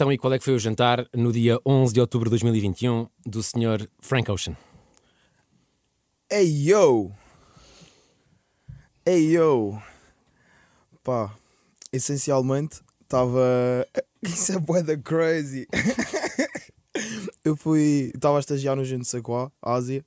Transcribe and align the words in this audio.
Então, 0.00 0.10
e 0.10 0.16
qual 0.16 0.32
é 0.32 0.38
que 0.38 0.44
foi 0.46 0.54
o 0.54 0.58
jantar 0.58 1.06
no 1.14 1.30
dia 1.30 1.60
11 1.66 1.92
de 1.92 2.00
outubro 2.00 2.30
de 2.30 2.30
2021 2.30 3.06
do 3.26 3.42
Sr. 3.42 3.86
Frank 4.00 4.30
Ocean? 4.30 4.56
Ei 6.32 6.70
yo! 6.70 7.12
Ei 9.04 9.34
yo! 9.34 9.78
Pá, 11.04 11.36
essencialmente 11.92 12.80
estava. 13.02 13.86
Isso 14.24 14.52
é 14.52 14.58
boeda 14.58 14.96
crazy! 14.96 15.68
eu 17.44 17.54
fui. 17.54 18.10
Estava 18.14 18.38
a 18.38 18.40
estagiar 18.40 18.76
no 18.76 18.86
Gento 18.86 19.04
Saquá, 19.04 19.52
Ásia, 19.60 20.02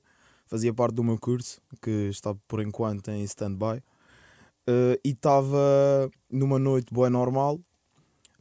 fazia 0.48 0.74
parte 0.74 0.96
do 0.96 1.04
meu 1.04 1.20
curso, 1.20 1.60
que 1.80 2.08
está 2.10 2.34
por 2.48 2.60
enquanto 2.60 3.12
em 3.12 3.22
stand-by, 3.22 3.78
uh, 3.78 4.98
e 5.04 5.10
estava 5.10 6.10
numa 6.28 6.58
noite 6.58 6.92
boa 6.92 7.08
normal, 7.08 7.60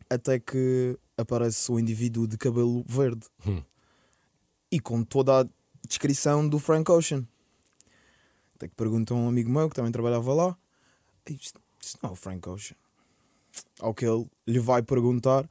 até 0.10 0.40
que 0.40 0.98
aparece 1.18 1.71
um 1.71 1.80
indivíduo 1.80 2.27
de 2.27 2.38
cabelo 2.38 2.84
verde 2.88 3.27
Hum. 3.45 3.62
e 4.71 4.80
com 4.80 5.04
toda 5.04 5.41
a 5.41 5.48
descrição 5.88 6.48
do 6.48 6.59
Frank 6.59 6.91
Ocean. 6.91 7.26
Até 8.55 8.67
que 8.67 8.76
pergunta 8.76 9.13
a 9.13 9.18
um 9.18 9.27
amigo 9.27 9.49
meu 9.49 9.70
que 9.70 9.76
também 9.76 9.91
trabalhava 9.91 10.34
lá: 10.34 10.57
"Ei, 11.26 11.35
Isto, 11.35 11.59
isto 11.81 11.99
não 12.02 12.09
é 12.12 12.13
o 12.13 12.16
Frank 12.16 12.48
Ocean. 12.49 12.76
Ao 13.80 13.94
que 13.94 14.05
ele 14.05 14.26
lhe 14.48 14.59
vai 14.59 14.81
perguntar: 14.81 15.48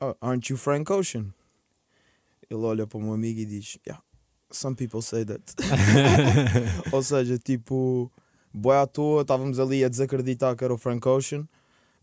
"Ah, 0.00 0.14
Aren't 0.20 0.50
you 0.52 0.56
Frank 0.58 0.90
Ocean? 0.92 1.26
Ele 2.48 2.60
olha 2.60 2.86
para 2.86 2.98
o 2.98 3.02
meu 3.02 3.12
amigo 3.14 3.40
e 3.40 3.44
diz: 3.46 3.78
Yeah, 3.86 4.02
some 4.50 4.76
people 4.76 5.02
say 5.02 5.24
that. 5.24 5.42
Ou 6.92 7.02
seja, 7.02 7.38
tipo, 7.38 8.10
boé 8.52 8.78
à 8.78 8.86
toa, 8.86 9.22
estávamos 9.22 9.58
ali 9.58 9.84
a 9.84 9.88
desacreditar 9.88 10.56
que 10.56 10.64
era 10.64 10.72
o 10.72 10.78
Frank 10.78 11.06
Ocean. 11.08 11.46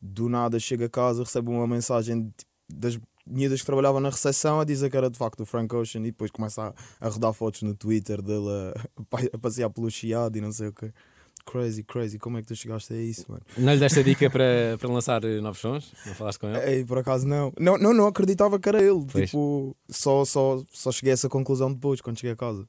Do 0.01 0.27
nada 0.27 0.59
chega 0.59 0.85
a 0.87 0.89
casa, 0.89 1.23
recebe 1.23 1.49
uma 1.49 1.67
mensagem 1.67 2.23
de- 2.23 2.33
das 2.73 2.99
miúdas 3.25 3.59
que 3.59 3.66
trabalhavam 3.66 3.99
na 3.99 4.09
recepção 4.09 4.59
a 4.59 4.63
dizer 4.63 4.89
que 4.89 4.98
era 4.98 5.09
de 5.09 5.17
facto 5.17 5.41
o 5.41 5.45
Frank 5.45 5.73
Ocean 5.75 6.02
e 6.02 6.12
depois 6.12 6.31
começa 6.31 6.73
a, 6.99 7.07
a 7.07 7.09
rodar 7.09 7.34
fotos 7.34 7.62
no 7.63 7.76
Twitter 7.76 8.21
dele 8.21 8.48
a, 8.49 9.18
a 9.34 9.37
passear 9.37 9.70
pelo 9.70 9.90
chiado 9.90 10.37
e 10.37 10.41
não 10.41 10.51
sei 10.51 10.68
o 10.68 10.73
que. 10.73 10.91
Crazy, 11.43 11.84
crazy, 11.84 12.20
como 12.20 12.37
é 12.37 12.41
que 12.41 12.48
tu 12.48 12.55
chegaste 12.55 12.93
a 12.93 12.98
isso, 12.98 13.26
mano? 13.27 13.41
Não 13.57 13.73
lhe 13.73 13.79
deste 13.79 13.99
a 13.99 14.04
dica 14.04 14.29
para, 14.29 14.77
para 14.79 14.90
lançar 14.90 15.23
eh, 15.23 15.41
novos 15.41 15.60
sons? 15.60 15.91
Não 16.05 16.13
falaste 16.13 16.40
com 16.40 16.48
ele? 16.48 16.71
Ei, 16.71 16.85
por 16.85 16.99
acaso 16.99 17.27
não. 17.27 17.51
Não, 17.60 17.79
não, 17.79 17.93
não 17.93 18.05
acreditava 18.05 18.60
que 18.60 18.70
era 18.70 18.79
ele. 18.79 19.04
Pois. 19.12 19.32
Tipo, 19.32 19.76
só, 19.90 20.23
só, 20.23 20.63
só 20.71 20.91
cheguei 20.91 21.12
a 21.12 21.13
essa 21.13 21.27
conclusão 21.27 21.73
depois, 21.73 21.99
quando 21.99 22.20
cheguei 22.20 22.34
a 22.34 22.35
casa. 22.35 22.67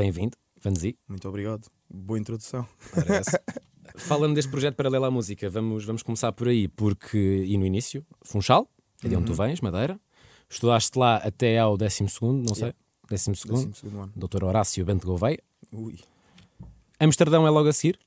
Bem-vindo, 0.00 0.34
Vanzi. 0.62 0.96
Muito 1.06 1.28
obrigado. 1.28 1.68
Boa 1.86 2.18
introdução. 2.18 2.66
Falando 3.96 4.34
deste 4.34 4.50
projeto 4.50 4.74
paralelo 4.74 5.04
à 5.04 5.10
música, 5.10 5.50
vamos, 5.50 5.84
vamos 5.84 6.02
começar 6.02 6.32
por 6.32 6.48
aí, 6.48 6.68
porque, 6.68 7.44
e 7.46 7.58
no 7.58 7.66
início, 7.66 8.02
Funchal, 8.22 8.66
é 9.04 9.08
de 9.08 9.16
onde 9.16 9.26
tu 9.26 9.34
vens, 9.34 9.60
Madeira. 9.60 10.00
Estudaste 10.48 10.98
lá 10.98 11.16
até 11.16 11.58
ao 11.58 11.76
12, 11.76 12.02
não 12.22 12.54
sei, 12.54 12.72
12 12.72 12.74
Décimo 13.10 13.36
segundo 13.36 14.00
ano. 14.00 14.12
Dr. 14.16 14.42
Horácio 14.42 14.82
Bento 14.86 15.06
Gouveia. 15.06 15.42
Ui. 15.70 15.98
Amsterdão 16.98 17.46
é 17.46 17.50
logo 17.50 17.68
a 17.68 17.72
seguir? 17.74 17.98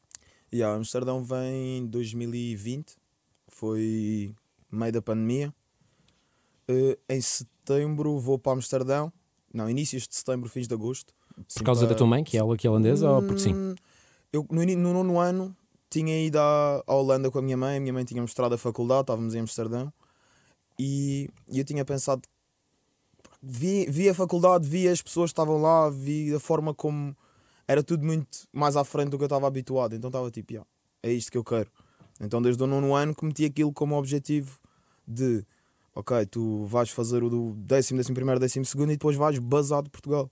E 0.52 0.64
a 0.64 0.74
Amsterdão 0.74 1.24
vem 1.24 1.78
em 1.78 1.86
2020. 1.86 2.98
Foi 3.50 4.34
meio 4.72 4.94
da 4.94 5.02
pandemia. 5.04 5.54
Eh, 6.68 6.98
em 7.08 7.22
setembro 7.22 8.18
vou 8.18 8.40
para 8.40 8.54
Amsterdão. 8.54 9.14
Não, 9.54 9.70
inícios 9.70 10.08
de 10.08 10.16
setembro, 10.16 10.50
fins 10.50 10.68
de 10.68 10.74
agosto. 10.74 11.14
Por 11.56 11.64
causa 11.64 11.88
da 11.88 11.96
tua 11.96 12.08
mãe, 12.08 12.24
que 12.24 12.38
é 12.38 12.40
ela 12.40 12.54
aqui 12.54 12.68
holandesa, 12.68 13.10
ou 13.10 13.22
porque 13.24 13.42
sim? 13.42 13.54
Hum, 13.54 13.76
Eu, 14.32 14.46
no, 14.50 15.04
no 15.04 15.20
ano, 15.20 15.56
tinha 15.90 16.26
ido 16.26 16.38
à, 16.38 16.84
à 16.88 16.94
Holanda 16.96 17.30
com 17.30 17.40
a 17.40 17.42
minha 17.42 17.58
mãe. 17.58 17.78
A 17.78 17.80
minha 17.80 17.94
mãe 17.94 18.04
tinha 18.04 18.22
mostrado 18.22 18.56
a 18.56 18.58
faculdade, 18.58 19.02
estávamos 19.02 19.36
em 19.36 19.40
Amsterdão. 19.40 19.94
E, 20.80 21.30
e 21.50 21.60
eu 21.60 21.66
tinha 21.66 21.86
pensado. 21.86 22.22
Vi, 23.42 23.86
vi 23.90 24.10
a 24.10 24.14
faculdade, 24.14 24.68
vi 24.68 24.88
as 24.88 25.02
pessoas 25.02 25.30
que 25.30 25.34
estavam 25.34 25.62
lá, 25.62 25.90
vi 25.90 26.34
a 26.34 26.40
forma 26.40 26.74
como. 26.74 27.16
Era 27.68 27.84
tudo 27.84 28.06
muito 28.06 28.48
mais 28.52 28.76
à 28.76 28.84
frente 28.84 29.10
do 29.10 29.18
que 29.18 29.24
eu 29.24 29.28
estava 29.28 29.48
habituado. 29.48 29.94
Então 29.96 30.08
estava 30.10 30.30
tipo, 30.32 30.54
"Ya, 30.54 30.66
é 31.02 31.12
isto 31.12 31.32
que 31.32 31.38
eu 31.38 31.44
quero. 31.44 31.70
Então 32.20 32.42
desde 32.42 32.62
o 32.64 32.68
nono 32.68 32.96
ano 32.96 33.14
que 33.16 33.26
meti 33.26 33.46
aquilo 33.46 33.72
como 33.72 33.96
objetivo 33.98 34.58
de. 35.08 35.46
Ok, 35.96 36.26
tu 36.26 36.66
vais 36.66 36.90
fazer 36.90 37.24
o 37.24 37.30
do 37.30 37.54
décimo, 37.54 37.98
décimo 38.00 38.16
primeiro, 38.16 38.40
décimo 38.40 38.66
segundo 38.66 38.92
e 38.92 38.96
depois 38.96 39.16
vais 39.16 39.38
basar 39.38 39.84
de 39.84 39.90
Portugal. 39.92 40.32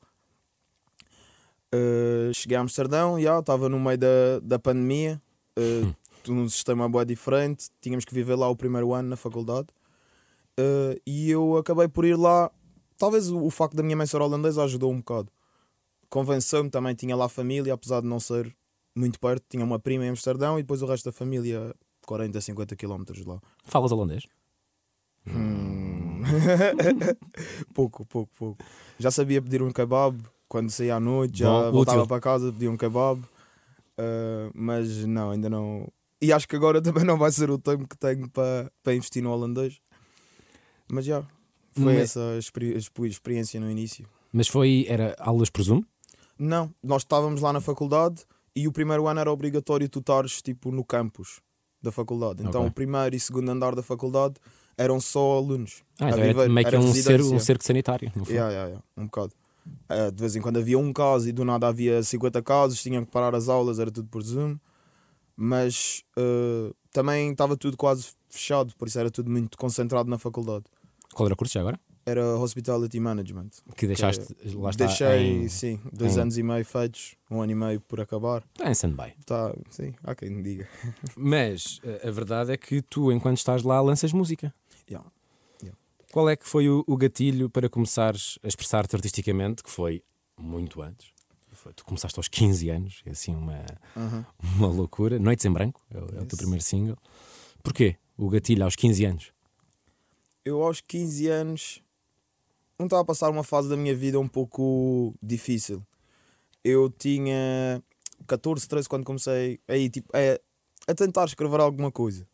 Uh, 1.73 2.33
cheguei 2.33 2.57
a 2.57 2.61
Amsterdão, 2.61 3.19
já 3.19 3.39
estava 3.39 3.69
no 3.69 3.79
meio 3.79 3.97
da, 3.97 4.39
da 4.43 4.59
pandemia, 4.59 5.21
uh, 5.57 5.95
num 6.27 6.47
sistema 6.49 6.89
bem 6.89 7.05
diferente, 7.05 7.69
tínhamos 7.79 8.03
que 8.03 8.13
viver 8.13 8.35
lá 8.35 8.49
o 8.49 8.55
primeiro 8.55 8.93
ano 8.93 9.09
na 9.09 9.15
faculdade. 9.15 9.67
Uh, 10.59 10.99
e 11.07 11.31
eu 11.31 11.57
acabei 11.57 11.87
por 11.87 12.03
ir 12.03 12.17
lá. 12.17 12.51
Talvez 12.97 13.29
o, 13.29 13.45
o 13.45 13.49
facto 13.49 13.75
da 13.75 13.83
minha 13.83 13.95
mãe 13.95 14.05
ser 14.05 14.21
holandesa 14.21 14.63
ajudou 14.63 14.91
um 14.91 14.97
bocado. 14.97 15.31
Convenceu-me 16.09 16.69
também, 16.69 16.93
tinha 16.93 17.15
lá 17.15 17.29
família, 17.29 17.73
apesar 17.73 18.01
de 18.01 18.07
não 18.07 18.19
ser 18.19 18.53
muito 18.93 19.17
perto, 19.17 19.45
tinha 19.49 19.63
uma 19.63 19.79
prima 19.79 20.05
em 20.05 20.09
Amsterdão 20.09 20.59
e 20.59 20.61
depois 20.61 20.81
o 20.81 20.85
resto 20.85 21.05
da 21.05 21.11
família 21.13 21.73
40, 22.05 22.41
50 22.41 22.75
km 22.75 23.03
de 23.13 23.23
lá. 23.23 23.39
Falas 23.63 23.93
holandês? 23.93 24.23
Hum. 25.25 26.21
pouco, 27.73 28.05
pouco, 28.05 28.31
pouco. 28.37 28.63
Já 28.99 29.09
sabia 29.09 29.41
pedir 29.41 29.63
um 29.63 29.71
kebab 29.71 30.21
quando 30.51 30.69
saía 30.69 30.95
à 30.95 30.99
noite, 30.99 31.39
já 31.39 31.47
Bom, 31.47 31.71
voltava 31.71 31.99
útil. 31.99 32.07
para 32.09 32.19
casa, 32.19 32.51
pedia 32.51 32.69
um 32.69 32.75
kebab. 32.75 33.21
Uh, 33.97 34.51
mas 34.53 35.05
não, 35.05 35.31
ainda 35.31 35.49
não. 35.49 35.87
E 36.21 36.33
acho 36.33 36.45
que 36.45 36.57
agora 36.57 36.81
também 36.83 37.05
não 37.05 37.17
vai 37.17 37.31
ser 37.31 37.49
o 37.49 37.57
tempo 37.57 37.87
que 37.87 37.97
tenho 37.97 38.29
para, 38.29 38.69
para 38.83 38.93
investir 38.93 39.23
no 39.23 39.31
holandês. 39.31 39.79
Mas 40.91 41.05
já, 41.05 41.23
foi 41.71 41.85
Mas- 41.93 42.03
essa 42.03 42.37
experi- 42.37 42.75
experiência 43.07 43.61
no 43.61 43.71
início. 43.71 44.05
Mas 44.33 44.49
foi, 44.49 44.85
era 44.89 45.15
aulas, 45.19 45.49
presumo? 45.49 45.85
Não, 46.37 46.69
nós 46.83 47.03
estávamos 47.03 47.39
lá 47.41 47.53
na 47.53 47.61
faculdade 47.61 48.23
e 48.53 48.67
o 48.67 48.73
primeiro 48.73 49.07
ano 49.07 49.21
era 49.21 49.31
obrigatório 49.31 49.87
tu 49.87 49.99
estares 49.99 50.41
tipo 50.41 50.69
no 50.69 50.83
campus 50.83 51.39
da 51.81 51.93
faculdade. 51.93 52.41
Então 52.43 52.61
Ok. 52.61 52.71
o 52.71 52.73
primeiro 52.73 53.15
e 53.15 53.19
segundo 53.21 53.49
andar 53.49 53.73
da 53.73 53.81
faculdade 53.83 54.35
eram 54.77 54.99
só 54.99 55.37
alunos. 55.37 55.81
Ah, 55.99 56.09
então 56.09 56.19
era 56.19 56.27
viver, 56.27 56.49
meio 56.49 56.67
que 56.67 56.75
era 56.75 56.83
um, 56.83 56.93
ser, 56.93 57.21
um 57.21 57.39
cerco 57.39 57.63
sanitário. 57.63 58.11
Yeah, 58.27 58.49
yeah, 58.51 58.67
yeah, 58.69 58.83
um 58.97 59.05
bocado. 59.05 59.31
Eh, 59.89 60.11
de 60.11 60.19
vez 60.19 60.35
em 60.35 60.41
quando 60.41 60.57
havia 60.57 60.77
um 60.79 60.91
caso 60.93 61.27
e 61.27 61.31
do 61.31 61.43
nada 61.45 61.67
havia 61.67 62.01
50 62.01 62.41
casos, 62.41 62.81
tinham 62.81 63.03
que 63.05 63.11
parar 63.11 63.35
as 63.35 63.49
aulas, 63.49 63.79
era 63.79 63.91
tudo 63.91 64.07
por 64.07 64.21
Zoom. 64.23 64.57
Mas 65.35 66.03
eh, 66.17 66.73
também 66.91 67.31
estava 67.31 67.55
tudo 67.57 67.75
quase 67.77 68.09
fechado, 68.29 68.73
por 68.77 68.87
isso 68.87 68.99
era 68.99 69.09
tudo 69.09 69.29
muito 69.29 69.57
concentrado 69.57 70.09
na 70.09 70.17
faculdade. 70.17 70.65
Qual 71.13 71.25
era 71.27 71.33
o 71.33 71.37
curso 71.37 71.53
já 71.53 71.61
agora? 71.61 71.79
Era 72.05 72.35
Hospitality 72.37 72.99
Management. 72.99 73.49
Que 73.75 73.85
deixaste, 73.85 74.33
lá 74.55 74.71
está, 74.71 74.85
Deixei, 74.85 75.43
em, 75.43 75.47
sim, 75.47 75.79
dois 75.93 76.17
em- 76.17 76.21
anos 76.21 76.37
e 76.37 76.41
meio 76.43 76.65
feitos, 76.65 77.15
um 77.29 77.41
ano 77.41 77.51
e 77.51 77.55
meio 77.55 77.79
por 77.81 77.99
acabar. 78.01 78.43
está 78.53 78.67
em 78.69 78.71
stand-by. 78.71 79.13
Tá, 79.25 79.53
sim, 79.69 79.93
há 80.03 80.15
quem 80.15 80.29
me 80.31 80.41
diga. 80.41 80.67
Mas 81.15 81.79
eh, 81.83 82.07
a 82.07 82.11
verdade 82.11 82.51
é 82.51 82.57
que 82.57 82.81
tu, 82.81 83.11
enquanto 83.11 83.37
estás 83.37 83.61
lá, 83.61 83.79
lanças 83.81 84.11
música. 84.13 84.53
Yeah. 84.89 85.07
Qual 86.11 86.29
é 86.29 86.35
que 86.35 86.47
foi 86.47 86.67
o, 86.69 86.83
o 86.87 86.97
gatilho 86.97 87.49
para 87.49 87.69
começares 87.69 88.37
a 88.43 88.47
expressar-te 88.47 88.95
artisticamente, 88.95 89.63
que 89.63 89.69
foi 89.69 90.03
muito 90.39 90.81
antes? 90.81 91.09
Tu 91.75 91.85
começaste 91.85 92.17
aos 92.19 92.27
15 92.27 92.69
anos, 92.69 93.01
é 93.05 93.11
assim 93.11 93.35
uma, 93.35 93.63
Aham. 93.95 94.25
uma 94.55 94.67
loucura. 94.67 95.19
Noites 95.19 95.45
em 95.45 95.51
Branco 95.51 95.81
é, 95.93 95.97
o- 95.97 96.17
é 96.17 96.21
o 96.21 96.25
teu 96.25 96.37
primeiro 96.37 96.63
single. 96.63 96.97
Porquê 97.63 97.97
o 98.17 98.29
gatilho 98.29 98.63
aos 98.63 98.75
15 98.75 99.05
anos? 99.05 99.31
Eu 100.43 100.61
aos 100.63 100.81
15 100.81 101.27
anos 101.27 101.81
não 102.79 102.87
estava 102.87 103.03
a 103.03 103.05
passar 103.05 103.29
uma 103.29 103.43
fase 103.43 103.69
da 103.69 103.77
minha 103.77 103.95
vida 103.95 104.19
um 104.19 104.27
pouco 104.27 105.13
difícil. 105.21 105.85
Eu 106.63 106.89
tinha 106.89 107.81
14, 108.27 108.67
13 108.67 108.89
quando 108.89 109.05
comecei 109.05 109.59
aí, 109.67 109.89
tipo, 109.89 110.09
a, 110.15 110.91
a 110.91 110.95
tentar 110.95 111.25
escrever 111.25 111.59
alguma 111.59 111.91
coisa. 111.91 112.27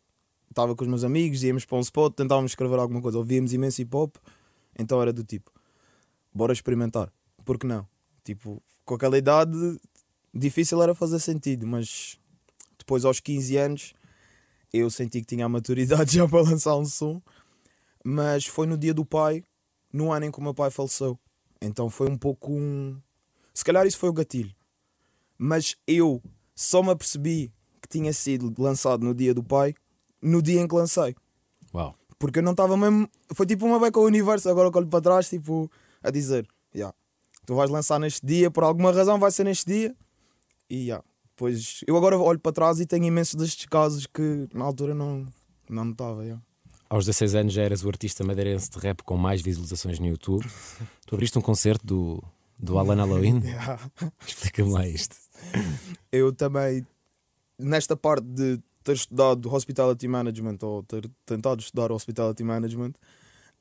Estava 0.50 0.74
com 0.74 0.82
os 0.82 0.88
meus 0.88 1.04
amigos, 1.04 1.42
íamos 1.42 1.64
para 1.64 1.78
um 1.78 1.80
spot, 1.80 2.14
tentávamos 2.14 2.52
escrever 2.52 2.78
alguma 2.78 3.00
coisa. 3.00 3.18
Ouvíamos 3.18 3.52
imenso 3.52 3.82
hip 3.82 3.94
hop, 3.94 4.16
então 4.78 5.00
era 5.00 5.12
do 5.12 5.22
tipo, 5.22 5.50
bora 6.32 6.52
experimentar. 6.52 7.12
Por 7.44 7.58
que 7.58 7.66
não? 7.66 7.86
Tipo, 8.24 8.62
com 8.84 8.94
aquela 8.94 9.16
idade, 9.16 9.80
difícil 10.34 10.82
era 10.82 10.94
fazer 10.94 11.18
sentido, 11.18 11.66
mas 11.66 12.18
depois 12.78 13.04
aos 13.04 13.20
15 13.20 13.56
anos 13.56 13.94
eu 14.72 14.90
senti 14.90 15.20
que 15.20 15.26
tinha 15.26 15.46
a 15.46 15.48
maturidade 15.48 16.12
já 16.16 16.28
para 16.28 16.42
lançar 16.42 16.76
um 16.76 16.84
som 16.84 17.22
mas 18.04 18.46
foi 18.46 18.66
no 18.66 18.78
dia 18.78 18.94
do 18.94 19.04
pai, 19.04 19.44
no 19.92 20.12
ano 20.12 20.24
em 20.26 20.30
que 20.30 20.38
o 20.38 20.42
meu 20.42 20.54
pai 20.54 20.70
faleceu. 20.70 21.18
Então 21.60 21.90
foi 21.90 22.08
um 22.08 22.16
pouco 22.16 22.52
um. 22.52 22.98
Se 23.52 23.62
calhar 23.62 23.86
isso 23.86 23.98
foi 23.98 24.08
o 24.08 24.14
gatilho. 24.14 24.54
Mas 25.36 25.76
eu 25.86 26.22
só 26.54 26.82
me 26.82 26.90
apercebi 26.90 27.52
que 27.82 27.88
tinha 27.88 28.12
sido 28.12 28.52
lançado 28.60 29.04
no 29.04 29.14
dia 29.14 29.34
do 29.34 29.42
pai, 29.42 29.74
no 30.22 30.42
dia 30.42 30.60
em 30.60 30.68
que 30.68 30.74
lancei. 30.74 31.14
Uau. 31.74 31.94
Porque 32.18 32.40
eu 32.40 32.42
não 32.42 32.52
estava 32.52 32.76
mesmo. 32.76 33.08
Foi 33.34 33.46
tipo 33.46 33.64
uma 33.66 33.78
beca 33.78 33.98
ao 33.98 34.06
universo, 34.06 34.48
agora 34.48 34.70
que 34.70 34.78
olho 34.78 34.88
para 34.88 35.00
trás, 35.00 35.28
tipo, 35.28 35.70
a 36.02 36.10
dizer: 36.10 36.46
"Ya, 36.74 36.92
tu 37.46 37.54
vais 37.54 37.70
lançar 37.70 37.98
neste 37.98 38.24
dia, 38.26 38.50
por 38.50 38.64
alguma 38.64 38.92
razão 38.92 39.18
vai 39.18 39.30
ser 39.30 39.44
neste 39.44 39.66
dia. 39.66 39.96
E 40.68 40.86
já. 40.86 41.02
Pois 41.36 41.80
eu 41.86 41.96
agora 41.96 42.18
olho 42.18 42.38
para 42.38 42.52
trás 42.52 42.80
e 42.80 42.86
tenho 42.86 43.04
imensos 43.04 43.34
destes 43.36 43.64
casos 43.66 44.06
que 44.06 44.48
na 44.52 44.64
altura 44.64 44.94
não, 44.94 45.24
não 45.70 45.84
notava. 45.84 46.26
já. 46.26 46.38
Aos 46.90 47.04
16 47.04 47.34
anos 47.34 47.52
já 47.52 47.62
eras 47.62 47.84
o 47.84 47.88
artista 47.88 48.24
madeirense 48.24 48.70
de 48.70 48.78
rap 48.78 49.02
com 49.02 49.16
mais 49.16 49.40
visualizações 49.40 49.98
no 49.98 50.06
YouTube. 50.06 50.44
tu 51.06 51.14
abriste 51.14 51.38
um 51.38 51.42
concerto 51.42 51.86
do, 51.86 52.24
do 52.58 52.78
Alan 52.78 52.96
Halloween? 52.96 53.40
Já. 53.46 53.78
Explica-me 54.26 54.70
lá 54.72 54.86
isto. 54.88 55.14
Eu 56.10 56.32
também, 56.32 56.86
nesta 57.58 57.96
parte 57.96 58.24
de 58.26 58.58
ter 58.88 58.96
estudado 58.96 59.54
Hospitality 59.54 60.08
Management 60.08 60.58
ou 60.62 60.82
ter 60.82 61.10
tentado 61.26 61.60
estudar 61.60 61.92
Hospitality 61.92 62.42
Management, 62.42 62.94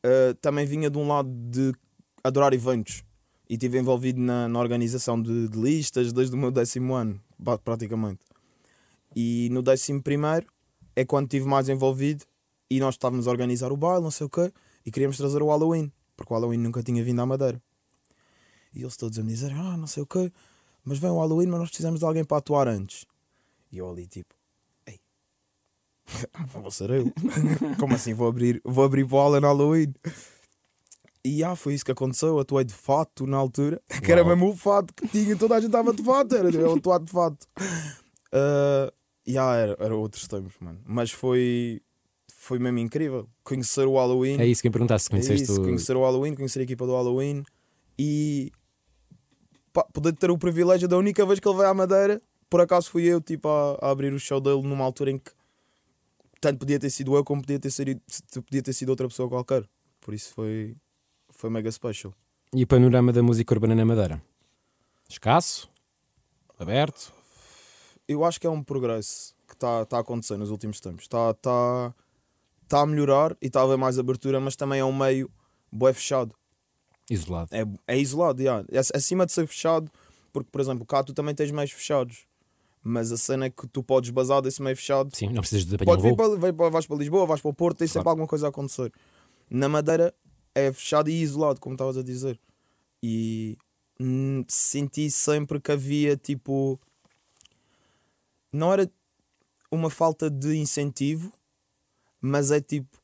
eh, 0.02 0.34
também 0.40 0.66
vinha 0.66 0.90
de 0.90 0.98
um 0.98 1.06
lado 1.06 1.30
de 1.30 1.74
adorar 2.24 2.54
eventos 2.54 3.04
e 3.50 3.56
estive 3.56 3.78
envolvido 3.78 4.22
na, 4.22 4.48
na 4.48 4.58
organização 4.58 5.22
de, 5.22 5.50
de 5.50 5.60
listas 5.60 6.14
desde 6.14 6.34
o 6.34 6.38
meu 6.38 6.50
décimo 6.50 6.94
ano, 6.94 7.22
praticamente. 7.64 8.20
E 9.14 9.50
no 9.52 9.62
décimo 9.62 10.02
primeiro 10.02 10.48
é 10.96 11.04
quando 11.04 11.26
estive 11.26 11.46
mais 11.46 11.68
envolvido 11.68 12.24
e 12.70 12.80
nós 12.80 12.96
estávamos 12.96 13.28
a 13.28 13.32
organizar 13.32 13.72
o 13.72 13.78
baile, 13.78 14.04
não 14.04 14.12
sei 14.12 14.28
o 14.28 14.30
quê, 14.30 14.52
e 14.86 14.92
queríamos 14.92 15.18
trazer 15.18 15.42
o 15.42 15.48
Halloween, 15.48 15.92
porque 16.16 16.34
o 16.34 16.38
Halloween 16.38 16.58
nunca 16.58 16.82
tinha 16.82 17.04
vindo 17.04 17.22
à 17.22 17.26
Madeira. 17.26 17.62
E 18.74 18.82
eles 18.82 18.96
todos 18.96 19.20
a 19.20 19.24
me 19.24 19.30
dizer, 19.30 19.52
ah, 19.52 19.76
não 19.76 19.88
sei 19.88 20.04
o 20.04 20.06
quê, 20.06 20.32
mas 20.86 21.00
vem 21.00 21.10
o 21.10 21.20
Halloween, 21.20 21.48
mas 21.48 21.60
nós 21.60 21.70
precisamos 21.70 22.00
de 22.00 22.06
alguém 22.06 22.24
para 22.24 22.38
atuar 22.38 22.70
antes. 22.70 23.06
E 23.70 23.78
eu 23.80 23.90
ali 23.90 24.08
tipo, 24.08 24.37
vou 26.54 26.72
ser 26.72 26.90
eu. 26.90 27.14
Como 27.80 27.96
assim 27.96 28.14
vou 28.14 28.28
abrir, 28.28 28.62
vou 28.64 28.84
abrir 28.84 29.04
bola 29.04 29.40
no 29.40 29.48
Halloween? 29.48 29.94
E 31.24 31.44
ah, 31.44 31.56
foi 31.56 31.74
isso 31.74 31.84
que 31.84 31.92
aconteceu. 31.92 32.30
Eu 32.30 32.40
atuei 32.40 32.64
de 32.64 32.74
fato 32.74 33.28
na 33.28 33.38
altura, 33.38 33.82
que 34.04 34.12
era 34.12 34.22
Uau. 34.22 34.30
mesmo 34.30 34.52
o 34.52 34.56
fato 34.56 34.94
que 34.94 35.08
tinha, 35.08 35.36
toda 35.36 35.56
a 35.56 35.60
gente 35.60 35.70
estava 35.70 35.94
de 35.94 36.04
fato, 36.04 36.36
era 36.36 36.50
eu 36.50 36.76
atuar 36.76 37.00
de 37.00 37.12
fato. 37.12 37.46
Uh, 38.34 38.92
e 39.26 39.38
ah, 39.38 39.56
era, 39.56 39.78
era 39.80 39.96
outros 39.96 40.28
tempos, 40.28 40.54
mano. 40.62 40.80
Mas 40.86 41.12
foi, 41.12 41.82
foi 42.34 42.60
mesmo 42.60 42.80
incrível 42.80 43.28
conhecer 43.44 43.86
o 43.86 43.96
Halloween. 43.96 44.40
É 44.40 44.48
isso 44.48 44.62
que 44.62 44.70
eu 44.70 44.72
perguntasse 44.72 45.06
se 45.06 45.10
É 45.10 45.12
conheceste 45.12 45.44
isso, 45.44 45.62
o. 45.62 45.66
conhecer 45.66 45.98
o 45.98 46.02
Halloween, 46.02 46.34
conhecer 46.34 46.60
a 46.60 46.64
equipa 46.64 46.86
do 46.86 46.94
Halloween 46.94 47.44
e 48.00 48.52
pá, 49.74 49.84
poder 49.92 50.14
ter 50.14 50.32
o 50.32 50.38
privilégio 50.38 50.88
da 50.88 50.98
única 50.98 51.26
vez 51.26 51.40
que 51.42 51.48
ele 51.48 51.58
vai 51.58 51.68
à 51.68 51.74
Madeira, 51.74 52.22
por 52.50 52.62
acaso 52.62 52.90
fui 52.90 53.04
eu 53.04 53.20
tipo, 53.20 53.50
a, 53.50 53.78
a 53.82 53.90
abrir 53.92 54.14
o 54.14 54.20
show 54.20 54.40
dele 54.40 54.62
numa 54.62 54.86
altura 54.86 55.12
em 55.12 55.18
que 55.18 55.32
tanto 56.40 56.60
podia 56.60 56.80
ter 56.80 56.90
sido 56.90 57.16
eu 57.16 57.24
como 57.24 57.42
podia 57.42 57.60
ter 57.60 57.72
sido, 57.72 58.00
podia 58.46 58.62
ter 58.62 58.74
sido 58.74 58.90
outra 58.90 59.08
pessoa 59.08 59.28
qualquer. 59.30 59.68
Por 60.00 60.14
isso 60.14 60.34
foi, 60.34 60.76
foi 61.30 61.50
mega 61.50 61.72
special. 61.72 62.14
E 62.54 62.64
o 62.64 62.68
panorama 62.68 63.12
da 63.12 63.22
música 63.22 63.54
urbana 63.54 63.76
na 63.76 63.86
Madeira? 63.86 64.22
Escasso? 65.10 65.70
Aberto? 66.60 67.14
Eu 68.08 68.24
acho 68.24 68.40
que 68.40 68.48
é 68.48 68.50
um 68.50 68.64
progresso 68.64 69.36
que 69.48 69.54
está 69.54 69.86
tá 69.86 69.98
a 69.98 70.00
acontecer 70.00 70.38
nos 70.38 70.50
últimos 70.50 70.80
tempos. 70.80 71.04
Está 71.04 71.34
tá, 71.34 71.94
tá 72.68 72.82
a 72.82 72.86
melhorar 72.86 73.36
e 73.42 73.48
está 73.48 73.62
a 73.62 73.64
haver 73.64 73.78
mais 73.78 74.00
abertura, 74.00 74.40
mas 74.40 74.56
também 74.56 74.80
é 74.80 74.86
um 74.86 74.96
meio 74.96 75.30
bué 75.72 75.94
fechado. 75.94 76.34
Isolado. 77.10 77.50
É, 77.54 77.66
é 77.88 77.98
isolado, 77.98 78.42
yeah. 78.42 78.66
Ac- 78.78 78.92
acima 78.96 79.26
de 79.26 79.32
ser 79.32 79.48
fechado, 79.48 79.90
porque, 80.34 80.50
por 80.52 80.60
exemplo, 80.60 80.86
cá 80.86 81.04
tu 81.04 81.14
também 81.14 81.34
tens 81.34 81.52
meios 81.52 81.72
fechados, 81.72 82.27
mas 82.88 83.12
a 83.12 83.18
cena 83.18 83.46
é 83.46 83.50
que 83.50 83.68
tu 83.68 83.84
podes 83.84 84.10
basar 84.10 84.42
desse 84.42 84.62
meio 84.62 84.76
fechado. 84.76 85.14
Sim, 85.16 85.28
não 85.28 85.42
precisas 85.42 85.66
de 85.66 85.76
apanhar 85.76 85.92
um 85.92 85.96
Podes 85.96 86.04
vir 86.04 86.16
voo. 86.16 86.18
para, 86.18 86.40
vai 86.40 86.54
para- 86.54 86.70
vais 86.70 86.86
para 86.86 86.98
Lisboa, 86.98 87.26
vais 87.26 87.42
para 87.42 87.50
o 87.50 87.54
Porto, 87.54 87.78
tem 87.80 87.88
sempre 87.88 88.04
Claro. 88.04 88.10
alguma 88.12 88.28
coisa 88.28 88.46
a 88.48 88.50
acontecer. 88.50 88.92
Na 89.50 89.68
Madeira 89.70 90.14
é 90.56 90.72
fechado 90.72 91.10
e 91.10 91.22
isolado, 91.22 91.60
como 91.60 91.76
estavas 91.76 91.98
a 91.98 92.04
dizer. 92.04 92.40
E 93.04 93.58
senti 94.48 95.10
sempre 95.12 95.60
que 95.60 95.72
havia 95.72 96.16
tipo. 96.18 96.80
Não 98.52 98.72
era 98.74 98.90
uma 99.72 99.90
falta 99.90 100.30
de 100.30 100.56
incentivo, 100.56 101.32
mas 102.22 102.52
é 102.52 102.62
tipo. 102.62 102.98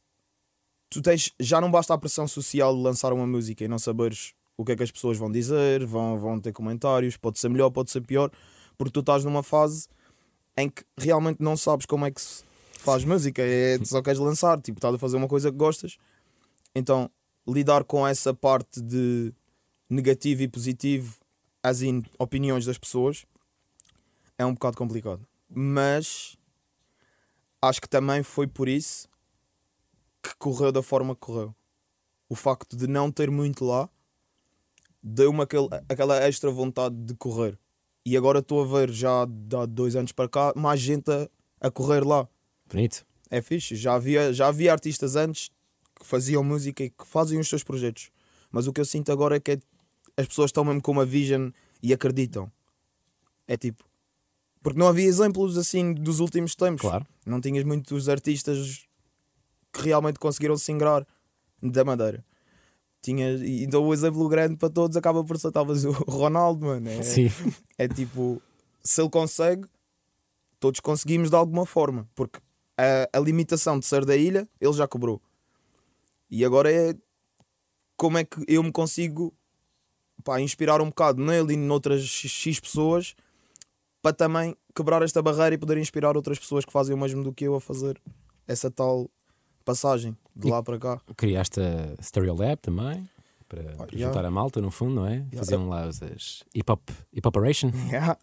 Tu 0.89 1.01
tens. 1.01 1.31
Já 1.39 1.59
não 1.59 1.69
basta 1.71 1.93
a 1.93 1.97
pressão 1.97 2.27
social 2.27 2.75
de 2.75 2.81
lançar 2.81 3.11
uma 3.13 3.25
música 3.27 3.63
e 3.63 3.67
não 3.67 3.79
saberes 3.79 4.33
o 4.55 4.63
que 4.63 4.71
é 4.71 4.75
que 4.75 4.83
as 4.83 4.91
pessoas 4.91 5.17
vão 5.17 5.31
dizer, 5.31 5.83
vão, 5.85 6.17
vão 6.19 6.39
ter 6.39 6.53
comentários, 6.53 7.17
pode 7.17 7.39
ser 7.39 7.49
melhor, 7.49 7.71
pode 7.71 7.89
ser 7.89 8.01
pior, 8.01 8.31
porque 8.77 8.91
tu 8.91 8.99
estás 8.99 9.23
numa 9.23 9.43
fase 9.43 9.87
em 10.57 10.69
que 10.69 10.83
realmente 10.97 11.41
não 11.41 11.57
sabes 11.57 11.85
como 11.85 12.05
é 12.05 12.11
que 12.11 12.21
se 12.21 12.43
faz 12.77 13.03
música, 13.03 13.41
é, 13.41 13.77
só 13.85 14.01
queres 14.01 14.19
lançar, 14.19 14.61
tipo, 14.61 14.77
estás 14.77 14.93
a 14.93 14.97
fazer 14.97 15.17
uma 15.17 15.27
coisa 15.27 15.51
que 15.51 15.57
gostas. 15.57 15.97
Então, 16.75 17.09
lidar 17.47 17.83
com 17.83 18.07
essa 18.07 18.33
parte 18.33 18.81
de 18.81 19.33
negativo 19.89 20.41
e 20.41 20.47
positivo, 20.47 21.17
as 21.61 21.81
in 21.81 22.03
opiniões 22.17 22.65
das 22.65 22.77
pessoas, 22.77 23.25
é 24.37 24.45
um 24.45 24.53
bocado 24.53 24.77
complicado. 24.77 25.25
Mas 25.49 26.35
acho 27.61 27.81
que 27.81 27.87
também 27.87 28.23
foi 28.23 28.47
por 28.47 28.67
isso 28.67 29.07
que 30.21 30.35
correu 30.37 30.71
da 30.71 30.81
forma 30.81 31.15
que 31.15 31.21
correu. 31.21 31.55
O 32.27 32.35
facto 32.35 32.75
de 32.75 32.87
não 32.87 33.11
ter 33.11 33.29
muito 33.29 33.65
lá 33.65 33.89
deu-me 35.01 35.41
aquele, 35.41 35.67
aquela 35.89 36.17
extra 36.25 36.49
vontade 36.49 36.95
de 36.95 37.13
correr. 37.15 37.59
E 38.05 38.17
agora 38.17 38.39
estou 38.39 38.61
a 38.61 38.79
ver 38.79 38.91
já 38.91 39.21
há 39.21 39.65
dois 39.65 39.95
anos 39.95 40.11
para 40.11 40.27
cá 40.29 40.53
mais 40.55 40.79
gente 40.79 41.09
a, 41.11 41.29
a 41.61 41.71
correr 41.71 42.03
lá. 42.05 42.27
Bonito. 42.69 43.05
É 43.29 43.41
fixe. 43.41 43.75
Já 43.75 43.95
havia, 43.95 44.33
já 44.33 44.47
havia 44.47 44.71
artistas 44.71 45.15
antes 45.15 45.49
que 45.99 46.05
faziam 46.05 46.43
música 46.43 46.83
e 46.83 46.89
que 46.89 47.05
fazem 47.05 47.39
os 47.39 47.47
seus 47.47 47.63
projetos. 47.63 48.09
Mas 48.51 48.67
o 48.67 48.73
que 48.73 48.81
eu 48.81 48.85
sinto 48.85 49.11
agora 49.11 49.37
é 49.37 49.39
que 49.39 49.51
é- 49.53 49.59
as 50.17 50.27
pessoas 50.27 50.49
estão 50.49 50.63
mesmo 50.65 50.81
com 50.81 50.91
uma 50.91 51.05
vision 51.05 51.49
e 51.81 51.93
acreditam. 51.93 52.51
É 53.47 53.57
tipo. 53.57 53.83
Porque 54.61 54.77
não 54.79 54.87
havia 54.87 55.05
exemplos 55.07 55.57
assim 55.57 55.93
dos 55.93 56.19
últimos 56.19 56.55
tempos. 56.55 56.81
Claro. 56.81 57.05
Não 57.25 57.41
tinhas 57.41 57.63
muitos 57.63 58.07
artistas 58.07 58.85
que 59.71 59.81
realmente 59.81 60.19
conseguiram 60.19 60.55
se 60.57 60.71
ingrar 60.71 61.05
da 61.61 61.83
Madeira. 61.83 62.23
Tinhas, 63.03 63.41
e 63.41 63.65
então 63.65 63.85
o 63.85 63.93
exemplo 63.93 64.27
grande 64.29 64.55
para 64.55 64.69
todos 64.69 64.95
acaba 64.95 65.23
por 65.25 65.37
ser 65.37 65.51
talvez 65.51 65.83
o 65.83 65.91
Ronaldo, 66.09 66.67
mano. 66.67 66.89
É, 66.89 67.03
Sim. 67.03 67.29
é 67.77 67.85
tipo, 67.85 68.41
se 68.81 69.01
ele 69.01 69.09
consegue, 69.09 69.67
todos 70.57 70.79
conseguimos 70.79 71.29
de 71.29 71.35
alguma 71.35 71.65
forma, 71.65 72.07
porque 72.15 72.39
a, 72.77 73.17
a 73.17 73.19
limitação 73.19 73.77
de 73.77 73.85
ser 73.85 74.05
da 74.05 74.15
ilha 74.15 74.47
ele 74.59 74.71
já 74.71 74.87
cobrou. 74.87 75.21
E 76.31 76.45
agora 76.45 76.71
é 76.71 76.95
como 77.97 78.17
é 78.17 78.23
que 78.23 78.41
eu 78.47 78.63
me 78.63 78.71
consigo 78.71 79.33
pá, 80.23 80.39
inspirar 80.39 80.81
um 80.81 80.87
bocado 80.87 81.21
nele 81.21 81.55
e 81.55 81.57
noutras 81.57 82.01
X 82.03 82.57
pessoas 82.57 83.15
para 84.01 84.13
também 84.13 84.55
quebrar 84.73 85.01
esta 85.01 85.21
barreira 85.21 85.55
e 85.55 85.57
poder 85.57 85.77
inspirar 85.77 86.15
outras 86.15 86.39
pessoas 86.39 86.63
que 86.63 86.71
fazem 86.71 86.95
o 86.95 86.97
mesmo 86.97 87.21
do 87.21 87.33
que 87.33 87.43
eu 87.43 87.53
a 87.55 87.61
fazer 87.61 88.01
essa 88.47 88.71
tal 88.71 89.09
passagem 89.63 90.15
de 90.35 90.47
E- 90.47 90.51
lá 90.51 90.61
para 90.61 90.79
cá. 90.79 91.01
Criaste 91.15 91.59
a 91.59 92.01
Stereo 92.01 92.35
Lab 92.35 92.57
também. 92.57 93.07
Para, 93.47 93.63
para 93.75 93.87
yeah. 93.93 94.07
juntar 94.07 94.25
a 94.25 94.31
malta, 94.31 94.59
no 94.59 94.71
fundo, 94.71 94.95
não 94.95 95.05
é? 95.05 95.15
Yeah. 95.15 95.37
Faziam 95.37 95.69
lá 95.69 95.83
as, 95.83 96.01
as 96.01 96.43
hip 96.55 96.71
hop, 96.71 96.81
hip 97.13 97.27
operation. 97.27 97.69
Yeah. 97.87 98.17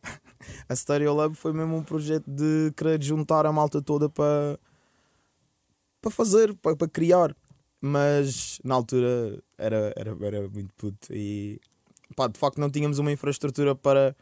A 0.68 0.74
Stereo 0.74 1.14
Lab 1.14 1.34
foi 1.34 1.52
mesmo 1.52 1.76
um 1.76 1.84
projeto 1.84 2.24
de 2.28 2.72
querer 2.76 3.00
juntar 3.02 3.46
a 3.46 3.52
malta 3.52 3.80
toda 3.80 4.08
para 4.08 4.58
para 6.00 6.10
fazer, 6.10 6.54
para, 6.56 6.74
para 6.74 6.88
criar. 6.88 7.36
Mas 7.80 8.58
na 8.64 8.74
altura 8.74 9.42
era, 9.56 9.92
era, 9.96 10.16
era 10.20 10.48
muito 10.48 10.74
puto 10.74 11.12
e 11.12 11.60
pá, 12.14 12.26
de 12.26 12.38
facto 12.38 12.58
não 12.58 12.70
tínhamos 12.70 12.98
uma 12.98 13.12
infraestrutura 13.12 13.74
para 13.74 14.14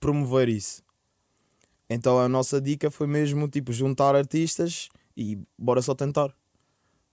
promover 0.00 0.48
isso. 0.48 0.82
Então 1.88 2.18
a 2.18 2.28
nossa 2.28 2.60
dica 2.60 2.90
foi 2.90 3.06
mesmo 3.06 3.48
tipo 3.48 3.72
juntar 3.72 4.14
artistas 4.14 4.88
e 5.16 5.38
bora 5.58 5.82
só 5.82 5.94
tentar. 5.94 6.34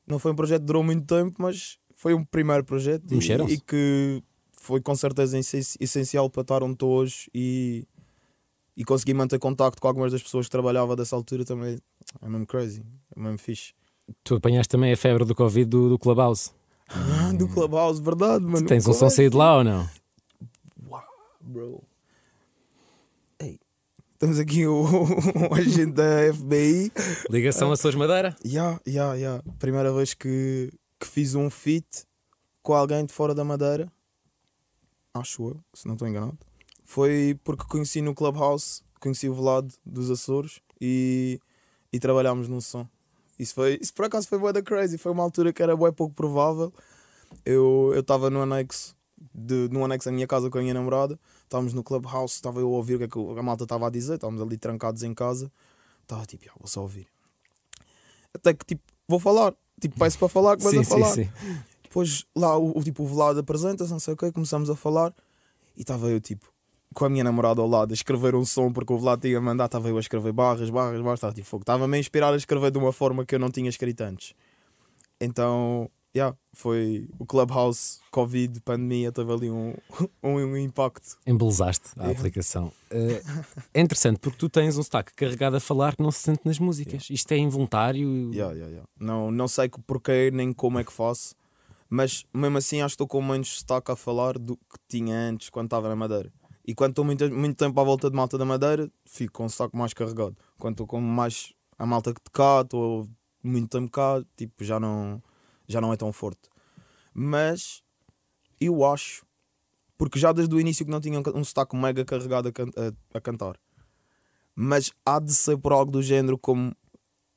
Não 0.08 0.20
foi 0.20 0.32
um 0.32 0.36
projeto 0.36 0.62
que 0.62 0.66
durou 0.68 0.84
muito 0.84 1.06
tempo, 1.06 1.42
mas 1.42 1.78
foi 1.96 2.14
um 2.14 2.24
primeiro 2.26 2.64
projeto 2.64 3.06
e, 3.14 3.54
e 3.54 3.60
que 3.60 4.24
foi 4.54 4.82
com 4.82 4.96
certeza 4.96 5.38
essen- 5.38 5.78
essencial 5.80 6.30
para 6.30 6.42
estar 6.42 6.64
onde 6.64 6.74
estou 6.74 6.92
hoje 6.92 7.30
e, 7.34 7.86
e 8.76 8.84
consegui 8.84 9.14
manter 9.14 9.40
contacto 9.40 9.82
com 9.82 9.88
algumas 9.88 10.12
das 10.12 10.22
pessoas 10.22 10.46
que 10.48 10.52
trabalhava 10.52 10.96
dessa 10.96 11.16
altura 11.16 11.46
também. 11.46 11.78
É 12.22 12.28
mesmo 12.28 12.46
crazy, 12.46 12.84
é 13.16 13.20
mesmo 13.20 13.38
fixe. 13.38 13.74
Tu 14.24 14.36
apanhaste 14.36 14.70
também 14.70 14.92
a 14.92 14.98
febre 14.98 15.24
do 15.24 15.34
Covid 15.36 15.66
do, 15.70 15.90
do 15.90 16.00
Clubhouse. 16.00 16.52
Ah, 16.90 17.32
do 17.32 17.48
Clubhouse, 17.48 18.02
verdade, 18.02 18.44
mano. 18.44 18.68
Tens 18.68 18.86
um 18.86 18.92
som 18.94 19.00
Correto. 19.00 19.16
saído 19.16 19.38
lá 19.38 19.58
ou 19.58 19.64
não? 19.64 19.90
bro. 21.40 21.84
Temos 24.22 24.38
aqui 24.38 24.68
o, 24.68 24.84
o 25.50 25.56
agente 25.56 25.94
da 25.94 26.32
FBI. 26.32 26.92
Ligação 27.28 27.72
a 27.72 27.76
Sons 27.76 27.96
Madeira? 27.96 28.36
Ya, 28.46 28.80
ya, 28.86 29.16
ya. 29.16 29.42
Primeira 29.58 29.92
vez 29.92 30.14
que, 30.14 30.72
que 31.00 31.08
fiz 31.08 31.34
um 31.34 31.50
feat 31.50 32.06
com 32.62 32.76
alguém 32.76 33.04
de 33.04 33.12
fora 33.12 33.34
da 33.34 33.44
Madeira, 33.44 33.92
acho 35.12 35.50
eu, 35.50 35.60
se 35.74 35.88
não 35.88 35.96
estou 35.96 36.08
enganado, 36.08 36.38
foi 36.84 37.36
porque 37.44 37.66
conheci 37.68 38.00
no 38.00 38.14
Clubhouse, 38.14 38.84
conheci 39.00 39.28
o 39.28 39.34
Vlad 39.34 39.68
dos 39.84 40.12
Açores 40.12 40.62
e, 40.80 41.40
e 41.92 42.00
trabalhámos 42.00 42.48
num 42.48 42.62
som. 42.62 42.88
Isso, 43.40 43.56
foi, 43.56 43.80
isso 43.82 43.92
por 43.92 44.06
acaso 44.06 44.28
foi 44.28 44.38
bué 44.38 44.54
da 44.54 44.62
crazy, 44.62 45.00
foi 45.00 45.12
uma 45.12 45.24
altura 45.24 45.52
que 45.52 45.64
era 45.64 45.76
bué 45.76 45.92
pouco 45.92 46.14
provável. 46.14 46.72
Eu 47.44 47.92
estava 47.98 48.30
no 48.30 48.44
anexo 48.44 48.96
de, 49.34 49.68
no 49.72 49.84
anexo 49.84 50.10
da 50.10 50.12
minha 50.12 50.28
casa 50.28 50.48
com 50.48 50.60
a 50.60 50.62
minha 50.62 50.76
namorada. 50.76 51.20
Estávamos 51.52 51.74
no 51.74 51.84
clubhouse, 51.84 52.36
estava 52.36 52.62
eu 52.62 52.68
a 52.68 52.78
ouvir 52.78 52.96
o 52.96 52.98
que, 53.00 53.04
é 53.04 53.08
que 53.10 53.20
a 53.20 53.44
malta 53.44 53.64
estava 53.66 53.86
a 53.86 53.90
dizer. 53.90 54.14
Estávamos 54.16 54.42
ali 54.42 54.56
trancados 54.58 55.04
em 55.04 55.14
casa. 55.14 55.52
Estava 56.02 56.26
tipo, 56.26 56.46
"Ah, 56.50 56.54
vou 56.58 56.66
só 56.66 56.82
ouvir. 56.82 57.08
Até 58.34 58.54
que 58.54 58.66
tipo, 58.66 58.82
vou 59.06 59.20
falar. 59.20 59.54
Tipo, 59.82 60.00
peço 60.00 60.18
para 60.18 60.30
falar, 60.30 60.56
começo 60.56 60.78
Sim, 60.78 60.80
a 60.80 60.86
falar. 60.86 61.14
sim, 61.14 61.26
sim. 61.26 61.58
Depois 61.84 62.26
lá 62.34 62.58
o, 62.58 62.78
o 62.80 62.82
tipo 62.82 63.04
o 63.04 63.06
velado 63.06 63.42
apresenta-se, 63.42 63.92
não 63.92 64.00
sei 64.00 64.14
o 64.14 64.18
quê, 64.18 64.32
começamos 64.32 64.70
a 64.70 64.78
falar 64.78 65.14
e 65.76 65.82
estava 65.82 66.08
eu 66.10 66.22
tipo 66.22 66.50
com 66.94 67.04
a 67.04 67.10
minha 67.10 67.24
namorada 67.26 67.60
ao 67.62 67.68
lado 67.68 67.92
a 67.92 67.94
escrever 67.94 68.34
um 68.34 68.46
som 68.46 68.72
porque 68.72 68.94
o 68.94 68.98
velado 68.98 69.22
tinha 69.24 69.42
mandado, 69.42 69.68
estava 69.68 69.90
eu 69.90 69.98
a 69.98 70.00
escrever 70.00 70.32
barras, 70.32 70.70
barras, 70.70 71.02
barras, 71.02 71.18
estava 71.18 71.34
tipo 71.34 71.48
fogo. 71.48 71.64
Estava-me 71.64 71.98
a 71.98 72.00
inspirar 72.00 72.34
a 72.34 72.38
escrever 72.38 72.72
de 72.72 72.78
uma 72.78 72.94
forma 72.94 73.26
que 73.26 73.36
eu 73.36 73.40
não 73.40 73.52
tinha 73.52 73.68
escrito 73.70 74.00
antes. 74.02 74.34
Então, 75.20 75.90
yeah, 76.16 76.36
foi 76.54 77.08
o 77.20 77.26
Clubhouse, 77.26 78.00
Covid, 78.12 78.60
pandemia, 78.62 79.12
teve 79.12 79.32
ali 79.32 79.50
um, 79.50 79.74
um, 80.24 80.36
um 80.36 80.58
impacto. 80.58 81.18
Embelezaste 81.26 81.90
a 81.98 82.10
É. 82.10 82.12
aplicação. 82.12 82.72
Eh, 82.90 83.22
é 83.74 83.82
interessante 83.82 84.20
porque 84.20 84.38
tu 84.38 84.50
tens 84.50 84.78
um 84.78 84.84
sotaque 84.84 85.14
carregado 85.16 85.56
a 85.56 85.60
falar 85.60 85.96
que 85.96 86.04
não 86.04 86.12
se 86.12 86.20
sente 86.20 86.42
nas 86.46 86.60
músicas. 86.60 87.10
Isto 87.10 87.32
é 87.32 87.38
involuntário. 87.38 88.32
Yeah, 88.34 88.54
yeah, 88.54 88.70
yeah. 88.72 88.90
Não, 89.00 89.32
não 89.32 89.48
sei 89.48 89.70
que 89.70 89.80
porquê 89.82 90.30
nem 90.34 90.52
como 90.54 90.80
é 90.80 90.84
que 90.84 90.92
faço, 90.92 91.34
mas 91.90 92.26
mesmo 92.34 92.58
assim 92.58 92.82
acho 92.82 92.94
que 92.94 93.04
estou 93.04 93.08
com 93.08 93.22
menos 93.22 93.48
destaque 93.48 93.92
a 93.92 93.96
falar 93.96 94.38
do 94.38 94.56
que 94.58 94.78
tinha 94.88 95.16
antes 95.30 95.50
quando 95.50 95.68
estava 95.68 95.88
na 95.90 95.96
Madeira. 95.96 96.32
E 96.66 96.76
quando 96.76 96.92
estou 96.92 97.04
muito, 97.04 97.30
muito 97.32 97.56
tempo 97.58 97.80
à 97.80 97.84
volta 97.84 98.10
de 98.10 98.16
malta 98.16 98.38
da 98.38 98.46
Madeira, 98.46 98.90
fico 99.06 99.34
com 99.34 99.46
o 99.46 99.50
sotaque 99.50 99.76
mais 99.76 99.94
carregado. 99.94 100.36
Quando 100.60 100.74
estou 100.76 100.88
com 100.88 101.02
mais 101.02 101.54
a 101.80 101.86
malta 101.86 102.14
de 102.14 102.20
cá, 102.32 102.62
estou 102.62 103.08
muito 103.44 103.68
tempo 103.70 103.90
cá, 103.92 104.24
tipo, 104.38 104.64
já 104.64 104.80
não, 104.80 105.22
já 105.72 105.82
não 105.82 105.92
é 105.94 105.96
tão 105.98 106.12
forte. 106.12 106.42
Mas 107.14 107.82
eu 108.60 108.86
acho, 108.86 109.26
porque 109.98 110.20
já 110.20 110.32
desde 110.32 110.54
o 110.56 110.60
início 110.60 110.86
que 110.86 110.92
não 110.92 111.02
tinha 111.02 111.20
um, 111.20 111.24
um 111.36 111.44
sotaque 111.44 111.76
mega 111.76 112.06
carregado 112.06 112.50
a, 112.50 112.52
can- 112.52 112.70
a- 112.78 113.18
a 113.18 113.22
cantar, 113.22 113.58
mas 114.56 114.92
há 115.06 115.20
de 115.20 115.34
ser 115.34 115.58
por 115.58 115.72
algo 115.74 115.92
do 115.92 116.02
género 116.04 116.38
como 116.38 116.76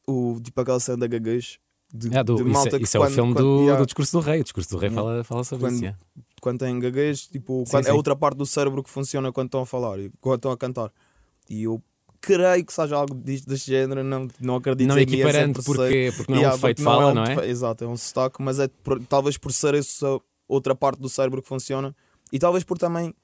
o, 0.07 0.39
tipo 0.43 0.61
aquela 0.61 0.81
cena 0.81 0.99
da 0.99 1.07
gaguez. 1.07 1.59
De, 1.97 2.17
Ah, 2.17 2.23
do- 2.25 2.35
de 2.37 2.43
isso 2.43 2.51
malta 2.53 2.77
é, 2.77 2.79
que 2.79 2.85
isso 2.85 2.97
é 2.97 3.01
o 3.01 3.05
quando- 3.05 3.15
filme 3.15 3.33
quando- 3.35 3.67
do, 3.69 3.77
do 3.77 3.87
discurso 3.87 4.13
do 4.19 4.21
rei. 4.21 4.41
O 4.41 4.45
discurso 4.45 4.71
do 4.71 4.79
rei 4.79 4.91
fala, 4.91 5.23
fala 5.23 5.45
sobre 5.45 5.67
Quando- 5.67 5.75
isso. 5.75 5.85
yeah. 5.85 5.99
quando 6.43 6.59
tem 6.59 6.79
gaguez, 6.81 7.27
tipo, 7.29 7.63
Sim, 7.65 7.71
quando- 7.71 7.85
sim. 7.85 7.91
é 7.91 7.95
outra 7.95 8.17
parte 8.17 8.37
do 8.37 8.45
cérebro 8.45 8.83
que 8.83 8.91
funciona 8.91 9.33
quando 9.33 9.47
estão 9.47 9.61
a 9.61 9.67
falar, 9.67 9.99
e 10.01 10.11
quando 10.21 10.37
estão 10.37 10.51
a 10.51 10.57
cantar. 10.59 10.93
E 11.49 11.63
eu 11.63 11.81
creio 12.25 12.65
que 12.65 12.73
seja 12.73 12.97
algo 12.97 13.15
deste 13.15 13.57
género, 13.71 14.03
não, 14.03 14.29
não 14.41 14.57
acredito 14.57 14.89
Não 14.89 14.99
equiparando 14.99 15.61
100%. 15.61 15.65
porque, 15.65 16.13
porque 16.17 16.33
não 16.33 16.43
é 16.45 16.49
um 16.49 16.53
defeito 16.53 16.83
fala, 16.83 17.15
não 17.15 17.25
é? 17.25 17.35
defe- 17.37 17.49
Exato, 17.49 17.85
é 17.85 17.87
um 17.87 17.97
sotaque, 17.97 18.43
mas 18.43 18.59
é 18.59 18.69
por- 18.83 19.01
talvez 19.07 19.37
por 19.39 19.53
ser 19.53 19.75
essa 19.75 20.19
outra 20.49 20.75
parte 20.75 21.01
do 21.01 21.09
cérebro 21.09 21.41
que 21.43 21.49
funciona 21.49 21.95
e 22.33 22.39
talvez 22.39 22.65
por 22.65 22.77
também 22.79 23.15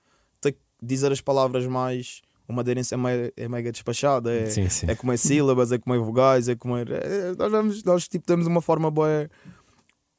ter 0.40 0.52
que 0.52 0.58
dizer 0.82 1.10
as 1.12 1.20
palavras 1.20 1.66
mais. 1.66 2.22
O 2.48 2.52
madeirense 2.52 2.92
é, 2.92 2.96
me- 2.96 3.32
é 3.36 3.48
mega 3.48 3.70
despachada, 3.70 4.32
é, 4.34 4.46
Sim, 4.46 4.68
sim. 4.68 4.86
é 4.88 4.94
comer 4.96 5.16
sílabas, 5.18 5.70
é 5.70 5.78
comer 5.78 5.98
vogais, 6.00 6.48
é 6.48 6.56
comer. 6.56 6.90
é- 6.90 7.34
nós, 7.38 7.50
vamos, 7.52 7.84
nós 7.84 8.08
tipo, 8.08 8.26
temos 8.26 8.46
uma 8.46 8.60
forma 8.60 8.90
boa, 8.90 9.30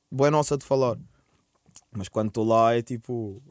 boa 0.09 0.31
nossa 0.31 0.57
de 0.57 0.65
falar. 0.65 0.97
Mas 1.91 2.07
quando 2.07 2.29
estou 2.29 2.45
lá 2.45 2.73
é 2.75 2.81
tipo. 2.81 3.41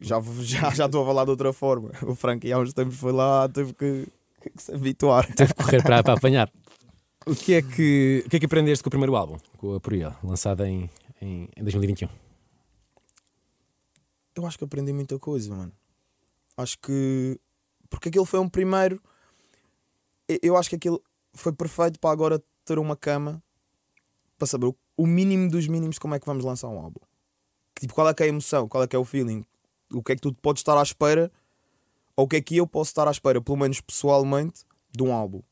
Já 0.00 0.20
já 0.40 0.70
já 0.70 0.86
estou 0.86 1.02
a 1.02 1.06
falar 1.06 1.24
de 1.24 1.30
outra 1.30 1.52
forma. 1.52 1.90
O 2.02 2.14
Frank 2.14 2.50
há 2.52 2.58
uns 2.58 2.72
tempos 2.72 2.96
foi 2.96 3.12
lá, 3.12 3.48
teve 3.48 3.72
que, 3.74 4.06
que 4.48 4.62
se 4.62 4.72
habituar. 4.72 5.26
Teve 5.34 5.52
que 5.52 5.62
correr 5.62 5.82
para, 5.82 6.02
para 6.02 6.14
apanhar. 6.14 6.50
O 7.26 7.34
que, 7.34 7.52
é 7.54 7.60
que, 7.62 8.22
o 8.26 8.30
que 8.30 8.36
é 8.36 8.40
que 8.40 8.46
aprendeste 8.46 8.82
com 8.82 8.88
o 8.88 8.90
primeiro 8.90 9.14
álbum, 9.14 9.36
com 9.58 9.74
a 9.74 9.80
Poria, 9.80 10.16
lançado 10.24 10.64
em, 10.64 10.88
em, 11.20 11.48
em 11.54 11.62
2021? 11.62 12.08
Eu 14.34 14.46
acho 14.46 14.56
que 14.56 14.64
aprendi 14.64 14.92
muita 14.92 15.18
coisa, 15.18 15.54
mano. 15.54 15.72
Acho 16.56 16.78
que. 16.78 17.38
Porque 17.88 18.08
aquele 18.08 18.24
foi 18.24 18.40
um 18.40 18.48
primeiro. 18.48 19.02
Eu 20.42 20.56
acho 20.56 20.70
que 20.70 20.76
aquilo 20.76 21.02
foi 21.34 21.52
perfeito 21.52 21.98
para 21.98 22.10
agora 22.10 22.42
ter 22.64 22.78
uma 22.78 22.96
cama 22.96 23.42
para 24.38 24.46
saber 24.46 24.66
o- 24.66 24.76
o 24.96 25.06
mínimo 25.06 25.50
dos 25.50 25.66
mínimos 25.66 25.98
como 25.98 26.14
é 26.14 26.20
que 26.20 26.26
vamos 26.26 26.44
lançar 26.44 26.68
um 26.68 26.78
álbum. 26.78 27.00
Tipo, 27.78 27.94
qual 27.94 28.08
é 28.08 28.14
que 28.14 28.22
é 28.22 28.26
a 28.26 28.28
emoção, 28.28 28.68
qual 28.68 28.84
é 28.84 28.86
que 28.86 28.94
é 28.94 28.98
o 28.98 29.04
feeling, 29.04 29.44
o 29.92 30.02
que 30.02 30.12
é 30.12 30.14
que 30.16 30.22
tu 30.22 30.32
podes 30.34 30.60
estar 30.60 30.78
à 30.78 30.82
espera, 30.82 31.30
ou 32.16 32.24
o 32.24 32.28
que 32.28 32.36
é 32.36 32.40
que 32.40 32.56
eu 32.56 32.66
posso 32.66 32.90
estar 32.90 33.08
à 33.08 33.10
espera, 33.10 33.40
pelo 33.40 33.58
menos 33.58 33.80
pessoalmente, 33.80 34.64
de 34.92 35.02
um 35.02 35.12
álbum. 35.12 35.42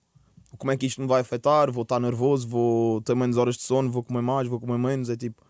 Como 0.56 0.70
é 0.72 0.76
que 0.76 0.86
isto 0.86 1.00
me 1.00 1.06
vai 1.06 1.20
afetar? 1.20 1.70
Vou 1.70 1.82
estar 1.82 2.00
nervoso, 2.00 2.48
vou 2.48 3.00
ter 3.02 3.14
menos 3.14 3.36
horas 3.36 3.56
de 3.56 3.62
sono, 3.62 3.90
vou 3.90 4.02
comer 4.02 4.22
mais, 4.22 4.48
vou 4.48 4.58
comer 4.58 4.78
menos. 4.78 5.10
É 5.10 5.16
tipo. 5.16 5.42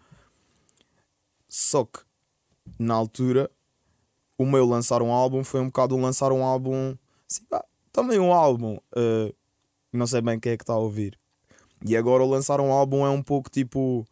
Só 1.48 1.84
que 1.84 2.00
na 2.78 2.94
altura, 2.94 3.50
o 4.36 4.44
meu 4.44 4.66
lançar 4.66 5.02
um 5.02 5.12
álbum 5.12 5.44
foi 5.44 5.60
um 5.60 5.66
bocado 5.66 5.96
um 5.96 6.02
lançar 6.02 6.32
um 6.32 6.44
álbum. 6.44 6.96
Assim, 7.30 7.44
pá, 7.44 7.64
também 7.92 8.18
um 8.18 8.32
álbum. 8.32 8.78
eh, 8.96 9.32
não 9.92 10.06
sei 10.06 10.20
bem 10.20 10.38
quem 10.38 10.52
é 10.52 10.56
que 10.56 10.62
está 10.62 10.74
a 10.74 10.78
ouvir. 10.78 11.18
E 11.84 11.96
agora 11.96 12.24
o 12.24 12.28
lançar 12.28 12.60
um 12.60 12.72
álbum 12.72 13.06
é 13.06 13.10
um 13.10 13.22
pouco 13.22 13.48
tipo. 13.50 14.06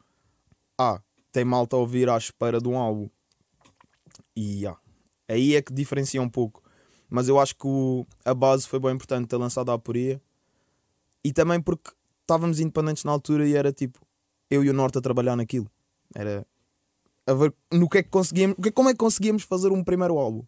Ah, 0.79 1.01
tem 1.33 1.45
malta 1.45 1.77
a 1.77 1.79
ouvir 1.79 2.09
à 2.09 2.17
espera 2.17 2.61
de 2.61 2.69
um 2.69 2.79
álbum. 2.79 3.09
E 4.37 4.67
ah, 4.67 4.77
aí 5.29 5.57
é 5.57 5.63
que 5.63 5.73
diferencia 5.73 6.23
um 6.23 6.29
pouco. 6.29 6.63
Mas 7.09 7.29
eu 7.29 7.39
acho 7.39 7.55
que 7.57 7.67
o- 7.67 8.07
a 8.25 8.35
base 8.35 8.67
foi 8.67 8.79
bem 8.81 8.93
importante 8.93 9.29
ter 9.29 9.37
lançado 9.37 9.71
a 9.71 9.75
Aporia. 9.75 10.21
E 11.25 11.33
também 11.33 11.61
porque 11.61 11.91
estávamos 12.23 12.61
independentes 12.61 13.05
na 13.05 13.13
altura 13.13 13.47
e 13.49 13.55
era 13.55 13.73
tipo 13.73 14.01
eu 14.51 14.65
e 14.65 14.71
o 14.71 14.73
Norte 14.73 14.99
a 14.99 15.01
trabalhar 15.01 15.37
naquilo. 15.37 15.71
Era 16.15 16.47
a 17.27 17.35
ver 17.35 17.53
no 17.73 17.89
que 17.89 17.99
é 17.99 18.03
que 18.03 18.09
conseguíamos, 18.11 18.57
que- 18.63 18.71
como 18.71 18.89
é 18.89 18.93
que 18.93 18.99
conseguíamos 18.99 19.43
fazer 19.43 19.71
um 19.73 19.83
primeiro 19.83 20.19
álbum. 20.19 20.45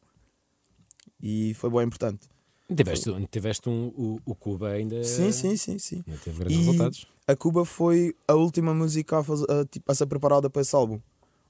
E 1.21 1.55
foi 1.55 1.71
bem 1.71 1.83
importante. 1.83 2.29
Tiveste, 2.75 3.11
tiveste 3.31 3.69
um, 3.69 3.87
o, 3.97 4.21
o 4.27 4.35
Cuba 4.35 4.69
ainda. 4.71 5.03
Sim, 5.03 5.33
sim, 5.33 5.57
sim, 5.57 5.79
sim. 5.79 6.05
ainda 6.07 6.21
teve 6.21 6.39
grandes 6.39 6.59
E- 6.59 6.61
resultados. 6.65 7.07
A 7.27 7.35
Cuba 7.37 7.65
foi 7.65 8.15
a 8.27 8.35
última 8.35 8.73
música 8.75 9.19
a, 9.19 9.25
faz- 9.25 9.43
a, 9.45 9.65
tipo, 9.67 9.91
a 9.91 9.95
ser 9.95 10.07
preparada 10.07 10.49
para 10.51 10.63
esse 10.63 10.75
álbum. 10.77 11.01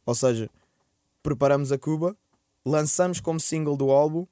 Ou 0.06 0.14
seja, 0.14 0.48
preparamos 1.22 1.70
a 1.72 1.78
Cuba, 1.78 2.16
lançamos 2.64 3.20
como 3.20 3.38
single 3.40 3.76
do 3.76 3.90
álbum 3.90 4.26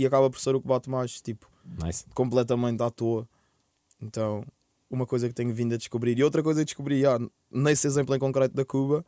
e 0.00 0.06
acaba 0.06 0.30
por 0.30 0.40
ser 0.40 0.54
o 0.54 0.60
que 0.60 0.66
bate 0.66 0.88
mais, 0.88 1.20
tipo, 1.20 1.50
Nice. 1.84 2.06
completamente 2.14 2.82
à 2.82 2.90
toa. 2.90 3.28
Então, 4.00 4.42
uma 4.90 5.06
coisa 5.06 5.28
que 5.28 5.34
tenho 5.34 5.52
vindo 5.52 5.74
a 5.74 5.76
descobrir. 5.76 6.18
E 6.18 6.24
outra 6.24 6.42
coisa 6.42 6.60
que 6.60 6.64
descobri, 6.66 7.04
ah, 7.04 7.18
nesse 7.50 7.86
exemplo 7.86 8.14
em 8.14 8.18
concreto 8.18 8.54
da 8.54 8.64
Cuba, 8.64 9.04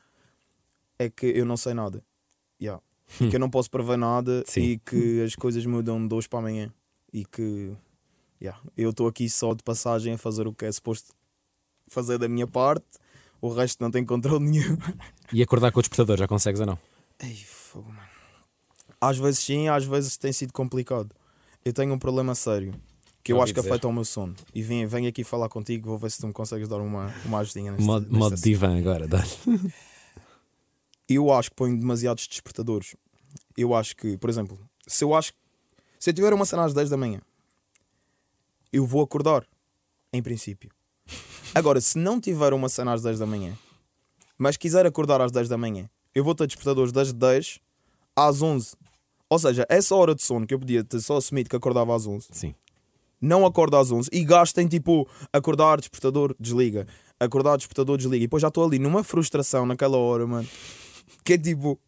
é 0.99 1.09
que 1.09 1.27
eu 1.27 1.47
não 1.47 1.57
sei 1.57 1.73
nada. 1.73 2.05
Yeah. 2.61 2.83
E 3.19 3.29
que 3.31 3.37
eu 3.37 3.41
não 3.41 3.49
posso 3.49 3.71
prever 3.71 3.97
nada 3.97 4.45
Sim. 4.47 4.61
e 4.61 4.79
que 4.79 5.23
as 5.23 5.35
coisas 5.35 5.65
mudam 5.65 6.07
de 6.07 6.15
hoje 6.15 6.29
para 6.29 6.41
amanhã. 6.41 6.71
E 7.11 7.25
que 7.25 7.75
yeah, 8.41 8.61
eu 8.77 8.91
estou 8.91 9.09
aqui 9.09 9.31
só 9.31 9.55
de 9.55 9.63
passagem 9.63 10.13
a 10.13 10.19
fazer 10.19 10.47
o 10.47 10.53
que 10.53 10.67
é 10.67 10.73
suposto 10.73 11.15
fazer 11.89 12.19
da 12.19 12.29
minha 12.29 12.47
parte. 12.47 12.85
O 13.41 13.49
resto 13.49 13.83
não 13.83 13.91
tem 13.91 14.05
controle 14.05 14.45
nenhum. 14.49 14.77
E 15.33 15.43
acordar 15.43 15.73
com 15.73 15.79
o 15.79 15.83
despertador, 15.83 16.19
já 16.19 16.29
consegues 16.29 16.61
ou 16.61 16.67
não? 16.67 16.79
Ei, 17.19 17.35
fogo, 17.35 17.91
mano. 17.91 18.12
Às 19.03 19.19
vezes 19.19 19.41
sim, 19.41 19.67
às 19.69 19.85
vezes 19.85 20.17
tem 20.17 20.33
sido 20.33 20.53
complicado. 20.53 21.11
Eu 21.65 21.73
tenho 21.73 21.93
um 21.93 21.99
problema 21.99 22.37
sério 22.37 22.73
que 23.25 23.33
eu 23.33 23.43
acho 23.43 23.53
que 23.53 23.61
dizer. 23.61 23.73
afeta 23.73 23.89
o 23.89 23.93
meu 23.93 24.05
sono. 24.05 24.35
E 24.55 24.63
venho, 24.63 24.89
venho 24.89 25.09
aqui 25.09 25.25
falar 25.25 25.49
contigo, 25.49 25.89
vou 25.89 25.99
ver 25.99 26.09
se 26.13 26.19
tu 26.21 26.29
me 26.29 26.33
consegues 26.33 26.69
dar 26.69 26.81
uma, 26.81 27.13
uma 27.25 27.39
ajudinha 27.41 27.73
neste, 27.73 27.85
Modo, 27.85 28.07
modo 28.17 28.37
divã 28.37 28.79
agora. 28.79 29.09
dá 29.09 29.19
Eu 31.09 31.33
acho 31.33 31.51
que 31.51 31.57
ponho 31.57 31.77
demasiados 31.77 32.29
despertadores. 32.29 32.95
Eu 33.57 33.75
acho 33.75 33.97
que, 33.97 34.17
por 34.17 34.31
exemplo, 34.31 34.57
se 34.87 35.03
eu 35.03 35.15
acho 35.15 35.33
se 35.99 36.11
eu 36.11 36.15
tiver 36.15 36.33
uma 36.33 36.45
cena 36.45 36.65
às 36.65 36.73
10 36.73 36.91
da 36.91 36.97
manhã, 36.97 37.21
eu 38.73 38.87
vou 38.87 39.03
acordar, 39.03 39.45
em 40.13 40.23
princípio. 40.23 40.71
Agora, 41.53 41.81
se 41.81 41.99
não 41.99 42.21
tiver 42.21 42.53
uma 42.53 42.69
cena 42.69 42.93
às 42.93 43.03
10 43.03 43.19
da 43.19 43.27
manhã, 43.27 43.57
mas 44.39 44.57
quiser 44.57 44.87
acordar 44.87 45.21
às 45.21 45.31
10 45.31 45.49
da 45.49 45.59
manhã, 45.59 45.89
eu 46.15 46.25
vou 46.25 46.35
ter 46.35 46.47
despertadores 46.47 46.93
das 46.93 47.13
10 47.13 47.61
às 48.17 48.43
11. 48.43 48.75
Ou 49.33 49.39
seja, 49.39 49.65
essa 49.67 49.95
hora 49.97 50.15
de 50.15 50.23
sono 50.23 50.47
que 50.47 50.53
eu 50.53 50.59
podia 50.59 50.85
ter 50.85 51.01
só 51.01 51.17
assumido 51.17 51.49
que 51.49 51.57
acordava 51.57 51.97
às 51.97 52.07
11, 52.07 52.29
Sim. 52.33 52.55
não 53.19 53.47
acordo 53.47 53.79
às 53.79 53.91
11 53.91 54.11
e 54.13 54.23
gastem 54.27 54.69
tipo 54.69 55.09
acordar, 55.33 55.79
despertador, 55.79 56.37
desliga, 56.39 56.87
acordar, 57.19 57.57
despertador, 57.57 57.97
desliga. 57.97 58.19
E 58.19 58.27
depois 58.27 58.43
já 58.43 58.49
estou 58.49 58.63
ali 58.63 58.79
numa 58.79 59.03
frustração 59.03 59.65
naquela 59.65 59.97
hora, 59.97 60.27
mano. 60.27 60.47
Que 61.25 61.33
é 61.33 61.39
tipo, 61.39 61.81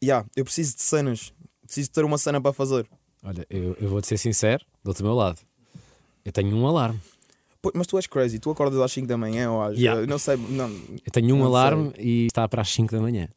yeah, 0.00 0.24
eu 0.36 0.44
preciso 0.44 0.76
de 0.76 0.82
cenas, 0.82 1.34
preciso 1.66 1.90
ter 1.90 2.04
uma 2.04 2.18
cena 2.18 2.40
para 2.40 2.52
fazer. 2.52 2.88
Olha, 3.24 3.44
eu, 3.50 3.76
eu 3.80 3.88
vou-te 3.88 4.06
ser 4.06 4.16
sincero, 4.16 4.64
do 4.84 4.94
meu 5.02 5.14
lado. 5.14 5.40
Eu 6.24 6.30
tenho 6.30 6.56
um 6.56 6.64
alarme. 6.68 7.00
Pô, 7.60 7.72
mas 7.74 7.88
tu 7.88 7.96
és 7.96 8.06
crazy, 8.06 8.38
tu 8.38 8.52
acordas 8.52 8.78
às 8.78 8.92
5 8.92 9.08
da 9.08 9.18
manhã 9.18 9.50
ou 9.50 9.60
às. 9.60 9.76
Yeah. 9.76 10.06
Não 10.06 10.20
sei, 10.20 10.36
não, 10.36 10.70
Eu 11.04 11.10
tenho 11.10 11.34
um 11.34 11.44
alarme 11.44 11.92
e 11.98 12.26
está 12.26 12.46
para 12.46 12.62
as 12.62 12.68
5 12.68 12.94
da 12.94 13.00
manhã. 13.00 13.28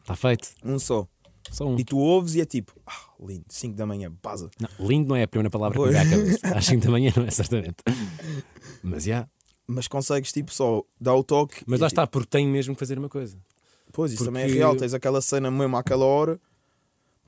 Está 0.00 0.16
feito. 0.16 0.48
um 0.64 0.78
só. 0.78 1.06
Só 1.50 1.66
um. 1.66 1.78
E 1.78 1.84
tu 1.84 1.98
ouves 1.98 2.34
e 2.34 2.40
é 2.40 2.44
tipo, 2.44 2.72
ah, 2.86 2.92
lindo, 3.20 3.44
5 3.48 3.74
da 3.76 3.86
manhã, 3.86 4.12
baza. 4.22 4.50
Não, 4.60 4.68
lindo 4.86 5.08
não 5.08 5.16
é 5.16 5.22
a 5.22 5.28
primeira 5.28 5.50
palavra 5.50 5.78
que 5.78 5.84
me 5.86 5.92
Pois. 5.92 5.94
dá 5.94 6.02
à 6.02 6.18
cabeça. 6.18 6.58
Às 6.58 6.66
5 6.66 6.84
da 6.84 6.90
manhã 6.90 7.12
não 7.16 7.24
é 7.24 7.30
certamente. 7.30 7.76
Mas 8.82 9.04
já. 9.04 9.28
Mas 9.66 9.86
consegues 9.88 10.32
tipo 10.32 10.52
só 10.52 10.82
dar 11.00 11.14
o 11.14 11.22
toque. 11.22 11.62
Mas 11.66 11.80
lá 11.80 11.88
tipo, 11.88 12.00
está, 12.00 12.06
porque 12.06 12.28
tenho 12.28 12.50
mesmo 12.50 12.74
que 12.74 12.78
fazer 12.78 12.98
uma 12.98 13.08
coisa. 13.08 13.38
Pois, 13.92 14.12
isso 14.12 14.24
também 14.24 14.42
é 14.42 14.46
Porque- 14.46 14.58
real. 14.58 14.76
Tens 14.76 14.94
aquela 14.94 15.20
cena 15.20 15.50
mesmo 15.50 15.76
àquela 15.76 16.04
hora. 16.04 16.40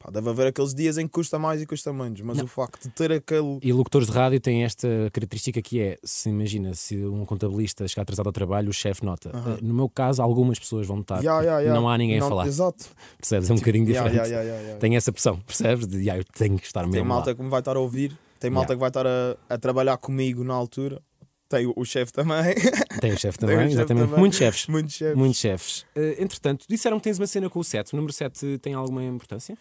Pá, 0.02 0.10
deve 0.10 0.30
haver 0.30 0.46
aqueles 0.46 0.74
dias 0.74 0.96
em 0.96 1.06
que 1.06 1.12
custa 1.12 1.38
mais 1.38 1.60
e 1.60 1.66
custa 1.66 1.92
menos. 1.92 2.20
Mas 2.22 2.38
Não. 2.38 2.44
o 2.44 2.48
facto 2.48 2.84
de 2.84 2.88
ter 2.88 3.12
aquele. 3.12 3.58
E 3.62 3.70
locutores 3.70 4.08
de 4.08 4.14
rádio 4.14 4.40
têm 4.40 4.64
esta 4.64 4.88
característica 5.12 5.60
que 5.60 5.78
é, 5.78 5.98
se 6.02 6.30
imagina, 6.30 6.74
se 6.74 6.96
um 7.04 7.26
contabilista 7.26 7.86
chegar 7.86 8.02
atrasado 8.02 8.26
ao 8.26 8.32
trabalho, 8.32 8.70
o 8.70 8.72
chefe 8.72 9.04
nota. 9.04 9.28
Eh, 9.28 9.58
No 9.60 9.74
meu 9.74 9.90
caso, 9.90 10.22
algumas 10.22 10.58
pessoas 10.58 10.86
vão 10.86 10.96
notar. 10.96 11.22
Ya, 11.22 11.42
ya, 11.42 11.60
ya. 11.60 11.74
Não 11.74 11.86
há 11.86 11.98
ninguém 11.98 12.18
Não- 12.18 12.26
a 12.26 12.30
falar. 12.30 12.46
Exato. 12.46 12.86
Percebes? 13.18 13.50
É 13.50 13.52
um 13.52 13.56
bocadinho 13.56 13.84
diferente. 13.84 14.78
Tem 14.80 14.96
essa 14.96 15.12
pressão, 15.12 15.38
percebes? 15.40 15.86
De, 15.86 16.02
"Ya, 16.02 16.16
eu 16.16 16.24
tenho 16.24 16.58
que 16.58 16.64
estar 16.66 16.80
Tem 16.84 16.90
mesmo 16.90 17.06
malta 17.06 17.30
lá. 17.30 17.36
que 17.36 17.42
me 17.42 17.50
vai 17.50 17.60
estar 17.60 17.76
a 17.76 17.80
ouvir. 17.80 18.16
Tem 18.38 18.50
malta 18.50 18.72
que 18.74 18.80
vai 18.80 18.88
estar 18.88 19.06
a, 19.06 19.36
a 19.50 19.58
trabalhar 19.58 19.98
comigo 19.98 20.42
na 20.42 20.54
altura. 20.54 21.02
Tem 21.46 21.66
o, 21.66 21.74
o 21.76 21.84
chefe 21.84 22.10
também. 22.12 22.54
Tem 23.02 23.12
o 23.12 23.18
chefe 23.18 23.36
Tem 23.38 23.48
o 23.48 23.52
também, 23.52 23.66
chefe 23.66 23.74
exatamente. 23.74 24.04
também. 24.06 24.18
Muitos 24.20 24.38
chefes. 24.38 24.66
Muitos 24.68 24.94
chefes. 24.94 25.16
Muitos 25.18 25.38
chefes. 25.40 25.86
Eh, 25.94 26.16
entretanto, 26.22 26.64
disseram 26.66 26.96
que 26.98 27.02
tens 27.04 27.18
uma 27.18 27.26
cena 27.26 27.50
com 27.50 27.58
o 27.58 27.64
7. 27.64 27.92
O 27.92 27.96
número 27.96 28.12
7 28.14 28.56
tem 28.58 28.72
alguma 28.72 29.04
importância? 29.04 29.58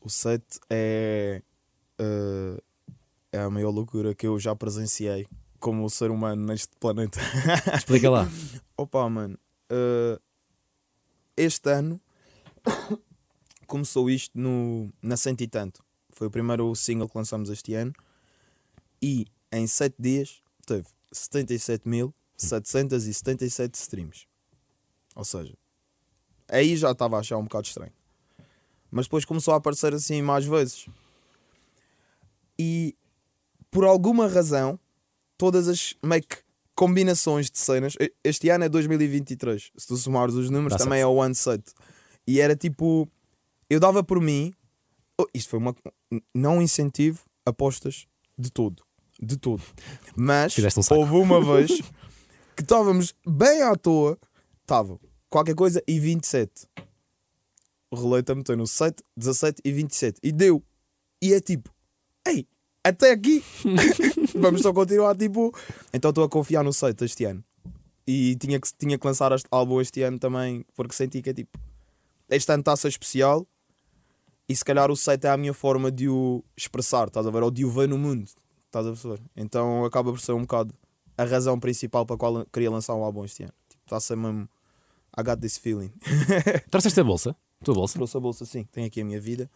O 0.00 0.08
set 0.08 0.42
é. 0.70 1.42
eh, 1.98 2.62
é 3.32 3.38
a 3.40 3.50
maior 3.50 3.70
loucura 3.70 4.14
que 4.14 4.26
eu 4.26 4.38
já 4.38 4.54
presenciei 4.56 5.26
como 5.60 5.88
ser 5.90 6.10
humano 6.10 6.46
neste 6.46 6.74
planeta. 6.78 7.20
Explica 7.76 8.08
lá. 8.10 8.26
Opa, 8.76 9.08
mano. 9.08 9.38
eh, 9.70 10.18
este 11.36 11.70
ano 11.70 12.00
começou 13.66 14.08
isto 14.10 14.38
no, 14.38 14.92
na 15.02 15.16
Cento 15.16 15.40
e 15.42 15.48
Tanto. 15.48 15.82
Foi 16.10 16.26
o 16.26 16.30
primeiro 16.30 16.74
single 16.74 17.08
que 17.08 17.16
lançamos 17.16 17.48
este 17.50 17.74
ano. 17.74 17.92
E 19.00 19.26
em 19.52 19.66
7 19.66 19.94
dias 19.98 20.42
teve 20.66 20.86
77.777 21.14 23.74
streams. 23.74 24.26
Ou 25.14 25.24
seja, 25.24 25.54
aí 26.48 26.76
já 26.76 26.90
estava 26.90 27.16
a 27.16 27.20
achar 27.20 27.36
um 27.36 27.44
bocado 27.44 27.68
estranho. 27.68 27.92
Mas 28.90 29.06
depois 29.06 29.24
começou 29.24 29.54
a 29.54 29.56
aparecer 29.58 29.94
assim 29.94 30.22
mais 30.22 30.44
vezes. 30.44 30.86
E 32.58 32.96
por 33.70 33.84
alguma 33.84 34.26
razão, 34.26 34.78
todas 35.36 35.68
as 35.68 35.94
meio 36.02 36.22
que 36.22 36.38
combinações 36.74 37.50
de 37.50 37.58
cenas. 37.58 37.94
Este 38.22 38.48
ano 38.50 38.64
é 38.64 38.68
2023. 38.68 39.70
Se 39.76 39.86
tu 39.86 39.96
somares 39.96 40.34
os 40.34 40.48
números, 40.48 40.78
Dá 40.78 40.84
também 40.84 40.98
certo. 41.00 41.10
é 41.10 41.12
o 41.12 41.16
one 41.16 41.34
set. 41.34 41.62
E 42.26 42.40
era 42.40 42.54
tipo. 42.54 43.08
Eu 43.68 43.80
dava 43.80 44.02
por 44.04 44.20
mim. 44.20 44.54
oh, 45.20 45.26
isto 45.34 45.50
foi 45.50 45.58
uma. 45.58 45.74
Não 46.34 46.62
incentivo 46.62 47.20
apostas 47.44 48.06
de 48.38 48.50
todo. 48.50 48.82
De 49.20 49.36
todo. 49.36 49.62
Mas 50.16 50.56
um 50.56 50.94
houve 50.94 51.16
uma 51.16 51.40
vez 51.56 51.80
que 52.56 52.62
estávamos 52.62 53.12
bem 53.26 53.62
à 53.62 53.74
toa. 53.74 54.16
Estava 54.62 55.00
qualquer 55.28 55.54
coisa 55.54 55.82
e 55.86 55.98
27. 55.98 56.66
O 57.90 57.96
roleta 57.96 58.34
meteu 58.34 58.56
no 58.56 58.66
7, 58.66 59.02
17 59.16 59.62
e 59.64 59.72
27. 59.72 60.20
E 60.22 60.32
deu. 60.32 60.62
E 61.22 61.32
é 61.32 61.40
tipo. 61.40 61.70
Ei, 62.26 62.46
até 62.84 63.12
aqui. 63.12 63.42
Vamos 64.34 64.62
só 64.62 64.72
continuar 64.72 65.16
tipo. 65.16 65.54
Então 65.92 66.10
estou 66.10 66.24
a 66.24 66.28
confiar 66.28 66.62
no 66.62 66.72
site 66.72 67.04
este 67.04 67.24
ano. 67.24 67.42
E 68.06 68.36
tinha 68.36 68.60
que, 68.60 68.68
tinha 68.78 68.98
que 68.98 69.06
lançar 69.06 69.32
este 69.32 69.46
álbum 69.50 69.80
este 69.80 70.02
ano 70.02 70.18
também, 70.18 70.64
porque 70.74 70.94
senti 70.94 71.22
que 71.22 71.30
é 71.30 71.34
tipo. 71.34 71.58
Este 72.28 72.50
ano 72.52 72.60
está 72.60 72.72
a 72.72 72.76
ser 72.76 72.88
especial 72.88 73.46
e 74.48 74.56
se 74.56 74.64
calhar 74.64 74.90
o 74.90 74.96
site 74.96 75.26
é 75.26 75.30
a 75.30 75.36
minha 75.36 75.52
forma 75.52 75.90
de 75.90 76.08
o 76.08 76.42
expressar, 76.56 77.08
estás 77.08 77.26
a 77.26 77.30
ver? 77.30 77.42
Ou 77.42 77.50
de 77.50 77.66
o 77.66 77.70
ver 77.70 77.86
no 77.86 77.98
mundo, 77.98 78.30
estás 78.66 78.86
a 78.86 78.90
perceber? 78.90 79.20
Então 79.36 79.84
acaba 79.84 80.10
por 80.10 80.20
ser 80.20 80.32
um 80.32 80.40
bocado 80.40 80.74
a 81.18 81.24
razão 81.24 81.60
principal 81.60 82.06
para 82.06 82.16
a 82.16 82.18
qual 82.18 82.46
queria 82.46 82.70
lançar 82.70 82.94
um 82.94 83.04
álbum 83.04 83.24
este 83.24 83.42
ano. 83.42 83.52
Tipo, 83.68 83.82
está 83.84 83.96
a 83.96 84.00
ser 84.00 84.16
mesmo. 84.16 84.48
I 85.18 85.22
got 85.22 85.40
this 85.40 85.58
feeling. 85.58 85.92
Trouxeste 86.70 87.00
a 87.00 87.04
bolsa? 87.04 87.36
Tua 87.64 87.74
bolsa? 87.74 87.94
Trouxe 87.94 88.16
a 88.16 88.20
bolsa 88.20 88.44
sim, 88.44 88.64
tenho 88.64 88.86
aqui 88.86 89.00
a 89.00 89.04
minha 89.04 89.20
vida. 89.20 89.50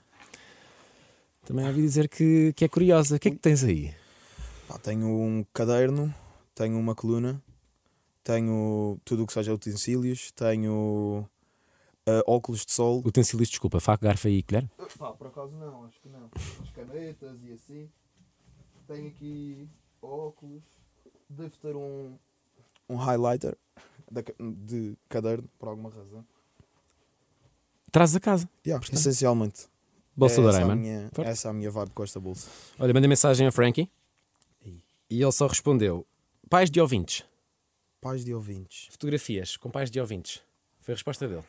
Também 1.45 1.67
ouvi 1.67 1.83
dizer 1.83 2.09
que, 2.09 2.53
que 2.55 2.65
é 2.65 2.69
curiosa. 2.69 3.17
O 3.17 3.19
que 3.19 3.29
é 3.29 3.31
que 3.31 3.39
tens 3.39 3.65
aí? 3.65 3.95
Pá, 4.69 4.79
tenho 4.79 5.07
um 5.09 5.45
caderno, 5.53 6.13
tenho 6.55 6.79
uma 6.79 6.95
coluna, 6.95 7.43
tenho 8.23 8.99
tudo 9.05 9.23
o 9.25 9.27
que 9.27 9.33
seja 9.33 9.53
utensílios, 9.53 10.31
tenho 10.33 11.29
eh, 12.07 12.23
óculos 12.27 12.65
de 12.65 12.73
sol. 12.73 13.03
Utensílios, 13.05 13.49
desculpa, 13.49 13.81
faca, 13.81 14.07
garfo 14.07 14.29
e 14.29 14.43
colher? 14.43 14.69
Pá, 14.99 15.13
por 15.13 15.29
acaso 15.29 15.53
não, 15.57 15.85
acho 15.85 16.01
que 16.01 16.09
não. 16.09 16.31
As 16.63 16.71
canetas 16.71 17.39
e 17.45 17.53
assim. 17.53 17.89
Tenho 18.87 19.09
aqui 19.09 19.69
óculos. 20.01 20.63
Devo 21.29 21.57
ter 21.59 21.77
um. 21.77 22.17
Um 22.89 22.97
highlighter 22.97 23.57
ca- 24.13 24.35
de 24.41 24.97
caderno, 25.09 25.49
por 25.59 25.69
alguma 25.69 25.89
razão. 25.89 26.25
Trazes 27.93 28.17
a 28.17 28.21
casa. 28.21 28.49
Yeah, 28.67 28.81
Portanto, 28.81 28.99
essencialmente. 28.99 29.67
Bolsa 30.17 30.41
é 30.41 30.45
da 30.45 30.51
Rayman. 30.53 30.77
minha, 30.77 31.11
Forte. 31.13 31.29
essa 31.31 31.49
é 31.49 31.51
a 31.51 31.55
minha 31.55 31.71
vibe 31.71 31.91
com 31.91 32.03
esta 32.03 32.19
bolsa. 32.19 32.49
Olha, 32.79 32.93
mandei 32.93 33.09
mensagem 33.09 33.47
a 33.47 33.53
Frankie 33.53 33.89
e 35.09 35.23
ele 35.23 35.33
só 35.33 35.47
respondeu: 35.47 36.07
pais 36.51 36.71
de 36.71 36.81
ouvintes. 36.81 37.25
Pais 38.01 38.25
de 38.25 38.35
ouvintes. 38.35 38.89
Fotografias 38.91 39.57
com 39.57 39.71
pais 39.71 39.91
de 39.91 40.01
ouvintes. 40.01 40.43
Foi 40.81 40.93
a 40.93 40.97
resposta 40.97 41.29
dele. 41.29 41.45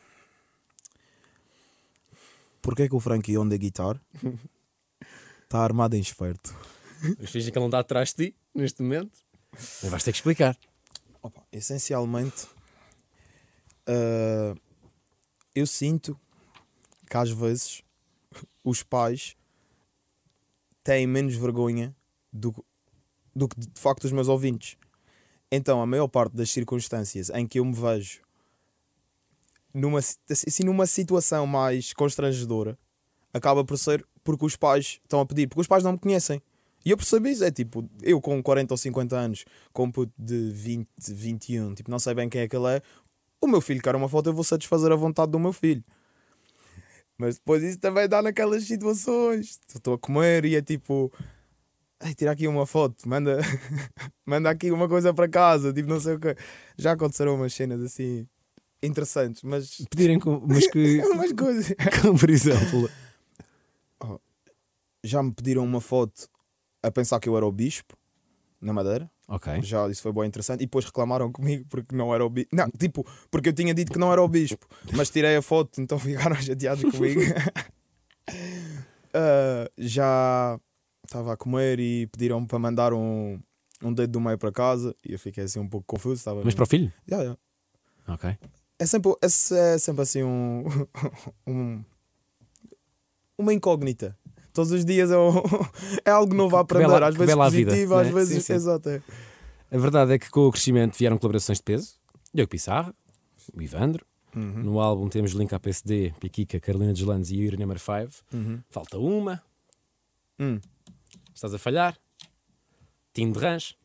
Porquê 2.62 2.88
que 2.88 2.94
o 2.94 3.00
Frankie 3.00 3.36
on 3.36 3.48
the 3.48 3.58
guitar 3.58 4.00
está 5.42 5.58
armado 5.64 5.96
em 5.96 6.00
esperto? 6.00 6.54
Mas 7.18 7.30
finge 7.30 7.50
que 7.50 7.58
ele 7.58 7.62
não 7.62 7.68
está 7.68 7.80
atrás 7.80 8.14
de 8.14 8.30
ti 8.30 8.36
neste 8.54 8.82
momento. 8.82 9.18
Mas 9.52 9.90
vais 9.90 10.02
ter 10.02 10.12
que 10.12 10.18
explicar. 10.18 10.56
Opa, 11.22 11.42
essencialmente, 11.52 12.46
ah, 13.86 14.54
eu 15.54 15.66
sinto 15.66 16.18
que 17.08 17.16
às 17.16 17.30
vezes 17.30 17.82
os 18.62 18.82
pais 18.82 19.36
têm 20.82 21.06
menos 21.06 21.34
vergonha 21.34 21.94
do, 22.32 22.52
do 23.34 23.48
que 23.48 23.58
de 23.58 23.80
facto 23.80 24.04
os 24.04 24.12
meus 24.12 24.28
ouvintes. 24.28 24.76
Então, 25.50 25.80
a 25.80 25.86
maior 25.86 26.08
parte 26.08 26.34
das 26.34 26.50
circunstâncias 26.50 27.30
em 27.30 27.46
que 27.46 27.58
eu 27.58 27.64
me 27.64 27.74
vejo 27.74 28.20
numa, 29.72 30.00
si- 30.00 30.18
assim, 30.30 30.64
numa 30.64 30.86
situação 30.86 31.46
mais 31.46 31.92
constrangedora 31.92 32.78
acaba 33.32 33.64
por 33.64 33.76
ser 33.76 34.06
porque 34.22 34.44
os 34.44 34.56
pais 34.56 35.00
estão 35.02 35.20
a 35.20 35.26
pedir, 35.26 35.48
porque 35.48 35.60
os 35.60 35.66
pais 35.66 35.82
não 35.84 35.92
me 35.92 35.98
conhecem. 35.98 36.40
E 36.84 36.90
eu 36.90 36.96
percebi 36.96 37.30
isso, 37.30 37.44
é 37.44 37.50
tipo, 37.50 37.88
eu 38.02 38.20
com 38.20 38.42
40 38.42 38.74
ou 38.74 38.78
50 38.78 39.16
anos, 39.16 39.44
com 39.72 39.84
um 39.84 39.90
puto 39.90 40.12
de 40.18 40.50
20, 40.50 40.88
21, 41.08 41.74
tipo, 41.74 41.90
não 41.90 41.98
sei 41.98 42.14
bem 42.14 42.28
quem 42.28 42.42
é 42.42 42.48
que 42.48 42.56
ele 42.56 42.76
é, 42.76 42.82
o 43.40 43.46
meu 43.46 43.60
filho 43.60 43.82
quer 43.82 43.94
uma 43.94 44.08
foto, 44.08 44.28
eu 44.30 44.34
vou 44.34 44.44
satisfazer 44.44 44.90
a 44.92 44.96
vontade 44.96 45.32
do 45.32 45.38
meu 45.38 45.52
filho. 45.52 45.84
Mas 47.18 47.36
depois 47.36 47.62
isso 47.62 47.78
também 47.78 48.08
dá 48.08 48.20
naquelas 48.20 48.64
situações. 48.64 49.60
Estou 49.72 49.94
a 49.94 49.98
comer 49.98 50.44
e 50.44 50.56
é 50.56 50.62
tipo, 50.62 51.12
Ei, 52.04 52.14
tira 52.14 52.32
aqui 52.32 52.46
uma 52.46 52.66
foto, 52.66 53.08
manda, 53.08 53.38
manda 54.26 54.50
aqui 54.50 54.70
uma 54.70 54.86
coisa 54.86 55.14
para 55.14 55.26
casa, 55.26 55.72
tipo, 55.72 55.88
não 55.88 55.98
sei 55.98 56.14
o 56.14 56.20
que. 56.20 56.36
Já 56.76 56.92
aconteceram 56.92 57.34
umas 57.34 57.54
cenas 57.54 57.80
assim 57.80 58.26
interessantes, 58.82 59.42
mas. 59.42 59.78
Pedirem, 59.88 60.18
com, 60.18 60.44
mas 60.46 60.66
que, 60.66 61.00
umas 61.12 61.32
coisas. 61.32 61.74
como 62.02 62.18
por 62.20 62.28
exemplo, 62.28 62.90
Já 65.02 65.22
me 65.22 65.32
pediram 65.32 65.64
uma 65.64 65.80
foto 65.80 66.28
a 66.82 66.90
pensar 66.90 67.20
que 67.20 67.28
eu 67.28 67.36
era 67.36 67.46
o 67.46 67.52
bispo 67.52 67.96
na 68.60 68.72
Madeira. 68.72 69.10
Ok, 69.28 69.62
Já 69.62 69.88
isso 69.88 70.02
foi 70.02 70.12
bem 70.12 70.24
interessante. 70.24 70.60
E 70.62 70.66
depois 70.66 70.84
reclamaram 70.84 71.30
comigo 71.32 71.64
porque 71.68 71.94
não 71.94 72.14
era 72.14 72.24
o 72.24 72.30
bispo. 72.30 72.54
Não, 72.54 72.68
tipo, 72.70 73.06
porque 73.30 73.48
eu 73.48 73.52
tinha 73.52 73.72
dito 73.74 73.92
que 73.92 73.98
não 73.98 74.12
era 74.12 74.22
o 74.22 74.28
bispo, 74.28 74.66
mas 74.92 75.10
tirei 75.10 75.36
a 75.36 75.42
foto, 75.42 75.80
então 75.80 75.98
ficaram 76.00 76.36
chateados 76.36 76.84
comigo. 76.90 77.20
Ah, 79.16 79.70
já 79.78 80.58
estava 81.04 81.32
a 81.34 81.36
comer 81.36 81.78
e 81.78 82.06
pediram-me 82.08 82.46
para 82.48 82.58
mandar 82.58 82.92
um, 82.92 83.40
um 83.82 83.92
dedo 83.92 84.10
do 84.12 84.20
meio 84.20 84.36
para 84.36 84.50
casa 84.50 84.94
e 85.06 85.12
eu 85.12 85.18
fiquei 85.20 85.44
assim 85.44 85.60
um 85.60 85.68
pouco 85.68 85.86
confuso. 85.86 86.16
Estava 86.16 86.42
mas 86.44 86.54
para 86.54 86.64
o 86.64 86.66
filho? 86.66 86.92
Ok. 88.08 88.36
É 88.78 88.86
sempre, 88.86 89.12
é, 89.22 89.26
é 89.74 89.78
sempre 89.78 90.02
assim 90.02 90.24
um, 90.24 90.64
um- 91.46 91.84
uma 93.38 93.52
incógnita. 93.54 94.18
Todos 94.54 94.70
os 94.72 94.84
dias 94.84 95.10
é, 95.10 95.18
um- 95.18 95.42
é 96.06 96.10
algo 96.10 96.34
novo 96.34 96.56
a 96.56 96.60
Que 96.60 96.62
aprender, 96.72 96.88
bela- 96.92 97.08
às 97.08 97.14
que 97.16 97.18
vezes 97.26 97.52
vida, 97.52 97.70
positivo, 97.72 97.94
às 97.96 98.08
vezes. 98.08 98.34
Sim, 98.36 98.40
sim. 98.40 98.52
Exato. 98.54 98.88
é. 98.88 99.02
A 99.70 99.76
verdade 99.78 100.12
é 100.14 100.18
que 100.18 100.30
com 100.30 100.46
o 100.46 100.52
crescimento 100.52 100.96
vieram 100.96 101.18
colaborações 101.18 101.58
de 101.58 101.64
peso. 101.64 101.94
Diogo 102.32 102.48
Pissarra, 102.50 102.94
o 103.52 103.60
Ivandro. 103.60 104.06
Uhum. 104.34 104.62
No 104.64 104.80
álbum 104.80 105.08
temos 105.08 105.32
Link 105.32 105.52
à 105.54 105.60
PSD, 105.60 106.12
Piquica, 106.18 106.58
Carolina 106.58 106.92
Deslandes 106.92 107.30
e 107.30 107.36
Yuri 107.36 107.56
Number 107.56 107.78
5. 107.78 108.10
Uhum. 108.32 108.60
Falta 108.70 108.98
uma. 108.98 109.42
Hum. 110.40 110.60
Estás 111.34 111.52
a 111.54 111.58
falhar. 111.58 111.96
Tim 113.12 113.30
de 113.32 113.38
Ranch. 113.38 113.76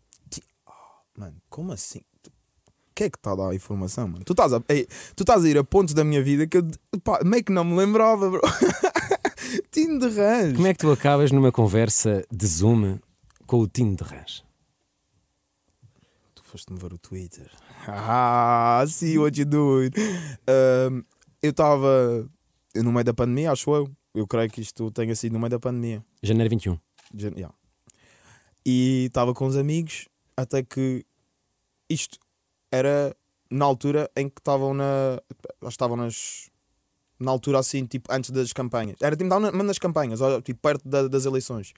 Mano, 1.17 1.36
como 1.49 1.71
assim? 1.73 2.01
Quem 2.95 3.05
é 3.08 3.10
que 3.10 3.17
está 3.17 3.32
a 3.32 3.36
dar 3.36 3.49
a 3.49 3.55
informação, 3.55 4.08
mano? 4.08 4.23
Tu 4.25 4.34
estás 4.34 4.51
a, 4.53 4.62
ei, 4.69 4.88
tu 5.15 5.21
estás 5.23 5.43
a 5.45 5.49
ir 5.49 5.58
a 5.58 5.63
pontos 5.63 5.93
da 5.93 6.03
minha 6.03 6.21
vida 6.23 6.47
que 6.47 6.58
eu 6.58 6.67
pá, 7.03 7.19
meio 7.23 7.43
que 7.43 7.51
não 7.51 7.63
me 7.63 7.75
lembrava, 7.75 8.29
bro. 8.29 8.41
Tino 9.71 9.99
de 9.99 10.10
Rãs. 10.15 10.55
Como 10.55 10.67
é 10.67 10.73
que 10.73 10.79
tu 10.79 10.91
acabas 10.91 11.32
numa 11.32 11.51
conversa 11.51 12.25
de 12.32 12.47
Zoom 12.47 12.97
com 13.45 13.60
o 13.60 13.67
Tim 13.67 13.93
de 13.95 14.03
Ranch? 14.03 14.43
Tu 16.36 16.43
foste-me 16.43 16.79
ver 16.79 16.93
o 16.93 16.97
Twitter. 16.97 17.49
Ah, 17.91 18.84
see 18.88 19.17
what 19.17 19.39
you 19.39 19.45
doing. 19.45 19.89
Eu 21.41 21.49
estava 21.49 22.29
no 22.75 22.91
meio 22.91 23.03
da 23.05 23.13
pandemia, 23.13 23.51
acho 23.51 23.73
eu. 23.73 23.89
Eu 24.13 24.27
creio 24.27 24.49
que 24.51 24.62
isto 24.62 24.91
tenha 24.91 25.15
sido 25.15 25.34
no 25.34 25.39
meio 25.39 25.49
da 25.51 25.60
pandemia. 25.60 26.03
Janeiro 26.21 26.49
21. 26.49 26.77
Jan- 27.15 27.32
yeah. 27.36 27.55
E 28.65 29.05
estava 29.08 29.34
com 29.34 29.45
os 29.47 29.55
amigos, 29.55 30.08
até 30.36 30.62
que 30.62 31.03
isto 31.89 32.19
era 32.71 33.15
na 33.49 33.65
altura 33.65 34.12
em 34.15 34.27
que 34.29 34.39
estavam 34.39 34.73
na. 34.73 35.19
Estavam 35.67 35.95
nas. 35.95 36.49
Na 37.19 37.32
altura 37.32 37.60
assim, 37.60 37.86
tipo, 37.86 38.12
antes 38.12 38.29
das 38.32 38.53
campanhas. 38.53 38.95
Era 39.01 39.15
tipo, 39.15 39.29
mas 39.29 39.53
nas 39.65 39.77
campanhas, 39.77 40.21
ó, 40.21 40.39
tipo, 40.41 40.60
perto 40.62 40.88
da- 40.88 41.08
das 41.08 41.25
eleições. 41.25 41.73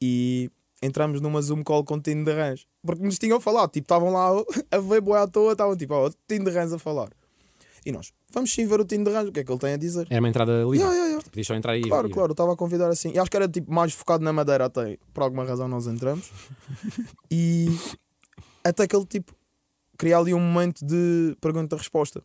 E 0.00 0.50
entramos 0.82 1.20
numa 1.20 1.40
Zoom 1.42 1.62
call 1.62 1.84
com 1.84 1.94
o 1.96 2.00
Tino 2.00 2.24
de 2.24 2.32
Rãs. 2.32 2.66
Porque 2.84 3.02
nos 3.02 3.18
tinham 3.18 3.40
falado, 3.40 3.70
tipo, 3.70 3.84
estavam 3.84 4.10
lá 4.12 4.28
a 4.70 4.78
ver 4.78 5.00
boa 5.00 5.22
à 5.22 5.26
toa, 5.28 5.52
estavam 5.52 5.76
tipo, 5.76 5.92
ó, 5.94 6.08
de 6.08 6.50
Rãs 6.50 6.72
a 6.72 6.78
falar. 6.78 7.10
E 7.84 7.92
nós, 7.92 8.12
vamos 8.32 8.52
sim 8.52 8.66
ver 8.66 8.80
o 8.80 8.84
Tino 8.84 9.04
de 9.04 9.10
Rãs, 9.10 9.28
o 9.28 9.32
que 9.32 9.40
é 9.40 9.44
que 9.44 9.52
ele 9.52 9.58
tem 9.58 9.74
a 9.74 9.76
dizer. 9.76 10.06
Era 10.10 10.20
uma 10.20 10.28
entrada 10.28 10.52
livre. 10.62 10.78
Yeah, 10.78 10.92
yeah, 10.94 11.08
yeah. 11.10 11.24
Podias 11.30 11.46
só 11.46 11.54
entrar 11.54 11.72
aí. 11.72 11.82
Claro, 11.82 12.08
e- 12.08 12.12
claro, 12.12 12.30
eu 12.30 12.32
estava 12.32 12.52
a 12.52 12.56
convidar 12.56 12.88
assim. 12.88 13.12
E 13.12 13.18
acho 13.18 13.30
que 13.30 13.36
era 13.36 13.46
tipo 13.48 13.72
mais 13.72 13.92
focado 13.92 14.24
na 14.24 14.32
madeira 14.32 14.64
até. 14.64 14.98
Por 15.14 15.22
alguma 15.22 15.44
razão 15.44 15.68
nós 15.68 15.86
entramos. 15.86 16.30
e 17.30 17.66
até 18.64 18.86
que 18.86 18.96
ele 18.96 19.06
tipo 19.06 19.32
cria 19.98 20.18
ali 20.18 20.34
um 20.34 20.40
momento 20.40 20.84
de 20.84 21.36
pergunta-resposta. 21.40 22.22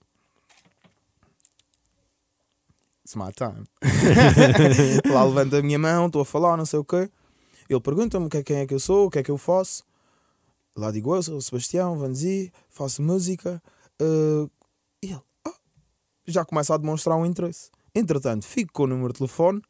It's 3.04 3.16
my 3.16 3.32
time. 3.34 3.64
Lá 5.12 5.24
levanta 5.24 5.58
a 5.58 5.62
minha 5.62 5.80
mão, 5.80 6.08
estou 6.08 6.22
a 6.22 6.26
falar, 6.26 6.56
não 6.58 6.66
sei 6.66 6.80
o 6.80 6.86
quê. 6.86 7.10
Ele 7.70 7.80
pergunta-me 7.82 8.30
que- 8.30 8.44
quem 8.44 8.58
é 8.58 8.68
que 8.68 8.74
eu 8.74 8.80
sou, 8.80 9.08
o 9.08 9.10
que 9.10 9.20
é 9.20 9.24
que 9.24 9.32
eu 9.32 9.38
faço. 9.38 9.84
Lá 10.76 10.92
digo 10.92 11.16
eu, 11.16 11.24
sou 11.24 11.38
o 11.38 11.42
Sebastião 11.42 11.98
Vanzi, 11.98 12.52
faço 12.70 13.02
música. 13.02 13.62
eh, 14.00 14.48
e 15.04 15.08
ele 15.12 15.22
ah, 15.46 15.54
já 16.28 16.46
começa 16.46 16.74
a 16.74 16.78
demonstrar 16.78 17.18
um 17.18 17.26
interesse. 17.26 17.70
Entretanto, 17.94 18.46
fico 18.46 18.72
com 18.74 18.84
o 18.84 18.88
número 18.88 19.12
de 19.14 19.20
telefone, 19.20 19.62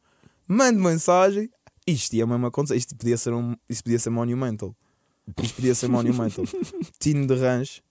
mando 0.46 0.78
mensagem. 0.80 1.50
Isto 1.86 2.14
ia 2.14 2.26
mesmo 2.26 2.46
acontecer. 2.46 2.76
Isto 2.76 2.94
podia 2.96 3.16
ser, 3.16 3.32
um, 3.32 3.56
isto 3.68 3.82
podia 3.82 3.98
ser 3.98 4.10
monumental. 4.10 4.74
Isto 5.42 5.54
podia 5.56 5.74
ser 5.74 5.88
monumental. 5.88 6.44
Tino 7.00 7.26
de 7.26 7.34
Range. 7.34 7.82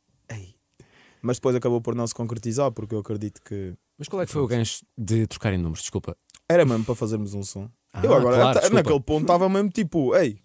Mas 1.22 1.38
depois 1.38 1.56
acabou 1.56 1.80
por 1.82 1.94
não 1.94 2.08
se 2.08 2.16
concretizar, 2.16 2.72
porque 2.72 2.96
eu 2.96 3.00
acredito 3.00 3.42
que 3.44 3.76
Mas 4.02 4.08
qual 4.08 4.24
é 4.24 4.26
que 4.26 4.32
foi 4.32 4.42
o 4.42 4.48
gancho 4.48 4.84
de 4.98 5.28
trocarem 5.28 5.60
números? 5.60 5.82
Desculpa. 5.82 6.18
era 6.50 6.66
mesmo 6.66 6.84
para 6.84 6.96
fazermos 6.96 7.36
um 7.36 7.44
som. 7.44 7.70
Ah, 7.94 8.02
eu 8.04 8.12
agora, 8.16 8.36
claro, 8.38 8.50
até- 8.50 8.60
desculpa. 8.62 8.76
naquele 8.84 9.00
ponto, 9.04 9.22
estava 9.22 9.48
mesmo 9.48 9.70
tipo: 9.70 10.16
ei, 10.16 10.42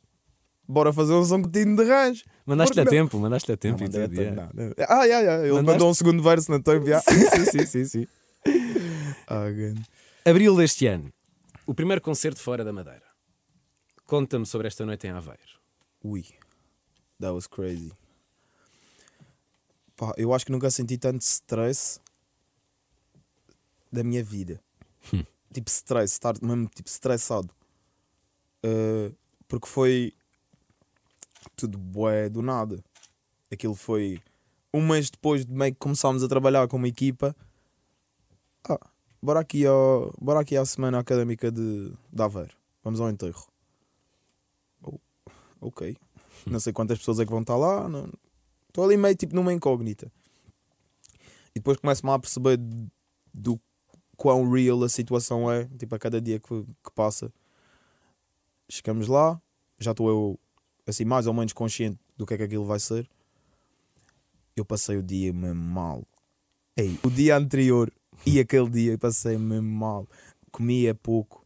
bora 0.69 0.93
fazer 0.93 1.15
um 1.15 1.25
som 1.25 1.41
com 1.43 1.51
Tino 1.51 1.75
de 1.75 1.85
Range. 1.91 2.23
Mandaste-lhe 2.45 2.81
a 2.83 2.85
Porque 2.85 2.97
tempo, 2.99 3.19
mandaste-lhe 3.19 3.55
a 3.55 3.57
tempo. 3.57 3.79
Não, 3.81 3.87
e 3.87 3.89
mandei 3.89 4.03
tudo, 4.09 4.13
até- 4.13 4.23
yeah. 4.31 4.51
não, 4.55 4.67
não. 4.67 4.75
Ah, 4.87 5.05
yeah, 5.05 5.21
yeah. 5.21 5.43
ele 5.45 5.53
Mandaste? 5.55 5.73
mandou 5.73 5.91
um 5.91 5.95
segundo 5.95 6.23
verso 6.23 6.51
na 6.51 6.61
tape. 6.61 6.85
yeah. 6.87 7.03
Sim, 7.11 7.47
sim, 7.47 7.67
sim, 7.67 7.85
sim. 7.87 8.07
Ah, 9.27 9.49
grande. 9.51 9.83
Abril 10.25 10.55
deste 10.55 10.87
ano, 10.87 11.11
o 11.67 11.73
primeiro 11.75 12.03
concerto 12.03 12.39
fora 12.39 12.63
da 12.63 12.75
Madeira. 12.75 13.03
Conta-me 14.05 14.45
sobre 14.45 14.69
esta 14.69 14.85
noite 14.85 15.07
em 15.07 15.11
Aveiro. 15.11 15.41
Ui, 16.05 16.25
that 17.21 17.33
was 17.33 17.47
crazy. 17.47 17.91
Pá, 19.97 20.13
eu 20.19 20.35
acho 20.35 20.45
que 20.45 20.53
nunca 20.53 20.71
senti 20.71 20.99
tanto 20.99 21.23
stress 21.23 21.99
da 23.97 24.05
minha 24.05 24.23
vida. 24.23 24.61
Hum. 25.13 25.25
Tipo 25.53 25.71
stress, 25.71 26.13
estar 26.15 26.35
mesmo 26.43 26.69
tipo 26.69 26.89
estressado. 26.89 27.51
Uh, 28.65 29.15
porque 29.49 29.67
foi 29.67 30.13
tudo 31.57 31.79
bué 31.79 32.29
do 32.29 32.43
nada. 32.43 32.83
Aquilo 33.51 33.75
foi 33.75 34.21
um 34.75 34.87
mês 34.87 35.09
depois 35.11 35.47
de 35.47 35.53
meio 35.53 35.73
que 35.73 35.79
começámos 35.79 36.23
a 36.23 36.29
trabalhar 36.29 36.69
como 36.69 36.87
equipa. 36.87 37.35
Ah, 38.69 38.79
bora 39.23 39.41
aqui, 39.41 39.65
ao, 39.65 40.13
bora 40.21 40.41
aqui 40.41 40.57
à 40.57 40.65
semana 40.65 40.99
académica 40.99 41.51
de, 41.51 41.93
de 42.13 42.23
Aveiro. 42.23 42.55
Vamos 42.83 43.01
ao 43.01 43.09
enterro. 43.09 43.47
Oh, 44.83 44.99
ok. 45.61 45.97
Não 46.47 46.61
sei 46.61 46.73
quantas 46.73 46.99
pessoas 46.99 47.21
é 47.21 47.25
que 47.25 47.31
vão 47.31 47.41
estar 47.41 47.57
lá. 47.57 47.89
não- 47.89 48.11
Estou 48.69 48.85
ali 48.85 48.97
meio 48.97 49.17
tipo 49.17 49.35
numa 49.35 49.53
incógnita. 49.55 50.13
E 51.55 51.59
depois 51.59 51.79
começo-me 51.79 52.13
a 52.13 52.19
perceber 52.19 52.59
do 53.33 53.59
quão 54.17 54.51
real 54.51 54.83
a 54.83 54.89
situação 54.89 55.51
é, 55.51 55.67
tipo 55.79 55.95
a 55.95 55.99
cada 55.99 56.21
dia 56.21 56.39
que, 56.39 56.63
que 56.63 56.91
passa. 56.95 57.33
Chegamos 58.69 59.07
lá, 59.07 59.41
já 59.79 59.93
estou 59.93 60.09
eu 60.09 60.39
assim 60.87 61.05
mais 61.05 61.27
ou 61.27 61.35
menos 61.35 61.53
consciente 61.53 61.99
do 62.17 62.25
que 62.27 62.35
é 62.35 62.37
que 62.37 62.43
aquilo 62.43 62.65
vai 62.65 62.81
ser. 62.81 63.09
Eu 64.57 64.65
passei 64.65 64.97
o 64.97 65.03
dia 65.03 65.33
mesmo 65.33 65.63
mal. 65.63 66.03
Ei, 66.77 66.99
o 67.03 67.11
dia 67.11 67.37
anterior 67.37 67.93
e 68.25 68.41
aquele 68.41 68.71
dia 68.71 68.99
passei 68.99 69.37
mesmo 69.37 69.69
mal. 69.69 70.09
Comia 70.51 70.95
pouco, 70.95 71.45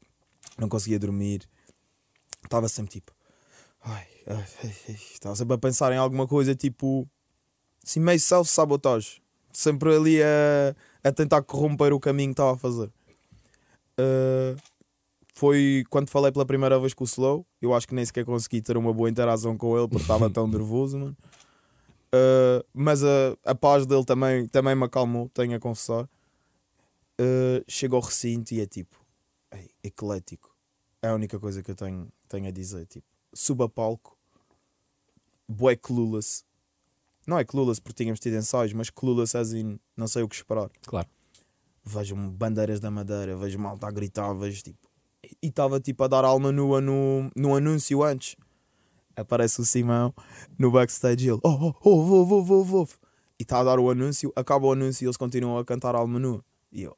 não 0.56 0.68
conseguia 0.68 0.98
dormir. 0.98 1.48
Estava 2.44 2.68
sempre 2.68 2.92
tipo. 2.92 3.12
Ai, 3.82 4.06
ai, 4.26 4.46
ai. 4.64 4.74
Estava 4.88 5.34
sempre 5.34 5.54
a 5.54 5.58
pensar 5.58 5.92
em 5.92 5.96
alguma 5.96 6.26
coisa 6.26 6.54
tipo. 6.54 7.08
Assim, 7.84 8.00
meio 8.00 8.20
self-sabotagem. 8.20 9.20
Sempre 9.52 9.94
ali 9.94 10.22
a, 10.22 10.76
a 11.02 11.12
tentar 11.12 11.42
corromper 11.42 11.92
o 11.92 12.00
caminho 12.00 12.30
que 12.30 12.34
estava 12.34 12.54
a 12.54 12.58
fazer. 12.58 12.90
Uh, 13.98 14.56
foi 15.34 15.84
quando 15.88 16.08
falei 16.08 16.30
pela 16.30 16.44
primeira 16.44 16.78
vez 16.78 16.92
com 16.94 17.04
o 17.04 17.06
Slow. 17.06 17.46
Eu 17.60 17.74
acho 17.74 17.88
que 17.88 17.94
nem 17.94 18.04
sequer 18.04 18.24
consegui 18.24 18.60
ter 18.60 18.76
uma 18.76 18.92
boa 18.92 19.08
interação 19.08 19.56
com 19.56 19.78
ele 19.78 19.88
porque 19.88 20.02
estava 20.02 20.28
tão 20.30 20.46
nervoso, 20.46 20.98
mano. 20.98 21.16
Uh, 22.12 22.64
mas 22.74 23.04
a, 23.04 23.36
a 23.44 23.54
paz 23.54 23.86
dele 23.86 24.04
também, 24.04 24.48
também 24.48 24.74
me 24.74 24.84
acalmou, 24.84 25.28
tenho 25.30 25.56
a 25.56 25.60
confessar. 25.60 26.04
Uh, 27.20 27.62
chego 27.68 27.96
ao 27.96 28.02
recinto 28.02 28.52
e 28.54 28.60
é 28.60 28.66
tipo, 28.66 28.96
ei, 29.52 29.70
eclético. 29.84 30.54
É 31.02 31.08
a 31.08 31.14
única 31.14 31.38
coisa 31.38 31.62
que 31.62 31.70
eu 31.70 31.74
tenho, 31.74 32.10
tenho 32.28 32.48
a 32.48 32.50
dizer. 32.50 32.86
Tipo, 32.86 33.06
suba 33.32 33.68
palco, 33.68 34.16
bué 35.48 35.76
clueless. 35.76 36.44
Não 37.30 37.38
é 37.38 37.44
clueless 37.44 37.80
porque 37.80 38.02
tínhamos 38.02 38.18
tido 38.18 38.34
ensaios, 38.34 38.72
mas 38.72 38.90
clueless 38.90 39.36
as 39.36 39.52
in, 39.52 39.78
não 39.96 40.08
sei 40.08 40.24
o 40.24 40.28
que 40.28 40.34
esperar. 40.34 40.68
Claro. 40.82 41.06
Vejo 41.84 42.16
bandeiras 42.16 42.80
da 42.80 42.90
madeira, 42.90 43.36
vejo 43.36 43.56
malta 43.56 43.86
a 43.86 43.90
gritar, 43.92 44.34
vejo 44.34 44.60
tipo. 44.64 44.90
E 45.40 45.46
estava 45.46 45.78
tipo 45.78 46.02
a 46.02 46.08
dar 46.08 46.24
alma 46.24 46.50
nua 46.50 46.80
no, 46.80 47.30
no 47.36 47.54
anúncio 47.54 48.02
antes. 48.02 48.34
Aparece 49.14 49.60
o 49.60 49.64
Simão 49.64 50.12
no 50.58 50.72
backstage 50.72 51.24
e 51.24 51.30
ele, 51.30 51.38
oh, 51.44 51.48
oh, 51.50 51.74
oh, 51.84 51.90
ouve, 51.90 52.32
ouve, 52.32 52.52
ouve, 52.52 52.74
ouve. 52.74 52.94
E 53.38 53.44
está 53.44 53.60
a 53.60 53.64
dar 53.64 53.78
o 53.78 53.88
anúncio, 53.88 54.32
acaba 54.34 54.66
o 54.66 54.72
anúncio 54.72 55.04
e 55.04 55.06
eles 55.06 55.16
continuam 55.16 55.56
a 55.56 55.64
cantar 55.64 55.94
alma 55.94 56.18
nua. 56.18 56.44
E 56.72 56.82
eu, 56.82 56.96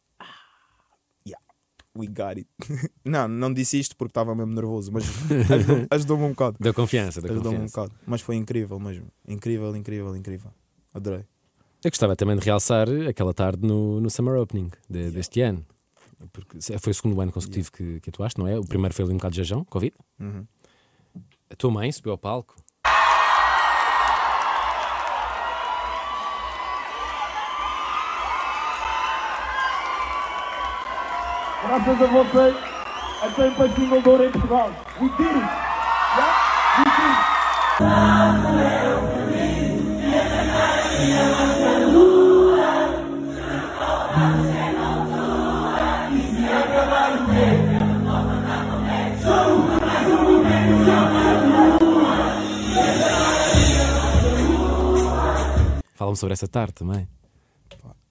we 1.96 2.06
got 2.06 2.36
it. 2.38 2.46
não, 3.04 3.26
não 3.28 3.52
disse 3.52 3.78
isto 3.78 3.96
porque 3.96 4.10
estava 4.10 4.34
mesmo 4.34 4.52
nervoso, 4.54 4.90
mas 4.92 5.04
ajudou- 5.50 5.86
ajudou-me 5.90 6.24
um 6.24 6.28
bocado. 6.30 6.56
Deu 6.60 6.72
confiança, 6.74 7.20
deu 7.20 7.30
Ajudou-me 7.32 7.58
um 7.58 7.60
confiança. 7.62 7.80
bocado. 7.88 8.00
Mas 8.06 8.20
foi 8.20 8.36
incrível 8.36 8.78
mesmo. 8.80 9.06
Incrível, 9.28 9.74
incrível, 9.76 10.16
incrível. 10.16 10.50
Adorei. 10.94 11.24
Eu 11.84 11.90
gostava 11.90 12.14
também 12.14 12.36
de 12.36 12.44
realçar 12.44 12.86
aquela 13.08 13.34
tarde 13.34 13.66
no, 13.66 14.00
no 14.00 14.08
Summer 14.08 14.36
Opening 14.40 14.70
de- 14.88 15.10
deste 15.10 15.40
ano. 15.40 15.64
Porque 16.32 16.58
foi 16.78 16.92
o 16.92 16.94
segundo 16.94 17.20
ano 17.20 17.32
consecutivo 17.32 17.72
que, 17.72 17.98
que 18.00 18.10
atuaste, 18.10 18.38
não 18.38 18.46
é? 18.46 18.56
O 18.56 18.64
primeiro 18.64 18.94
foi 18.94 19.04
ali 19.04 19.12
um 19.12 19.16
bocado 19.16 19.32
de 19.32 19.38
jejão, 19.38 19.64
Covid. 19.64 19.92
Uhum. 20.20 20.46
A 21.50 21.56
tua 21.56 21.70
mãe 21.72 21.90
subiu 21.90 22.12
ao 22.12 22.18
palco. 22.18 22.54
Graças 31.72 32.02
a 32.02 32.06
vocês, 32.06 32.54
até 33.22 33.50
para 33.52 33.70
single 33.70 34.02
de 34.02 34.08
ouro 34.10 34.24
em 34.24 34.30
Portugal. 34.30 34.70
We 35.00 35.08
did 35.16 35.20
it! 35.20 35.36
Yeah? 36.18 36.34
We 36.76 36.84
did 36.84 37.12
it! 37.88 38.32
Fala-me 55.94 56.16
sobre 56.16 56.32
essa 56.32 56.48
tarde 56.48 56.72
também. 56.74 57.08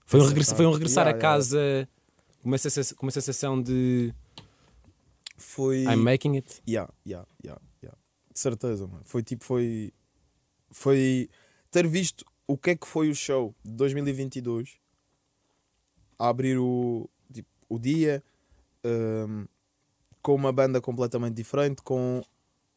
Foi 0.06 0.20
um, 0.20 0.26
regressa- 0.26 0.54
foi 0.54 0.66
um 0.66 0.72
regressar 0.72 1.06
Yeah, 1.06 1.18
a 1.18 1.20
casa 1.20 1.88
uma 2.48 2.58
sensação, 2.58 2.96
com 2.96 3.06
uma 3.06 3.12
sensação 3.12 3.62
de 3.62 4.14
Foi. 5.36 5.84
I'm 5.84 5.96
making 6.02 6.36
it. 6.36 6.62
Yeah, 6.68 6.92
yeah, 7.06 7.26
yeah, 7.44 7.60
yeah. 7.82 7.98
De 8.32 8.38
certeza, 8.38 8.86
mano. 8.86 9.02
Foi 9.04 9.22
tipo, 9.22 9.44
foi. 9.44 9.92
Foi 10.70 11.28
ter 11.70 11.86
visto 11.86 12.24
o 12.46 12.56
que 12.56 12.70
é 12.70 12.76
que 12.76 12.86
foi 12.86 13.10
o 13.10 13.14
show 13.14 13.54
de 13.64 13.72
2022 13.72 14.78
a 16.18 16.28
abrir 16.28 16.58
o, 16.58 17.08
tipo, 17.32 17.48
o 17.68 17.78
dia 17.78 18.22
hum, 18.84 19.46
com 20.22 20.34
uma 20.34 20.52
banda 20.52 20.80
completamente 20.80 21.34
diferente, 21.34 21.82
com 21.82 22.22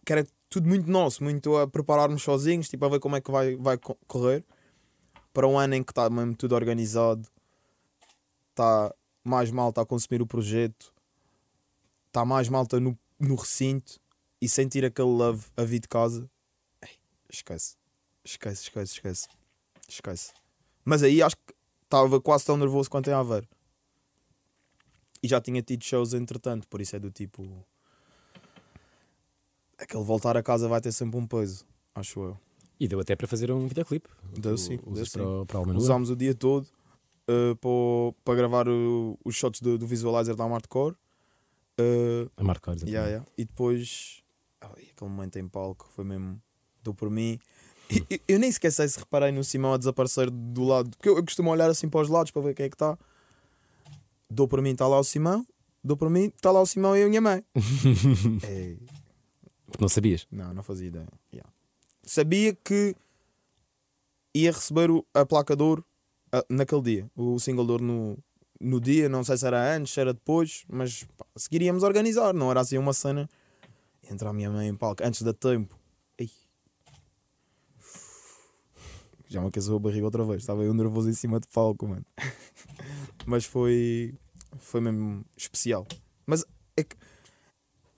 que 0.06 0.12
era 0.14 0.26
tudo 0.50 0.68
muito 0.68 0.90
nosso, 0.90 1.24
muito 1.24 1.56
a 1.58 1.68
prepararmos 1.68 2.22
sozinhos, 2.24 2.70
tipo, 2.70 2.86
a 2.86 2.90
ver 2.90 3.00
como 3.00 3.16
é 3.16 3.22
que 3.22 3.32
vai, 3.32 3.56
vai 3.56 3.78
co- 3.78 3.98
correr 4.08 4.44
para 5.34 5.48
um 5.48 5.58
ano 5.58 5.76
em 5.76 5.84
que 5.84 5.92
está 5.92 6.10
mesmo 6.10 6.36
tudo 6.36 6.56
organizado, 6.56 7.28
está 8.52 8.94
mais 9.26 9.50
malta 9.50 9.82
a 9.82 9.86
consumir 9.86 10.22
o 10.22 10.28
projeto, 10.28 10.94
está 12.08 12.24
mais 12.24 12.48
malta 12.48 12.80
no, 12.80 12.98
no 13.20 13.36
recinto 13.36 14.00
e 14.40 14.48
sentir 14.48 14.86
aquele 14.86 15.10
love 15.10 15.46
a 15.58 15.64
vir 15.64 15.80
de 15.80 15.88
casa, 15.88 16.30
ei, 16.82 16.96
esquece. 17.30 17.76
Esquece, 18.24 18.64
esquece, 18.64 18.94
esquece. 18.94 19.28
Esquece. 19.88 20.34
Mas 20.84 21.04
aí 21.04 21.22
acho 21.22 21.36
que 21.36 21.54
estava 21.84 22.22
quase 22.22 22.46
tão 22.46 22.56
nervoso 22.56 22.90
quanto 22.90 23.10
em 23.10 23.14
Aveiro. 23.14 23.48
E 25.22 25.28
já 25.28 25.42
tinha 25.42 25.62
tido 25.62 25.84
shows 25.84 26.14
entretanto, 26.14 26.68
por 26.68 26.80
isso 26.80 26.96
é 26.96 27.00
do 27.00 27.10
tipo. 27.10 27.66
Aquele 29.78 30.04
voltar 30.04 30.38
a 30.38 30.44
casa 30.44 30.68
vai 30.68 30.80
ter 30.80 30.92
sempre 30.92 31.20
um 31.20 31.26
peso, 31.26 31.66
acho 31.94 32.20
eu. 32.20 32.40
E 32.80 32.88
deu 32.88 33.00
até 33.00 33.16
para 33.16 33.28
fazer 33.28 33.52
um 33.52 33.68
videoclipe. 33.68 34.10
Deu 34.38 34.58
sim, 34.58 34.80
deu 34.88 35.06
sim. 35.06 35.20
para, 35.48 35.64
para. 35.64 35.78
Usámos 35.78 36.10
o 36.10 36.16
dia 36.16 36.36
todo 36.36 36.68
uh, 37.30 37.56
para, 37.58 38.22
para 38.24 38.36
gravar 38.36 38.68
o- 38.70 39.18
os 39.24 39.36
shots 39.36 39.62
do, 39.62 39.78
do 39.78 39.88
visualizer 39.88 40.36
da 40.36 40.46
Hardcore. 40.48 40.96
Uh, 41.80 42.30
A 42.38 42.44
marca, 42.44 42.72
exatamente. 42.72 42.94
yeah, 42.94 43.10
yeah. 43.10 43.28
E 43.38 43.46
depois, 43.46 44.24
ai, 44.62 44.90
aquele 44.96 45.10
momento 45.12 45.38
em 45.38 45.48
palco 45.48 45.88
foi 45.90 46.06
mesmo. 46.06 46.42
Deu 46.84 46.94
por 46.94 47.10
mim. 47.10 47.40
E- 47.90 48.06
Eu, 48.10 48.20
eu 48.30 48.40
nem 48.40 48.52
sequer 48.52 48.72
sei 48.72 48.88
se 48.88 48.98
reparei 49.00 49.32
no 49.32 49.44
Simão 49.44 49.74
a 49.74 49.78
desaparecer 49.78 50.30
do 50.32 50.64
lado, 50.64 50.90
porque 50.92 51.10
eu, 51.10 51.18
eu 51.18 51.24
costumo 51.24 51.50
olhar 51.52 51.70
assim 51.70 51.90
para 51.90 52.02
os 52.02 52.10
lados 52.10 52.32
para 52.32 52.42
ver 52.42 52.54
quem 52.56 52.66
é 52.66 52.70
que 52.70 52.76
está. 52.76 52.98
Dou 54.30 54.48
para 54.48 54.62
mim, 54.62 54.72
está 54.72 54.88
lá 54.88 55.00
o 55.00 55.04
Simão. 55.04 55.46
Dou 55.84 55.96
para 55.96 56.10
mim, 56.10 56.32
está 56.36 56.52
lá 56.52 56.62
o 56.62 56.66
Simão 56.66 56.96
e 56.98 57.04
a 57.04 57.08
minha 57.08 57.22
mãe. 57.22 57.44
Ei, 58.50 58.80
Porque 59.68 59.82
não 59.82 59.90
sabias. 59.90 60.26
não, 60.32 60.54
não 60.54 60.64
fazia 60.64 60.88
ideia. 60.88 61.08
Yeah. 61.34 61.52
Sabia 62.04 62.56
que 62.56 62.96
ia 64.34 64.52
receber 64.52 64.90
o- 64.92 65.06
a 65.14 65.26
placa 65.26 65.56
de 65.56 65.62
ouro 65.64 65.86
naquele 66.50 66.82
dia, 66.82 67.12
o 67.16 67.40
single 67.40 67.78
de 67.78 67.84
no, 67.84 68.18
no 68.60 68.80
dia, 68.80 69.08
não 69.10 69.24
sei 69.24 69.38
se 69.38 69.46
era 69.46 69.76
antes, 69.76 69.94
se 69.94 70.00
era 70.00 70.14
depois, 70.14 70.66
mas 70.68 71.04
pá, 71.18 71.26
seguiríamos 71.36 71.84
a 71.84 71.88
organizar, 71.88 72.34
não 72.34 72.50
era 72.52 72.62
assim 72.62 72.78
uma 72.78 72.94
cena. 72.94 73.30
Entra 74.10 74.30
a 74.30 74.34
minha 74.34 74.52
mãe 74.52 74.68
em 74.68 74.76
palco 74.76 75.04
antes 75.04 75.22
da 75.22 75.34
tempo. 75.34 75.78
Já 79.28 79.42
me 79.42 79.48
aqueceu 79.48 79.76
a 79.76 79.80
barriga 79.80 80.06
outra 80.06 80.24
vez, 80.24 80.44
estava 80.44 80.64
eu 80.64 80.74
nervoso 80.74 81.10
em 81.10 81.14
cima 81.14 81.40
de 81.40 81.48
palco, 81.48 81.88
mano. 81.88 82.06
mas 83.26 83.44
foi, 83.44 84.14
foi 84.60 84.80
mesmo 84.82 85.26
especial. 85.36 85.86
Mas 86.26 86.46
é 86.78 86.84
que 86.84 86.96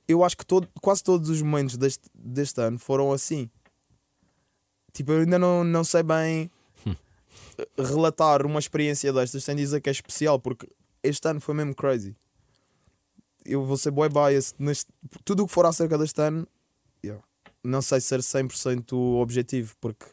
eu 0.08 0.23
acho 0.23 0.38
que 0.38 0.45
todo, 0.45 0.67
quase 0.82 1.04
todos 1.04 1.30
os 1.30 1.41
momentos 1.41 1.78
deste, 1.78 2.10
deste 2.13 2.62
ano 2.62 2.80
foram 2.80 3.12
assim. 3.12 3.50
Tipo, 4.93 5.12
eu 5.12 5.19
ainda 5.19 5.38
não, 5.38 5.63
não 5.63 5.84
sei 5.84 6.02
bem 6.02 6.50
relatar 7.78 8.46
uma 8.46 8.60
experiência 8.60 9.12
destas 9.13 9.43
sem 9.43 9.56
dizer 9.56 9.82
que 9.82 9.89
é 9.89 9.91
especial, 9.91 10.39
porque 10.39 10.67
este 11.04 11.28
ano 11.28 11.39
foi 11.41 11.56
mesmo 11.56 11.74
crazy. 11.76 12.15
Eu 13.46 13.63
vou 13.63 13.78
ser 13.78 13.91
boy 13.91 14.10
biased 14.10 14.56
neste, 14.60 14.91
tudo 15.24 15.43
o 15.43 15.48
que 15.48 15.54
for 15.54 15.65
acerca 15.65 15.98
deste 15.98 16.22
ano, 16.22 16.46
yeah, 17.04 17.24
não 17.63 17.82
sei 17.82 18.02
ser 18.02 18.20
100% 18.20 18.93
objetivo, 19.22 19.74
porque 19.80 20.06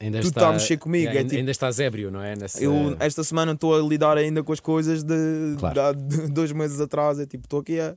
Ainda 0.00 0.20
Tu 0.20 0.32
tá 0.32 0.48
a 0.48 0.52
mexer 0.54 0.78
comigo, 0.78 1.06
é 1.06 1.10
ainda, 1.12 1.22
tipo- 1.24 1.36
ainda 1.36 1.50
estás 1.52 1.78
ébrio, 1.78 2.10
não 2.10 2.20
é? 2.20 2.34
Nessa... 2.34 2.60
eu 2.60 2.96
esta 2.98 3.22
semana 3.22 3.52
estou 3.52 3.72
a 3.72 3.80
lidar 3.88 4.18
ainda 4.18 4.42
com 4.42 4.52
as 4.52 4.58
coisas 4.58 5.04
de, 5.04 5.14
Claro. 5.60 5.94
de 5.94 6.26
dois 6.34 6.50
meses 6.50 6.80
atrás. 6.80 7.20
É 7.20 7.26
tipo, 7.26 7.44
estou 7.46 7.60
aqui 7.60 7.78
a. 7.78 7.96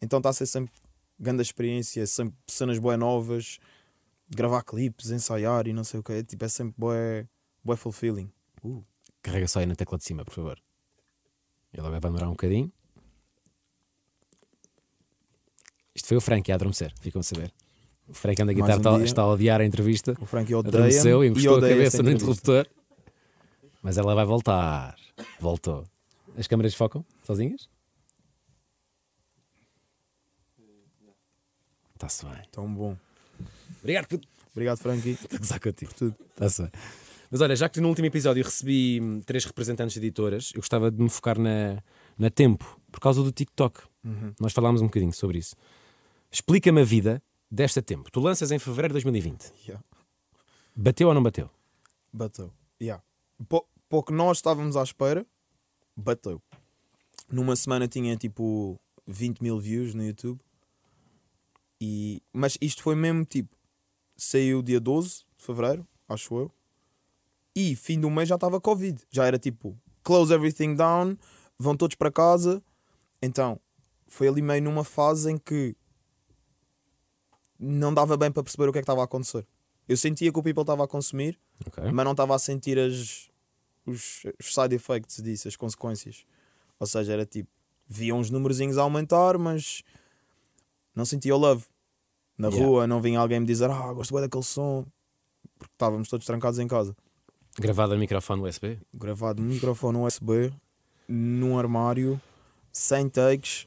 Então 0.00 0.18
está 0.18 0.30
a 0.30 0.32
ser 0.32 0.46
sempre 0.46 0.72
grande 1.20 1.42
experiência, 1.42 2.06
sempre 2.06 2.34
cenas 2.46 2.78
boas 2.78 2.98
novas, 2.98 3.58
gravar 4.30 4.62
clipes, 4.62 5.10
ensaiar 5.10 5.66
e 5.66 5.74
não 5.74 5.84
sei 5.84 6.00
o 6.00 6.02
que. 6.02 6.12
É, 6.12 6.22
tipo, 6.22 6.42
é 6.42 6.48
sempre 6.48 6.74
boé, 6.78 7.26
boé 7.64 7.76
fulfilling. 7.76 8.30
Carrega 9.22 9.46
só 9.48 9.60
aí 9.60 9.66
na 9.66 9.74
tecla 9.74 9.98
de 9.98 10.04
cima, 10.04 10.24
por 10.24 10.34
favor. 10.34 10.58
Ele 11.72 11.80
agora 11.80 11.92
vai 11.92 12.00
demorar 12.00 12.28
um 12.28 12.32
bocadinho. 12.32 12.72
Isto 15.94 16.08
foi 16.08 16.16
o 16.16 16.20
Frank 16.20 16.50
a 16.50 16.54
adormecer, 16.54 16.92
ficam 17.00 17.20
a 17.20 17.22
saber. 17.22 17.52
O 18.08 18.14
Frank 18.14 18.42
anda 18.42 18.52
a 18.52 18.54
guitarra, 18.54 18.74
um 18.74 18.78
está, 18.78 19.04
está 19.04 19.22
a 19.22 19.28
odiar 19.28 19.60
a 19.60 19.64
entrevista. 19.64 20.16
O 20.20 20.26
Frank 20.26 20.52
odeia 20.54 20.74
Adormeceu 20.74 21.22
e 21.22 21.26
e 21.26 21.30
encostou 21.30 21.54
a 21.54 21.58
odeia 21.58 21.76
cabeça 21.76 22.02
no 22.02 22.10
interruptor. 22.10 22.66
Mas 23.82 23.98
ela 23.98 24.14
vai 24.14 24.24
voltar. 24.24 24.96
Voltou. 25.40 25.86
As 26.36 26.46
câmaras 26.46 26.74
focam 26.74 27.04
sozinhas? 27.24 27.68
Está-se 31.94 32.24
bem. 32.24 32.42
Tão 32.50 32.72
bom. 32.72 32.96
Obrigado 33.80 34.06
por 34.08 34.20
Obrigado, 34.52 34.78
Frankie. 34.78 35.12
Estou 35.12 35.56
a 35.56 35.60
contigo. 35.60 35.94
tudo. 35.94 36.16
Está-se 36.34 36.62
bem. 36.62 36.72
Mas 37.32 37.40
olha, 37.40 37.56
já 37.56 37.66
que 37.66 37.80
no 37.80 37.88
último 37.88 38.06
episódio 38.06 38.44
recebi 38.44 39.00
hum, 39.00 39.22
três 39.22 39.46
representantes 39.46 39.94
de 39.94 40.00
editoras, 40.00 40.50
eu 40.54 40.60
gostava 40.60 40.90
de 40.90 41.02
me 41.02 41.08
focar 41.08 41.38
na, 41.38 41.82
na 42.18 42.28
Tempo, 42.28 42.78
por 42.90 43.00
causa 43.00 43.22
do 43.22 43.32
TikTok. 43.32 43.80
Uhum. 44.04 44.34
Nós 44.38 44.52
falámos 44.52 44.82
um 44.82 44.84
bocadinho 44.84 45.14
sobre 45.14 45.38
isso. 45.38 45.56
Explica-me 46.30 46.82
a 46.82 46.84
vida 46.84 47.22
desta 47.50 47.80
Tempo. 47.80 48.10
Tu 48.12 48.20
lanças 48.20 48.50
em 48.52 48.58
fevereiro 48.58 48.88
de 48.92 49.02
2020. 49.02 49.50
Yeah. 49.66 49.82
Bateu 50.76 51.08
ou 51.08 51.14
não 51.14 51.22
bateu? 51.22 51.48
Bateu. 52.12 52.52
Yeah. 52.80 53.02
Pou- 53.48 53.66
Pouco 53.88 54.12
nós 54.12 54.36
estávamos 54.38 54.76
à 54.76 54.82
espera, 54.82 55.26
bateu. 55.96 56.40
Numa 57.30 57.56
semana 57.56 57.88
tinha 57.88 58.14
tipo 58.14 58.78
20 59.06 59.40
mil 59.42 59.58
views 59.58 59.94
no 59.94 60.04
YouTube. 60.04 60.38
E... 61.80 62.22
Mas 62.30 62.58
isto 62.60 62.82
foi 62.82 62.94
mesmo 62.94 63.24
tipo. 63.24 63.56
Saiu 64.16 64.62
dia 64.62 64.78
12 64.78 65.24
de 65.38 65.44
fevereiro, 65.44 65.86
acho 66.08 66.34
eu. 66.36 66.52
E 67.54 67.76
fim 67.76 68.00
do 68.00 68.10
mês 68.10 68.28
já 68.28 68.34
estava 68.36 68.60
Covid. 68.60 69.00
Já 69.10 69.26
era 69.26 69.38
tipo 69.38 69.76
close 70.02 70.32
everything 70.32 70.74
down, 70.74 71.16
vão 71.58 71.76
todos 71.76 71.96
para 71.96 72.10
casa. 72.10 72.62
Então 73.20 73.60
foi 74.06 74.28
ali 74.28 74.42
meio 74.42 74.62
numa 74.62 74.84
fase 74.84 75.30
em 75.30 75.38
que 75.38 75.76
não 77.58 77.92
dava 77.94 78.16
bem 78.16 78.30
para 78.30 78.42
perceber 78.42 78.68
o 78.68 78.72
que 78.72 78.78
é 78.78 78.80
que 78.80 78.84
estava 78.84 79.00
a 79.00 79.04
acontecer. 79.04 79.46
Eu 79.88 79.96
sentia 79.96 80.32
que 80.32 80.38
o 80.38 80.42
people 80.42 80.62
estava 80.62 80.84
a 80.84 80.88
consumir, 80.88 81.38
Ok. 81.66 81.90
mas 81.92 82.04
não 82.04 82.12
estava 82.12 82.34
a 82.34 82.38
sentir 82.38 82.78
as, 82.78 83.28
os, 83.86 84.22
os 84.40 84.54
side 84.54 84.74
effects 84.74 85.22
disso, 85.22 85.48
as 85.48 85.56
consequências. 85.56 86.24
Ou 86.78 86.86
seja, 86.86 87.12
era 87.12 87.26
tipo, 87.26 87.48
via 87.86 88.14
uns 88.14 88.30
numerozinhos 88.30 88.78
a 88.78 88.82
aumentar, 88.82 89.38
mas 89.38 89.82
não 90.94 91.04
sentia 91.04 91.34
o 91.34 91.38
love. 91.38 91.64
Na 92.38 92.48
Yeah. 92.48 92.66
rua 92.66 92.86
não 92.86 93.00
vinha 93.00 93.20
alguém 93.20 93.38
me 93.40 93.46
dizer, 93.46 93.70
ah, 93.70 93.92
gosto 93.92 94.12
bem 94.14 94.22
daquele 94.22 94.42
som, 94.42 94.84
porque 95.58 95.72
estávamos 95.74 96.08
todos 96.08 96.26
trancados 96.26 96.58
em 96.58 96.66
casa. 96.66 96.96
Gravado 97.58 97.94
no 97.94 98.00
microfone 98.00 98.42
USB? 98.42 98.78
Gravado 98.94 99.42
no 99.42 99.48
microfone 99.48 99.98
USB, 99.98 100.52
num 101.08 101.58
armário, 101.58 102.20
sem 102.72 103.08
takes, 103.08 103.66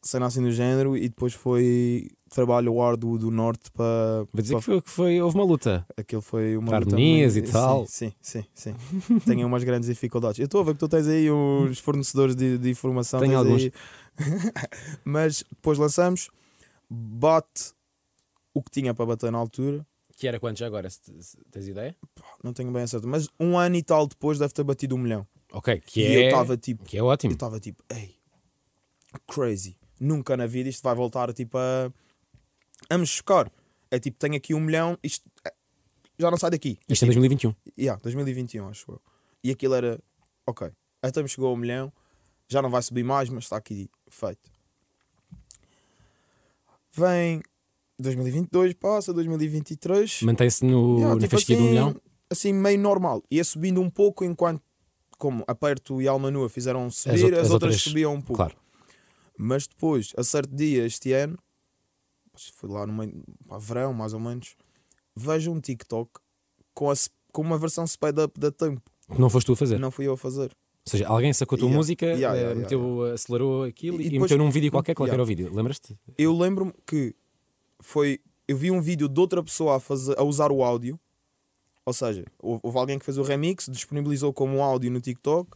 sem 0.00 0.22
assim 0.22 0.42
do 0.42 0.52
género, 0.52 0.96
e 0.96 1.08
depois 1.08 1.34
foi 1.34 2.10
trabalho 2.30 2.80
árduo 2.80 3.18
do 3.18 3.30
norte 3.30 3.70
para. 3.72 4.24
Vou 4.32 4.40
dizer 4.40 4.54
para 4.54 4.60
que 4.60 4.64
foi, 4.66 4.80
que 4.82 4.90
foi- 4.90 5.20
houve 5.20 5.36
uma 5.36 5.44
luta. 5.44 5.84
Aquilo 5.96 6.22
foi 6.22 6.56
uma 6.56 6.68
Para 6.68 6.78
luta 6.78 6.94
harmonias 6.94 7.34
muito- 7.34 7.48
e 7.48 7.52
tal. 7.52 7.86
Sim, 7.88 8.12
sim, 8.22 8.44
sim. 8.54 8.74
sim. 8.74 9.18
Tenho 9.26 9.46
umas 9.46 9.64
grandes 9.64 9.88
dificuldades. 9.88 10.38
Eu 10.38 10.44
estou 10.46 10.60
a 10.60 10.64
ver 10.64 10.74
que 10.74 10.78
tu 10.80 10.88
tens 10.88 11.08
aí 11.08 11.30
uns 11.30 11.78
fornecedores 11.80 12.36
de, 12.36 12.56
de 12.56 12.70
informação. 12.70 13.18
Tenho 13.20 13.36
alguns. 13.38 13.62
aí- 13.64 13.72
Mas 15.04 15.42
depois 15.50 15.76
lançamos, 15.78 16.30
bate 16.88 17.72
o 18.54 18.62
que 18.62 18.70
tinha 18.70 18.94
para 18.94 19.06
bater 19.06 19.32
na 19.32 19.38
altura. 19.38 19.84
Que 20.22 20.28
era 20.28 20.38
quanto 20.38 20.56
já 20.56 20.66
agora? 20.68 20.88
Tens 21.50 21.66
ideia? 21.66 21.96
Não 22.44 22.52
tenho 22.52 22.70
bem 22.70 22.84
a 22.84 22.86
certeza, 22.86 23.10
mas 23.10 23.28
um 23.40 23.58
ano 23.58 23.74
e 23.74 23.82
tal 23.82 24.06
depois 24.06 24.38
deve 24.38 24.52
ter 24.52 24.62
batido 24.62 24.94
um 24.94 24.98
milhão. 24.98 25.26
Ok, 25.52 25.80
que 25.80 26.00
e 26.00 26.04
é, 26.04 26.16
eu 26.16 26.26
estava 26.26 26.56
tipo, 26.56 26.84
que 26.84 26.96
é 26.96 27.00
eu 27.00 27.06
ótimo. 27.06 27.32
estava 27.32 27.58
tipo, 27.58 27.82
ei, 27.90 28.14
crazy. 29.26 29.76
Nunca 29.98 30.36
na 30.36 30.46
vida 30.46 30.68
isto 30.68 30.80
vai 30.80 30.94
voltar 30.94 31.32
tipo 31.32 31.58
a, 31.58 31.92
a 32.88 32.98
me 32.98 33.04
chocar. 33.04 33.50
É 33.90 33.98
tipo, 33.98 34.16
tenho 34.16 34.36
aqui 34.36 34.54
um 34.54 34.60
milhão, 34.60 34.96
isto 35.02 35.28
é, 35.44 35.52
já 36.16 36.30
não 36.30 36.38
sai 36.38 36.50
daqui. 36.50 36.78
Isto 36.88 37.04
é 37.04 37.06
2021. 37.06 37.52
Yeah, 37.76 38.00
2021, 38.00 38.68
acho 38.68 38.92
eu. 38.92 39.02
E 39.42 39.50
aquilo 39.50 39.74
era, 39.74 39.98
ok, 40.46 40.70
até 41.02 41.20
me 41.20 41.28
chegou 41.28 41.50
ao 41.50 41.56
milhão, 41.56 41.92
já 42.48 42.62
não 42.62 42.70
vai 42.70 42.80
subir 42.80 43.02
mais, 43.02 43.28
mas 43.28 43.42
está 43.42 43.56
aqui 43.56 43.90
feito. 44.08 44.52
Vem 46.92 47.42
2022, 48.02 48.74
passa 48.74 49.12
2023. 49.12 50.22
Mantém-se 50.22 50.64
no, 50.64 50.96
Yeah, 50.96 51.14
na 51.14 51.20
tipo 51.20 51.30
fasquia 51.36 51.56
do 51.56 51.62
assim, 51.62 51.70
milhão. 51.70 51.96
assim, 52.30 52.52
meio 52.52 52.78
normal. 52.78 53.22
Ia 53.30 53.44
subindo 53.44 53.80
um 53.80 53.88
pouco 53.88 54.24
enquanto, 54.24 54.62
como 55.18 55.44
Aperto 55.46 56.02
e 56.02 56.08
Almanua 56.08 56.48
fizeram 56.48 56.90
subir, 56.90 57.22
out- 57.24 57.34
as, 57.34 57.40
as 57.46 57.50
outras, 57.50 57.50
outras- 57.52 57.82
subiam 57.82 58.14
um 58.14 58.20
pouco. 58.20 58.36
Claro. 58.36 58.56
Mas 59.38 59.66
depois, 59.66 60.12
a 60.16 60.22
certo 60.22 60.54
dia 60.54 60.84
este 60.84 61.12
ano, 61.12 61.38
foi 62.54 62.68
lá 62.70 62.86
no 62.86 62.92
meio, 62.92 63.22
pá, 63.46 63.58
verão 63.58 63.92
mais 63.92 64.12
ou 64.14 64.20
menos, 64.20 64.54
vejo 65.16 65.50
um 65.52 65.60
TikTok 65.60 66.10
com, 66.74 66.90
a, 66.90 66.94
com 67.32 67.42
uma 67.42 67.58
versão 67.58 67.84
sped 67.86 68.20
up 68.20 68.38
da 68.38 68.50
Tempo. 68.50 68.82
Que 69.12 69.20
não 69.20 69.28
foste 69.28 69.46
tu 69.46 69.52
a 69.52 69.56
fazer. 69.56 69.78
Não 69.78 69.90
fui 69.90 70.06
eu 70.06 70.12
a 70.14 70.16
fazer. 70.16 70.50
Ou 70.84 70.90
seja, 70.90 71.06
alguém 71.06 71.32
sacou 71.32 71.56
a 71.56 71.58
tua 71.58 71.66
Yeah. 71.66 71.76
música, 71.76 72.06
Yeah, 72.06 72.18
eh, 72.18 72.40
yeah, 72.40 72.40
yeah, 72.40 72.60
meteu, 72.60 73.02
acelerou 73.12 73.64
aquilo 73.64 74.00
E 74.00 74.06
e, 74.06 74.10
depois- 74.10 74.22
meteu 74.30 74.38
num 74.44 74.50
vídeo 74.50 74.70
qualquer. 74.70 74.94
Qual 74.94 75.06
que 75.06 75.10
era 75.14 75.22
Yeah. 75.22 75.22
o 75.22 75.26
vídeo? 75.26 75.54
Lembras-te? 75.54 75.96
Eu 76.18 76.36
lembro-me 76.36 76.72
que 76.86 77.14
foi. 77.82 78.20
Eu 78.48 78.56
vi 78.56 78.70
um 78.70 78.80
vídeo 78.80 79.08
de 79.08 79.20
outra 79.20 79.42
pessoa 79.42 79.76
a, 79.76 79.80
fazer, 79.80 80.18
a 80.18 80.22
usar 80.22 80.50
o 80.50 80.62
áudio. 80.64 80.98
Ou 81.84 81.92
seja, 81.92 82.24
houve, 82.38 82.78
alguém 82.78 82.98
que 82.98 83.04
fez 83.04 83.18
o 83.18 83.22
remix, 83.22 83.66
disponibilizou 83.68 84.32
como 84.32 84.62
áudio 84.62 84.88
no 84.90 85.00
TikTok 85.00 85.50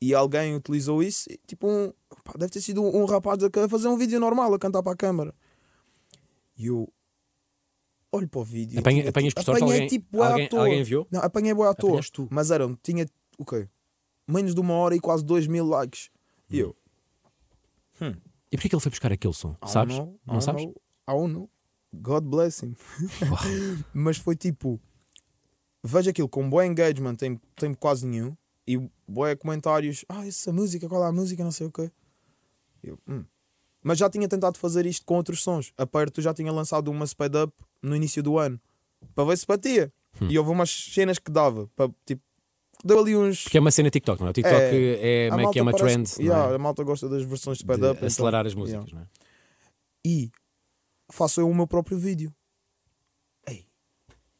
E 0.00 0.14
alguém 0.14 0.54
utilizou 0.54 1.02
isso, 1.02 1.28
e, 1.28 1.36
tipo, 1.48 1.66
um, 1.68 1.92
pá, 2.22 2.34
deve 2.38 2.52
ter 2.52 2.60
sido 2.60 2.80
um, 2.82 3.02
um 3.02 3.04
rapaz 3.06 3.42
a 3.42 3.68
fazer 3.68 3.88
um 3.88 3.96
vídeo 3.96 4.20
normal, 4.20 4.54
a 4.54 4.58
cantar 4.58 4.82
para 4.84 4.92
a 4.92 4.96
câmara. 4.96 5.34
E 6.56 6.66
eu 6.66 6.88
olho 8.12 8.28
para 8.28 8.40
o 8.40 8.44
vídeo. 8.44 8.78
Apanha, 8.78 9.00
tinha, 9.00 9.10
apanhas 9.10 9.32
tipo, 9.34 9.42
sorte 9.44 9.62
apanhei, 9.62 9.80
alguém, 9.82 9.88
tipo, 9.88 10.06
bué 10.16 10.26
à 10.26 10.30
alguém, 10.30 10.48
toa. 10.48 10.60
alguém 10.60 10.80
enviou? 10.80 11.08
Não, 11.10 11.20
apanhei 11.20 11.52
boa 11.54 11.70
à 11.70 11.74
toa. 11.74 12.00
Tu. 12.12 12.28
Mas 12.30 12.50
eram, 12.52 12.76
tinha, 12.80 13.06
o 13.36 13.44
quê? 13.44 13.68
Menos 14.28 14.54
de 14.54 14.60
uma 14.60 14.74
hora 14.74 14.94
e 14.94 15.00
quase 15.00 15.24
2 15.24 15.48
mil 15.48 15.66
likes. 15.66 16.08
E 16.48 16.58
eu, 16.60 16.76
E 18.00 18.56
porquê 18.56 18.68
que 18.68 18.74
ele 18.74 18.82
foi 18.82 18.90
buscar 18.90 19.10
aquele 19.10 19.34
som? 19.34 19.56
I 19.64 19.68
Sabes? 19.68 19.96
know, 19.96 20.06
I 20.06 20.26
Não 20.26 20.34
don't 20.34 20.44
sabes? 20.44 20.64
know, 20.64 20.74
I 21.08 21.28
know. 21.28 21.50
God 22.00 22.24
bless 22.24 22.64
him. 22.64 22.74
Mas 23.92 24.16
foi 24.16 24.36
tipo, 24.36 24.80
vejo 25.82 26.10
aquilo 26.10 26.28
com 26.28 26.48
bom 26.48 26.62
engagement, 26.62 27.16
tem, 27.16 27.40
tem 27.56 27.74
quase 27.74 28.06
nenhum. 28.06 28.36
E 28.66 28.78
boé 29.06 29.36
comentários, 29.36 30.04
ah, 30.08 30.26
essa 30.26 30.52
música, 30.52 30.88
qual 30.88 31.04
é 31.04 31.08
a 31.08 31.12
música, 31.12 31.44
não 31.44 31.52
sei 31.52 31.66
o 31.66 31.70
quê. 31.70 31.90
Eu, 32.82 32.98
"Hum." 33.06 33.24
Mas 33.82 33.98
já 33.98 34.08
tinha 34.08 34.26
tentado 34.26 34.58
fazer 34.58 34.86
isto 34.86 35.04
com 35.04 35.16
outros 35.16 35.42
sons. 35.42 35.70
A 35.76 35.86
Perto 35.86 36.22
já 36.22 36.32
tinha 36.32 36.50
lançado 36.50 36.90
uma 36.90 37.04
sped 37.06 37.36
up 37.36 37.52
no 37.82 37.94
início 37.94 38.22
do 38.22 38.38
ano 38.38 38.58
para 39.14 39.24
ver 39.24 39.36
se 39.36 39.46
batia. 39.46 39.92
Hum. 40.20 40.28
E 40.30 40.38
houve 40.38 40.50
umas 40.50 40.70
cenas 40.70 41.18
que 41.18 41.30
dava, 41.30 41.68
para, 41.76 41.90
tipo, 42.06 42.22
deu 42.82 42.98
ali 43.00 43.14
uns. 43.14 43.42
Porque 43.42 43.58
é 43.58 43.60
uma 43.60 43.70
cena 43.70 43.90
TikTok, 43.90 44.20
não 44.20 44.28
é? 44.28 44.30
O 44.30 44.32
TikTok 44.32 44.56
é, 45.02 45.28
a 45.30 45.36
meio 45.36 45.50
que 45.50 45.58
é 45.58 45.62
uma 45.62 45.72
trend 45.72 45.96
parece- 46.08 46.22
não 46.22 46.32
é? 46.32 46.36
yeah, 46.38 46.54
A 46.54 46.58
malta 46.58 46.82
gosta 46.82 47.06
das 47.08 47.22
versões 47.24 47.58
de 47.58 47.64
up. 47.64 47.74
então- 47.74 48.06
acelerar 48.06 48.46
as 48.46 48.54
músicas, 48.54 48.84
yeah. 48.86 48.94
não 48.96 49.02
é? 49.02 49.08
e 50.06 50.30
faço 51.10 51.40
eu 51.40 51.48
o 51.48 51.54
meu 51.54 51.66
próprio 51.66 51.98
vídeo. 51.98 52.34
Ei, 53.46 53.66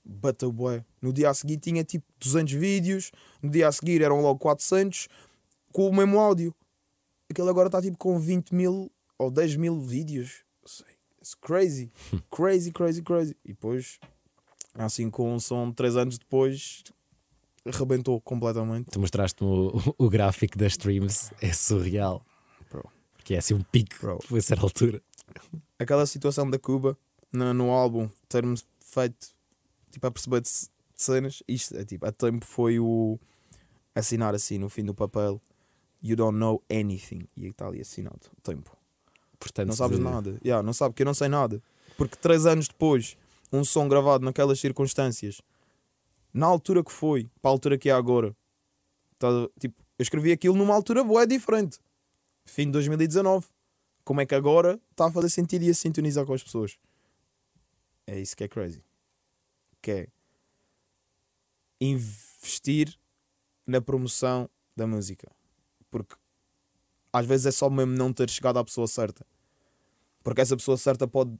bateu 0.04 0.52
bué. 0.52 0.84
No 1.00 1.12
dia 1.12 1.30
a 1.30 1.34
seguir 1.34 1.58
tinha 1.58 1.84
tipo 1.84 2.06
200 2.20 2.52
vídeos, 2.54 3.12
no 3.42 3.50
dia 3.50 3.68
a 3.68 3.72
seguir 3.72 4.02
eram 4.02 4.20
logo 4.20 4.38
400 4.38 5.08
com 5.72 5.88
o 5.88 5.94
mesmo 5.94 6.18
áudio. 6.18 6.54
Aquele 7.30 7.48
agora 7.48 7.68
está 7.68 7.80
tipo 7.80 7.96
com 7.98 8.18
20 8.18 8.54
mil 8.54 8.90
ou 9.18 9.30
10 9.30 9.56
mil 9.56 9.80
vídeos. 9.80 10.44
Sei, 10.64 10.94
It's 11.24 11.34
crazy, 11.34 11.90
crazy, 12.30 12.70
crazy, 12.70 13.02
crazy. 13.02 13.34
E 13.42 13.48
depois, 13.48 13.98
assim 14.74 15.08
com 15.08 15.32
um 15.32 15.40
som 15.40 15.72
3 15.72 15.96
anos 15.96 16.18
depois, 16.18 16.84
arrebentou 17.64 18.20
completamente. 18.20 18.90
Tu 18.90 19.00
mostraste-me 19.00 19.48
o, 19.48 19.94
o 19.96 20.10
gráfico 20.10 20.58
das 20.58 20.72
streams, 20.72 21.32
é 21.40 21.50
surreal. 21.50 22.22
Bro. 22.70 22.90
Porque 23.14 23.32
é 23.32 23.38
assim 23.38 23.54
um 23.54 23.62
pico 23.62 23.94
Bro. 24.02 24.18
a 24.36 24.42
certa 24.42 24.64
altura. 24.64 25.02
Aquela 25.78 26.06
situação 26.06 26.48
da 26.48 26.58
Cuba 26.58 26.96
no, 27.32 27.52
no 27.54 27.70
álbum 27.70 28.08
ter-me 28.28 28.56
feito 28.80 29.28
tipo 29.90 30.06
a 30.06 30.10
perceber 30.10 30.40
de, 30.40 30.48
de 30.50 30.68
cenas, 31.02 31.42
isto 31.48 31.76
é 31.76 31.84
tipo, 31.84 32.06
a 32.06 32.12
tempo 32.12 32.44
foi 32.44 32.78
o 32.78 33.18
assinar 33.94 34.34
assim 34.34 34.58
no 34.58 34.68
fim 34.68 34.84
do 34.84 34.94
papel 34.94 35.40
You 36.02 36.16
don't 36.16 36.36
know 36.38 36.62
anything 36.70 37.26
e 37.34 37.46
está 37.46 37.66
ali 37.66 37.80
assinado, 37.80 38.20
tempo. 38.42 38.76
Portanto, 39.38 39.68
Não 39.68 39.74
sabes 39.74 39.96
de- 39.98 40.04
nada, 40.04 40.38
yeah, 40.44 40.62
não 40.62 40.72
sabe 40.74 40.94
que 40.94 41.02
eu 41.02 41.06
não 41.06 41.14
sei 41.14 41.28
nada. 41.28 41.62
Porque 41.96 42.16
três 42.16 42.44
anos 42.44 42.68
depois, 42.68 43.16
um 43.50 43.64
som 43.64 43.88
gravado 43.88 44.22
naquelas 44.24 44.60
circunstâncias, 44.60 45.40
na 46.32 46.44
altura 46.46 46.84
que 46.84 46.92
foi, 46.92 47.30
para 47.40 47.50
a 47.50 47.52
altura 47.52 47.78
que 47.78 47.88
é 47.88 47.92
agora, 47.92 48.36
tá, 49.18 49.28
tipo, 49.58 49.74
eu 49.98 50.02
escrevi 50.02 50.30
aquilo 50.32 50.56
numa 50.56 50.74
altura 50.74 51.02
boa 51.02 51.26
diferente. 51.26 51.78
Fim 52.44 52.66
de 52.66 52.72
2019. 52.72 53.46
Como 54.04 54.20
é 54.20 54.26
que 54.26 54.34
agora 54.34 54.78
está 54.90 55.06
a 55.06 55.10
fazer 55.10 55.30
sentido 55.30 55.62
e 55.62 55.70
a 55.70 55.74
sintonizar 55.74 56.26
com 56.26 56.34
as 56.34 56.42
pessoas? 56.42 56.78
É 58.06 58.20
isso 58.20 58.36
que 58.36 58.44
é 58.44 58.48
crazy. 58.48 58.84
Que 59.80 59.90
é 59.90 60.08
investir 61.80 62.98
na 63.66 63.80
promoção 63.80 64.48
da 64.76 64.86
música. 64.86 65.30
Porque 65.90 66.14
às 67.12 67.26
vezes 67.26 67.46
é 67.46 67.50
só 67.50 67.70
mesmo 67.70 67.94
não 67.94 68.12
ter 68.12 68.28
chegado 68.28 68.58
à 68.58 68.64
pessoa 68.64 68.86
certa. 68.86 69.26
Porque 70.22 70.40
essa 70.40 70.56
pessoa 70.56 70.76
certa 70.76 71.06
pode. 71.06 71.38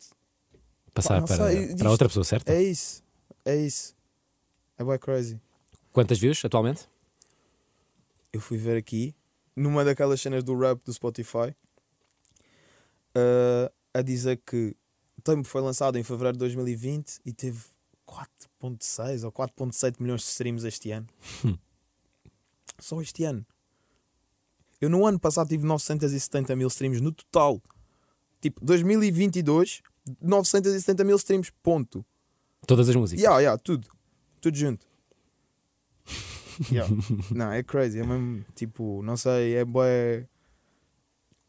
Passar 0.92 1.20
Pá, 1.20 1.26
para, 1.26 1.50
sei, 1.50 1.76
para 1.76 1.90
outra 1.90 2.08
pessoa 2.08 2.24
certa. 2.24 2.52
É 2.52 2.62
isso. 2.62 3.02
É 3.44 3.56
isso. 3.56 3.94
É 4.78 4.84
bem 4.84 4.98
crazy. 4.98 5.40
Quantas 5.92 6.18
views 6.18 6.44
atualmente? 6.44 6.88
Eu 8.32 8.40
fui 8.40 8.56
ver 8.56 8.76
aqui, 8.76 9.14
numa 9.54 9.84
daquelas 9.84 10.20
cenas 10.20 10.42
do 10.42 10.58
rap 10.58 10.80
do 10.84 10.92
Spotify, 10.92 11.54
uh, 13.16 13.72
a 13.92 14.02
dizer 14.02 14.40
que 14.44 14.76
o 15.16 15.22
Tempo 15.22 15.46
foi 15.46 15.60
lançado 15.60 15.96
em 15.96 16.02
fevereiro 16.02 16.36
de 16.36 16.40
2020 16.40 17.20
e 17.24 17.32
teve 17.32 17.60
4.6 18.06 19.24
ou 19.24 19.32
4.7 19.32 19.96
milhões 20.00 20.20
de 20.22 20.26
streams 20.28 20.64
este 20.64 20.90
ano. 20.90 21.06
Só 22.78 23.00
este 23.00 23.24
ano. 23.24 23.46
Eu 24.80 24.90
no 24.90 25.06
ano 25.06 25.18
passado 25.18 25.48
tive 25.48 25.64
970 25.64 26.54
mil 26.56 26.68
streams 26.68 27.00
no 27.00 27.12
total. 27.12 27.62
Tipo, 28.40 28.62
2022, 28.64 29.80
970 30.20 31.04
mil 31.04 31.16
streams, 31.16 31.50
ponto. 31.62 32.04
Todas 32.66 32.88
as 32.88 32.96
músicas. 32.96 33.22
Yeah, 33.22 33.40
yeah, 33.40 33.58
tudo. 33.62 33.88
Tudo 34.40 34.56
junto. 34.56 34.86
Yeah. 36.70 36.88
não, 37.34 37.50
é 37.50 37.64
crazy. 37.64 37.98
É 37.98 38.06
mesmo, 38.06 38.44
tipo, 38.54 39.02
não 39.02 39.16
sei, 39.16 39.56
é 39.56 39.64
bué... 39.64 40.24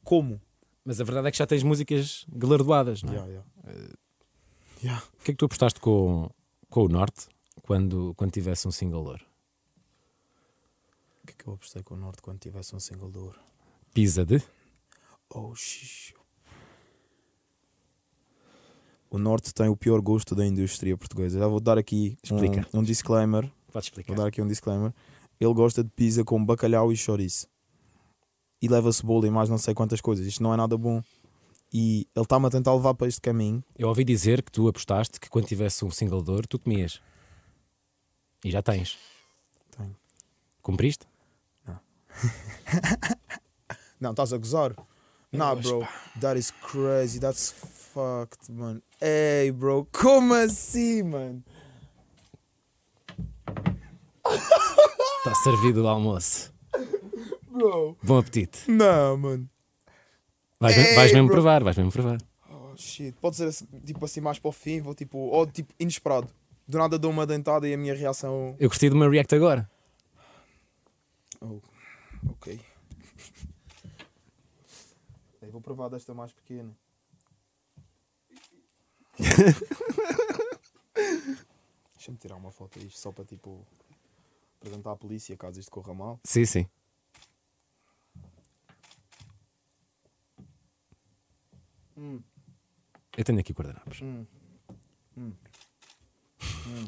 Como? 0.03 0.41
Mas 0.85 1.01
a 1.01 1.03
verdade 1.03 1.27
é 1.27 1.31
que 1.31 1.37
já 1.37 1.47
tens 1.47 1.63
músicas 1.63 2.25
galardoadas, 2.31 3.01
não 3.01 3.11
é? 3.11 3.15
Yeah, 3.15 3.31
yeah. 3.31 3.93
Yeah. 4.83 5.03
O 5.19 5.23
que 5.23 5.31
é 5.31 5.33
que 5.33 5.37
tu 5.37 5.45
apostaste 5.45 5.79
com, 5.79 6.29
com 6.69 6.83
o 6.83 6.87
Norte 6.87 7.27
quando, 7.63 8.13
quando 8.15 8.31
tivesse 8.31 8.67
um 8.67 8.71
single 8.71 9.01
de 9.03 9.09
ouro? 9.09 9.25
O 11.23 11.27
que 11.27 11.33
é 11.33 11.35
que 11.43 11.47
eu 11.49 11.53
apostei 11.53 11.81
com 11.81 11.95
o 11.95 11.97
Norte 11.97 12.21
quando 12.21 12.37
tivesse 12.39 12.75
um 12.75 12.79
single 12.79 13.09
de 13.09 13.17
ouro? 13.17 13.39
Pisa 13.95 14.23
de? 14.23 14.43
Oh, 15.33 15.55
xixi. 15.55 16.13
O 19.09 19.17
Norte 19.17 19.53
tem 19.53 19.69
o 19.69 19.75
pior 19.77 20.01
gosto 20.01 20.35
da 20.35 20.45
indústria 20.45 20.95
portuguesa. 20.97 21.39
Já 21.39 21.47
vou 21.47 21.59
dar 21.59 21.77
aqui 21.77 22.17
um- 22.31 22.35
Explica. 22.35 22.67
um 22.73 22.83
disclaimer. 22.83 23.51
Podes 23.71 23.87
explicar. 23.87 24.13
Vou 24.13 24.21
dar 24.23 24.27
aqui 24.27 24.41
um 24.41 24.47
disclaimer. 24.47 24.93
Ele 25.39 25.53
gosta 25.53 25.83
de 25.83 25.89
pizza 25.89 26.23
com 26.23 26.43
bacalhau 26.45 26.91
e 26.91 26.97
chouriço. 26.97 27.47
E 28.61 28.67
leva 28.67 28.91
cebola 28.91 29.27
e 29.27 29.31
mais 29.31 29.49
não 29.49 29.57
sei 29.57 29.73
quantas 29.73 30.01
coisas. 30.01 30.25
Isto 30.25 30.41
não 30.41 30.53
é 30.53 30.57
nada 30.57 30.77
bom. 30.77 31.01
E 31.73 32.07
ele 32.15 32.23
está-me 32.23 32.47
a 32.47 32.49
tentar 32.49 32.73
levar 32.73 32.93
para 32.93 33.07
este 33.07 33.19
caminho. 33.19 33.63
Eu 33.77 33.89
ouvi 33.89 34.03
dizer 34.03 34.41
que 34.41 34.51
tu 34.51 34.67
apostaste 34.67 35.19
que 35.19 35.29
quando 35.29 35.45
tivesse 35.45 35.83
um 35.83 35.91
single 35.91 36.23
de 36.23 36.31
ouro 36.31 36.47
tu 36.47 36.57
comias. 36.57 37.01
E 38.43 38.51
já 38.51 38.61
tens. 38.61 38.97
Tenho. 39.75 39.95
Cumpriste? 40.61 41.05
Não, 43.99 44.11
estás 44.11 44.31
a 44.31 44.37
gozar? 44.37 44.75
Nah, 45.31 45.55
bro. 45.55 45.85
That 46.21 46.39
is 46.39 46.51
crazy. 46.51 47.19
That's 47.19 47.51
fucked, 47.51 48.51
man. 48.51 48.81
Ei, 49.01 49.51
bro. 49.51 49.85
Como 49.91 50.33
assim, 50.33 51.03
man? 51.03 51.43
Está 55.17 55.35
servido 55.43 55.83
o 55.83 55.87
almoço. 55.87 56.53
Bro. 57.55 57.97
Bom 58.03 58.17
apetite. 58.17 58.69
Não, 58.69 59.15
mano. 59.17 59.49
Vais, 60.59 60.77
Ei, 60.77 60.95
vais 60.95 61.13
mesmo 61.13 61.27
bro. 61.27 61.35
provar, 61.35 61.63
vais 61.63 61.77
mesmo 61.77 61.91
provar. 61.91 62.17
Oh, 62.49 62.75
shit. 62.75 63.15
Pode 63.21 63.37
ser 63.37 63.47
assim, 63.47 63.65
tipo 63.85 64.03
assim 64.03 64.19
mais 64.19 64.37
para 64.39 64.49
o 64.49 64.51
fim. 64.51 64.81
Vou 64.81 64.93
tipo. 64.93 65.17
Ou 65.17 65.47
tipo 65.47 65.73
inesperado. 65.79 66.27
Do 66.67 66.77
nada 66.77 66.99
dou 66.99 67.11
uma 67.11 67.25
dentada 67.25 67.65
e 67.67 67.73
a 67.73 67.77
minha 67.77 67.95
reação. 67.95 68.55
Eu 68.59 68.67
gostei 68.67 68.89
de 68.89 68.95
uma 68.95 69.09
react 69.09 69.33
agora. 69.33 69.69
Oh, 71.39 71.61
ok. 72.29 72.59
Ei, 75.41 75.49
vou 75.49 75.61
provar 75.61 75.87
desta 75.89 76.13
mais 76.13 76.33
pequena. 76.33 76.75
Deixa-me 81.95 82.17
tirar 82.17 82.35
uma 82.35 82.51
foto 82.51 82.79
disto 82.79 82.97
só 82.99 83.11
para 83.11 83.25
tipo 83.25 83.65
apresentar 84.59 84.91
à 84.91 84.95
polícia 84.95 85.35
caso 85.37 85.59
isto 85.59 85.71
corra 85.71 85.93
mal. 85.93 86.19
Sim, 86.23 86.45
sim. 86.45 86.67
Hum, 91.97 92.21
Eu 93.17 93.23
tenho 93.23 93.39
aqui 93.39 93.53
guardanapos. 93.53 94.01
hum, 94.01 94.25
hum, 95.17 95.33
hum. 96.67 96.87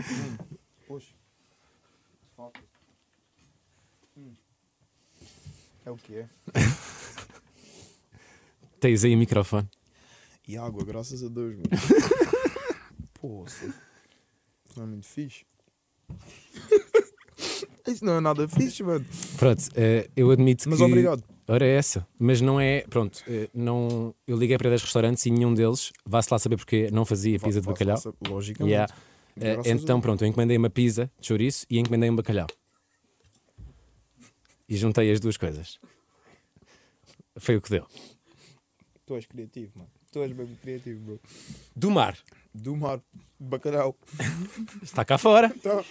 Hum. 0.00 0.58
Puxa. 0.86 1.12
Falta. 2.36 2.60
Hum. 4.16 4.34
É 5.84 5.90
o 5.90 5.96
que 5.96 6.16
é? 6.16 6.28
Tens 8.80 9.04
aí 9.04 9.14
o 9.14 9.18
microfone. 9.18 9.68
E 10.46 10.56
água, 10.56 10.84
graças 10.84 11.22
a 11.22 11.28
Deus, 11.28 11.56
mano. 11.56 11.68
Poxa. 13.20 13.74
Não 14.76 14.84
é 14.84 14.86
muito 14.86 15.06
fixe. 15.06 15.44
Isso 17.88 18.04
não 18.04 18.14
é 18.14 18.20
nada 18.20 18.46
fixe, 18.48 18.82
mano. 18.82 19.04
Pronto, 19.36 19.62
eh, 19.74 20.08
eu 20.16 20.30
admito 20.30 20.68
Mas 20.68 20.78
que. 20.78 20.84
obrigado. 20.84 21.22
Ora, 21.46 21.64
é 21.64 21.76
essa. 21.76 22.06
Mas 22.18 22.40
não 22.40 22.60
é. 22.60 22.82
Pronto, 22.82 23.22
eh, 23.26 23.48
não, 23.54 24.14
eu 24.26 24.36
liguei 24.36 24.58
para 24.58 24.68
10 24.68 24.82
restaurantes 24.82 25.24
e 25.26 25.30
nenhum 25.30 25.54
deles, 25.54 25.92
vá-se 26.04 26.28
lá 26.30 26.38
saber 26.38 26.56
porque 26.56 26.90
não 26.90 27.04
fazia 27.04 27.38
pizza 27.38 27.60
de 27.60 27.66
bacalhau. 27.66 27.98
Logicamente. 28.28 28.70
Yeah. 28.70 28.94
A 29.40 29.68
então, 29.68 30.00
pronto, 30.00 30.24
eu 30.24 30.28
encomendei 30.28 30.56
uma 30.56 30.68
pizza 30.68 31.10
de 31.18 31.26
chouriço 31.26 31.64
e 31.70 31.78
encomendei 31.78 32.10
um 32.10 32.16
bacalhau. 32.16 32.46
e 34.68 34.76
juntei 34.76 35.10
as 35.10 35.20
duas 35.20 35.36
coisas. 35.36 35.78
Foi 37.38 37.56
o 37.56 37.62
que 37.62 37.70
deu. 37.70 37.86
Tu 39.06 39.14
és 39.14 39.24
criativo, 39.26 39.72
mano. 39.76 39.90
Tu 40.12 40.22
és 40.22 40.32
mesmo 40.32 40.56
criativo, 40.56 41.00
bro. 41.00 41.20
Do 41.74 41.90
mar. 41.90 42.18
Do 42.52 42.76
mar, 42.76 43.00
bacalhau. 43.38 43.96
Está 44.82 45.04
cá 45.04 45.16
fora. 45.16 45.50
Tá. 45.62 45.82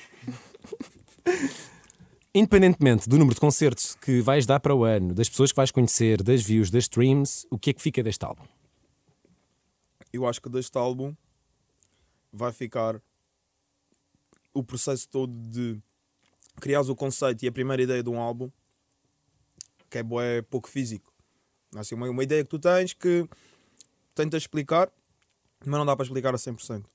Independentemente 2.38 3.10
do 3.10 3.18
número 3.18 3.34
de 3.34 3.42
concertos 3.42 3.96
que 3.96 4.22
vais 4.22 4.46
dar 4.46 4.60
para 4.60 4.76
o 4.76 4.84
ano, 4.84 5.16
das 5.16 5.28
pessoas 5.28 5.52
que 5.52 5.56
vais 5.56 5.72
conhecer, 5.72 6.22
das 6.22 6.44
views, 6.44 6.70
das 6.70 6.84
streams, 6.84 7.48
o 7.50 7.58
que 7.58 7.72
é 7.72 7.74
que 7.74 7.82
fica 7.82 8.04
deste 8.04 8.24
álbum? 8.24 8.44
Eu 10.14 10.24
acho 10.24 10.40
que 10.40 10.48
deste 10.48 10.78
álbum 10.78 11.16
vai 12.32 12.52
ficar 12.52 13.02
o 14.54 14.64
processo 14.64 15.10
todo 15.10 15.34
de 15.34 15.82
criares 16.62 16.90
o 16.90 16.96
conceito 16.96 17.42
e 17.42 17.48
a 17.48 17.52
primeira 17.52 17.82
ideia 17.82 18.04
de 18.04 18.10
um 18.12 18.20
álbum 18.20 18.52
que 19.90 19.98
é, 19.98 20.04
bué, 20.04 20.44
pouco 20.44 20.70
físico. 20.70 21.12
Assim, 21.76 21.96
uma, 21.96 22.08
uma 22.08 22.24
ideia 22.24 22.44
que 22.44 22.52
tu 22.52 22.60
tens 22.60 22.94
que 22.94 23.28
tentas 24.14 24.44
explicar, 24.44 24.92
mas 25.66 25.80
não 25.80 25.88
dá 25.88 25.96
para 25.96 26.06
explicar 26.06 26.36
a 26.36 26.38
100%. 26.38 26.86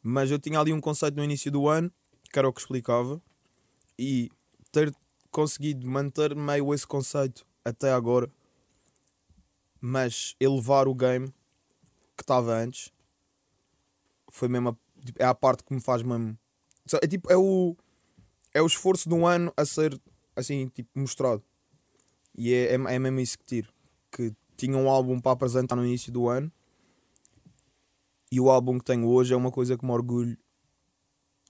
Mas 0.00 0.30
eu 0.30 0.38
tinha 0.38 0.60
ali 0.60 0.72
um 0.72 0.80
conceito 0.80 1.16
no 1.16 1.24
início 1.24 1.50
do 1.50 1.66
ano 1.66 1.90
que 2.32 2.38
era 2.38 2.48
o 2.48 2.52
que 2.52 2.60
explicava 2.60 3.20
e 3.98 4.30
ter 4.70 4.94
conseguido 5.30 5.86
manter 5.86 6.34
meio 6.34 6.72
esse 6.72 6.86
conceito 6.86 7.46
até 7.64 7.92
agora, 7.92 8.30
mas 9.80 10.34
elevar 10.40 10.88
o 10.88 10.94
game 10.94 11.28
que 12.16 12.22
estava 12.22 12.54
antes 12.54 12.92
foi 14.30 14.48
mesmo 14.48 14.70
a, 14.70 14.76
é 15.16 15.24
a 15.24 15.34
parte 15.34 15.64
que 15.64 15.74
me 15.74 15.80
faz 15.80 16.02
mesmo. 16.02 16.38
É 17.02 17.06
tipo, 17.06 17.30
é 17.30 17.36
o, 17.36 17.76
é 18.54 18.62
o 18.62 18.66
esforço 18.66 19.08
de 19.08 19.14
um 19.14 19.26
ano 19.26 19.52
a 19.56 19.64
ser 19.64 20.00
assim, 20.34 20.68
tipo, 20.68 20.90
mostrado. 20.98 21.42
E 22.36 22.52
é, 22.52 22.72
é, 22.72 22.74
é 22.74 22.98
mesmo 22.98 23.20
isso 23.20 23.38
que 23.38 23.44
tiro. 23.44 23.72
Que 24.10 24.32
tinha 24.56 24.76
um 24.76 24.88
álbum 24.88 25.20
para 25.20 25.32
apresentar 25.32 25.76
no 25.76 25.84
início 25.84 26.12
do 26.12 26.28
ano 26.28 26.50
e 28.30 28.40
o 28.40 28.50
álbum 28.50 28.78
que 28.78 28.84
tenho 28.84 29.08
hoje 29.08 29.32
é 29.32 29.36
uma 29.36 29.50
coisa 29.50 29.76
que 29.76 29.84
me 29.84 29.92
orgulho. 29.92 30.36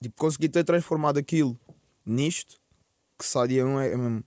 Tipo, 0.01 0.15
consegui 0.17 0.47
ter 0.47 0.63
transformado 0.63 1.17
aquilo 1.17 1.59
nisto 2.09 2.59
que 3.17 3.25
sai 3.25 3.61
um 3.61 3.79
é, 3.79 3.93
é. 3.93 4.23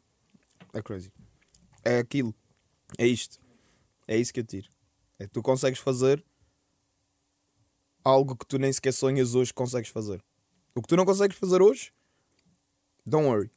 É 0.74 0.83
crazy. 0.83 1.12
É 1.85 1.99
aquilo. 1.99 2.35
É 2.99 3.07
isto. 3.07 3.39
É 4.07 4.16
isso 4.16 4.33
que 4.33 4.41
eu 4.41 4.45
tiro. 4.45 4.68
É 5.18 5.26
tu 5.26 5.43
consegues 5.43 5.78
fazer 5.78 6.24
algo 8.05 8.37
que 8.37 8.47
tu 8.47 8.59
nem 8.59 8.72
sequer 8.72 8.93
sonhas 8.93 9.35
hoje 9.35 9.53
consegues 9.53 9.91
fazer. 9.91 10.22
O 10.74 10.83
que 10.83 10.89
tu 10.89 10.97
não 10.97 11.05
consegues 11.05 11.37
fazer 11.37 11.61
hoje, 11.61 11.93
don't 13.07 13.26
worry. 13.26 13.51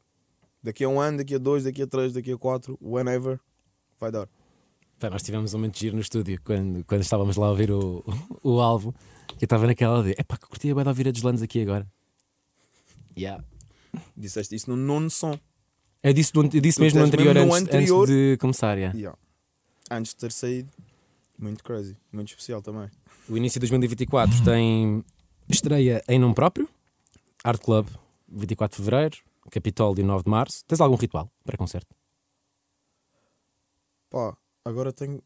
Daqui 0.61 0.83
a 0.83 0.89
um 0.89 0.99
ano, 0.99 1.19
daqui 1.19 1.35
a 1.35 1.37
dois, 1.37 1.63
daqui 1.63 1.81
a 1.81 1.87
três, 1.87 2.13
daqui 2.13 2.31
a 2.31 2.37
quatro, 2.37 2.77
whenever, 2.81 3.39
vai 3.99 4.11
dar. 4.11 4.27
Pá, 4.99 5.09
nós 5.09 5.23
tivemos 5.23 5.53
um 5.53 5.57
momento 5.57 5.75
de 5.75 5.81
giro 5.81 5.95
no 5.95 6.01
estúdio 6.01 6.39
quando, 6.43 6.83
quando 6.85 7.01
estávamos 7.01 7.35
lá 7.35 7.47
a 7.47 7.49
ouvir 7.51 7.71
o, 7.71 8.03
o, 8.43 8.59
álbum. 8.59 8.91
Que 9.37 9.43
eu 9.43 9.45
estava 9.45 9.67
naquela 9.67 10.03
de 10.03 10.11
epá, 10.11 10.37
que 10.37 10.47
curtia 10.47 10.73
bem 10.73 10.83
de 10.83 10.89
ouvir 10.89 11.07
a 11.07 11.11
Deslandes 11.11 11.41
aqui 11.41 11.61
agora. 11.61 11.87
Yeah. 13.17 13.43
Disseste 14.15 14.55
isso 14.55 14.69
no 14.69 14.75
nono 14.75 15.09
som. 15.09 15.37
Eu 16.03 16.13
disse, 16.13 16.31
do, 16.31 16.43
eu 16.43 16.61
disse 16.61 16.79
mesmo 16.79 16.99
no 16.99 17.05
anterior, 17.05 17.33
mesmo 17.33 17.49
no 17.49 17.55
antes, 17.55 17.67
anterior, 17.67 18.03
antes 18.03 18.15
de 18.15 18.37
começar. 18.37 18.77
Yeah. 18.77 18.97
Yeah. 18.97 19.19
Antes 19.89 20.13
de 20.13 20.17
ter 20.17 20.31
saído. 20.31 20.69
Muito 21.37 21.63
crazy, 21.63 21.97
muito 22.11 22.29
especial 22.29 22.61
também. 22.61 22.89
O 23.27 23.35
início 23.35 23.59
de 23.59 23.67
2024 23.67 24.43
tem 24.43 25.03
estreia 25.49 26.03
em 26.07 26.19
nome 26.19 26.33
próprio, 26.33 26.69
Art 27.43 27.61
Club, 27.61 27.87
24 28.27 28.77
de 28.77 28.83
Fevereiro, 28.83 29.17
Capitólio, 29.49 30.05
9 30.05 30.23
de 30.23 30.29
Março. 30.29 30.63
Tens 30.65 30.79
algum 30.79 30.95
ritual 30.95 31.29
para 31.43 31.57
concerto? 31.57 31.93
Pá, 34.09 34.37
agora 34.63 34.93
tenho, 34.93 35.21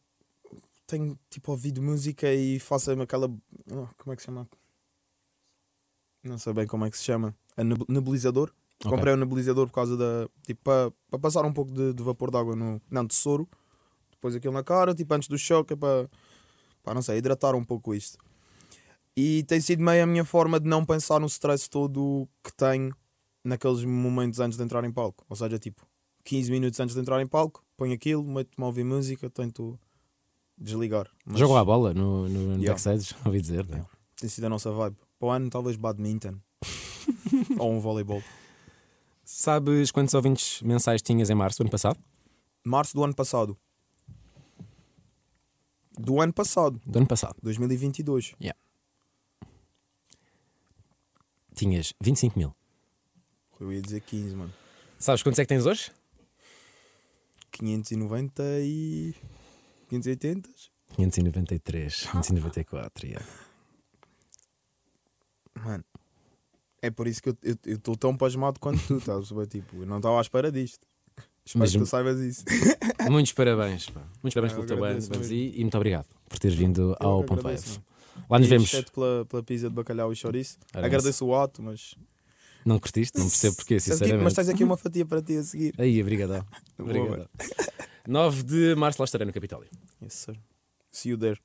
tenho 0.87 1.17
tipo 1.29 1.51
ouvido 1.51 1.81
música 1.81 2.33
e 2.33 2.59
faço 2.59 2.91
aquela. 2.91 3.27
Oh, 3.71 3.87
como 3.97 4.13
é 4.13 4.15
que 4.15 4.21
se 4.21 4.27
chama? 4.27 4.49
Não 6.23 6.37
sei 6.37 6.53
bem 6.53 6.67
como 6.67 6.85
é 6.85 6.91
que 6.91 6.97
se 6.97 7.03
chama. 7.03 7.35
A 7.55 7.63
nebulizador. 7.63 8.51
Okay. 8.79 8.91
Comprei 8.91 9.13
um 9.13 9.17
nebulizador 9.17 9.67
por 9.67 9.73
causa 9.73 9.97
da. 9.97 10.29
Tipo, 10.45 10.61
para, 10.63 11.19
passar 11.19 11.45
um 11.45 11.53
pouco 11.53 11.71
de, 11.71 11.93
de 11.93 12.03
vapor 12.03 12.31
de 12.31 12.37
água 12.37 12.55
no. 12.55 12.81
Não, 12.89 13.05
de 13.05 13.13
soro. 13.13 13.47
Depois 14.11 14.35
aquilo 14.35 14.53
na 14.53 14.63
cara, 14.63 14.93
tipo, 14.93 15.13
antes 15.13 15.27
do 15.27 15.37
choque, 15.37 15.73
é 15.73 15.75
para. 15.75 16.09
para 16.83 16.93
não 16.93 17.01
sei, 17.01 17.17
hidratar 17.17 17.55
um 17.55 17.63
pouco 17.63 17.93
isto. 17.93 18.17
E 19.15 19.43
tem 19.43 19.59
sido 19.59 19.83
meio 19.83 20.03
a 20.03 20.05
minha 20.05 20.23
forma 20.23 20.59
de 20.59 20.67
não 20.67 20.85
pensar 20.85 21.19
no 21.19 21.27
stress 21.27 21.69
todo 21.69 22.27
que 22.43 22.53
tenho 22.53 22.93
naqueles 23.43 23.83
momentos 23.83 24.39
antes 24.39 24.57
de 24.57 24.63
entrar 24.63 24.83
em 24.85 24.91
palco. 24.91 25.25
Ou 25.29 25.35
seja, 25.35 25.59
tipo, 25.59 25.85
15 26.23 26.51
minutos 26.51 26.79
antes 26.79 26.95
de 26.95 27.01
entrar 27.01 27.21
em 27.21 27.27
palco, 27.27 27.63
ponho 27.75 27.93
aquilo, 27.93 28.23
meto-me 28.23 28.63
a 28.63 28.67
ouvir 28.67 28.83
música, 28.83 29.29
tento 29.29 29.77
desligar. 30.57 31.09
Mas... 31.25 31.39
Jogou 31.39 31.57
a 31.57 31.65
bola 31.65 31.93
no, 31.93 32.29
no, 32.29 32.39
no 32.39 32.51
yeah. 32.61 32.69
backstage, 32.69 33.15
ouvi 33.25 33.41
dizer. 33.41 33.65
Né? 33.67 33.85
Tem 34.15 34.29
sido 34.29 34.45
a 34.45 34.49
nossa 34.49 34.71
vibe. 34.71 34.97
Para 35.19 35.27
o 35.27 35.31
ano, 35.31 35.49
talvez 35.49 35.75
badminton 35.75 36.39
ou 37.59 37.73
um 37.73 37.79
voleibol. 37.79 38.23
Sabes 39.25 39.91
quantos 39.91 40.13
ouvintes 40.13 40.61
mensais 40.61 41.01
tinhas 41.01 41.29
em 41.29 41.35
março 41.35 41.59
do 41.59 41.63
ano 41.63 41.71
passado? 41.71 41.99
Março 42.65 42.95
do 42.95 43.03
ano 43.03 43.13
passado. 43.13 43.57
Do 45.97 46.21
ano 46.21 46.31
passado. 46.31 46.81
Do 46.85 46.97
ano 46.97 47.07
passado. 47.07 47.35
2022. 47.43 48.33
Yeah. 48.41 48.57
Tinhas 51.53 51.93
25 52.01 52.39
mil. 52.39 52.55
Eu 53.59 53.73
ia 53.73 53.81
dizer 53.81 53.99
15, 53.99 54.35
mano. 54.35 54.53
Sabes 54.97 55.21
quantos 55.21 55.39
é 55.39 55.43
que 55.43 55.49
tens 55.49 55.65
hoje? 55.65 55.91
590 57.51 58.43
e. 58.61 59.13
580? 59.89 60.49
593, 60.95 62.07
594, 62.11 63.07
yeah. 63.07 63.25
Mano, 65.63 65.83
é 66.81 66.89
por 66.89 67.07
isso 67.07 67.21
que 67.21 67.29
eu 67.29 67.37
estou 67.65 67.95
tão 67.95 68.15
pasmado 68.15 68.59
quanto 68.59 68.79
tu, 68.87 68.97
estás 68.97 69.27
Tipo, 69.49 69.81
eu 69.81 69.85
não 69.85 69.97
estava 69.97 70.17
à 70.17 70.21
espera 70.21 70.51
disto. 70.51 70.87
Espero 71.45 71.61
Mas, 71.61 71.71
que 71.71 71.79
tu 71.79 71.85
saibas 71.85 72.19
isso. 72.19 72.45
Muitos 73.09 73.33
parabéns, 73.33 73.89
pá. 73.89 74.01
Muitos 74.21 74.33
parabéns 74.33 74.53
pelo 74.53 74.67
teu 74.67 74.83
ano 74.83 74.99
e, 75.31 75.59
e 75.59 75.61
muito 75.61 75.75
obrigado 75.75 76.07
por 76.27 76.37
teres 76.37 76.55
vindo 76.55 76.95
eu 76.99 77.07
ao 77.07 77.23
Ponto 77.23 77.47
F. 77.47 77.79
Lá 78.29 78.37
nos 78.37 78.47
vemos. 78.47 78.71
pela, 78.93 79.25
pela 79.25 79.43
pizza 79.43 79.69
de 79.69 79.75
bacalhau 79.75 80.13
e 80.13 80.15
chouriço. 80.15 80.59
Agradeço 80.73 81.25
o 81.25 81.35
ato, 81.35 81.63
mas 81.63 81.95
não 82.65 82.77
curtiste? 82.79 83.17
Não 83.17 83.27
percebo 83.27 83.55
porquê, 83.55 83.79
sinceramente. 83.79 84.23
Mas 84.23 84.33
tens 84.33 84.49
aqui 84.49 84.63
uma 84.63 84.77
fatia 84.77 85.05
para 85.05 85.21
ti 85.21 85.37
a 85.37 85.43
seguir. 85.43 85.73
Aí, 85.77 86.01
obrigadão. 86.01 86.45
obrigadão. 86.77 87.27
9 88.07 88.43
de 88.43 88.75
março 88.75 89.01
lá 89.01 89.05
estarei 89.05 89.25
no 89.25 89.33
Capitólio. 89.33 89.69
Yes, 90.01 90.13
sir. 90.13 90.37
See 90.91 91.11
you 91.11 91.17
there. 91.17 91.39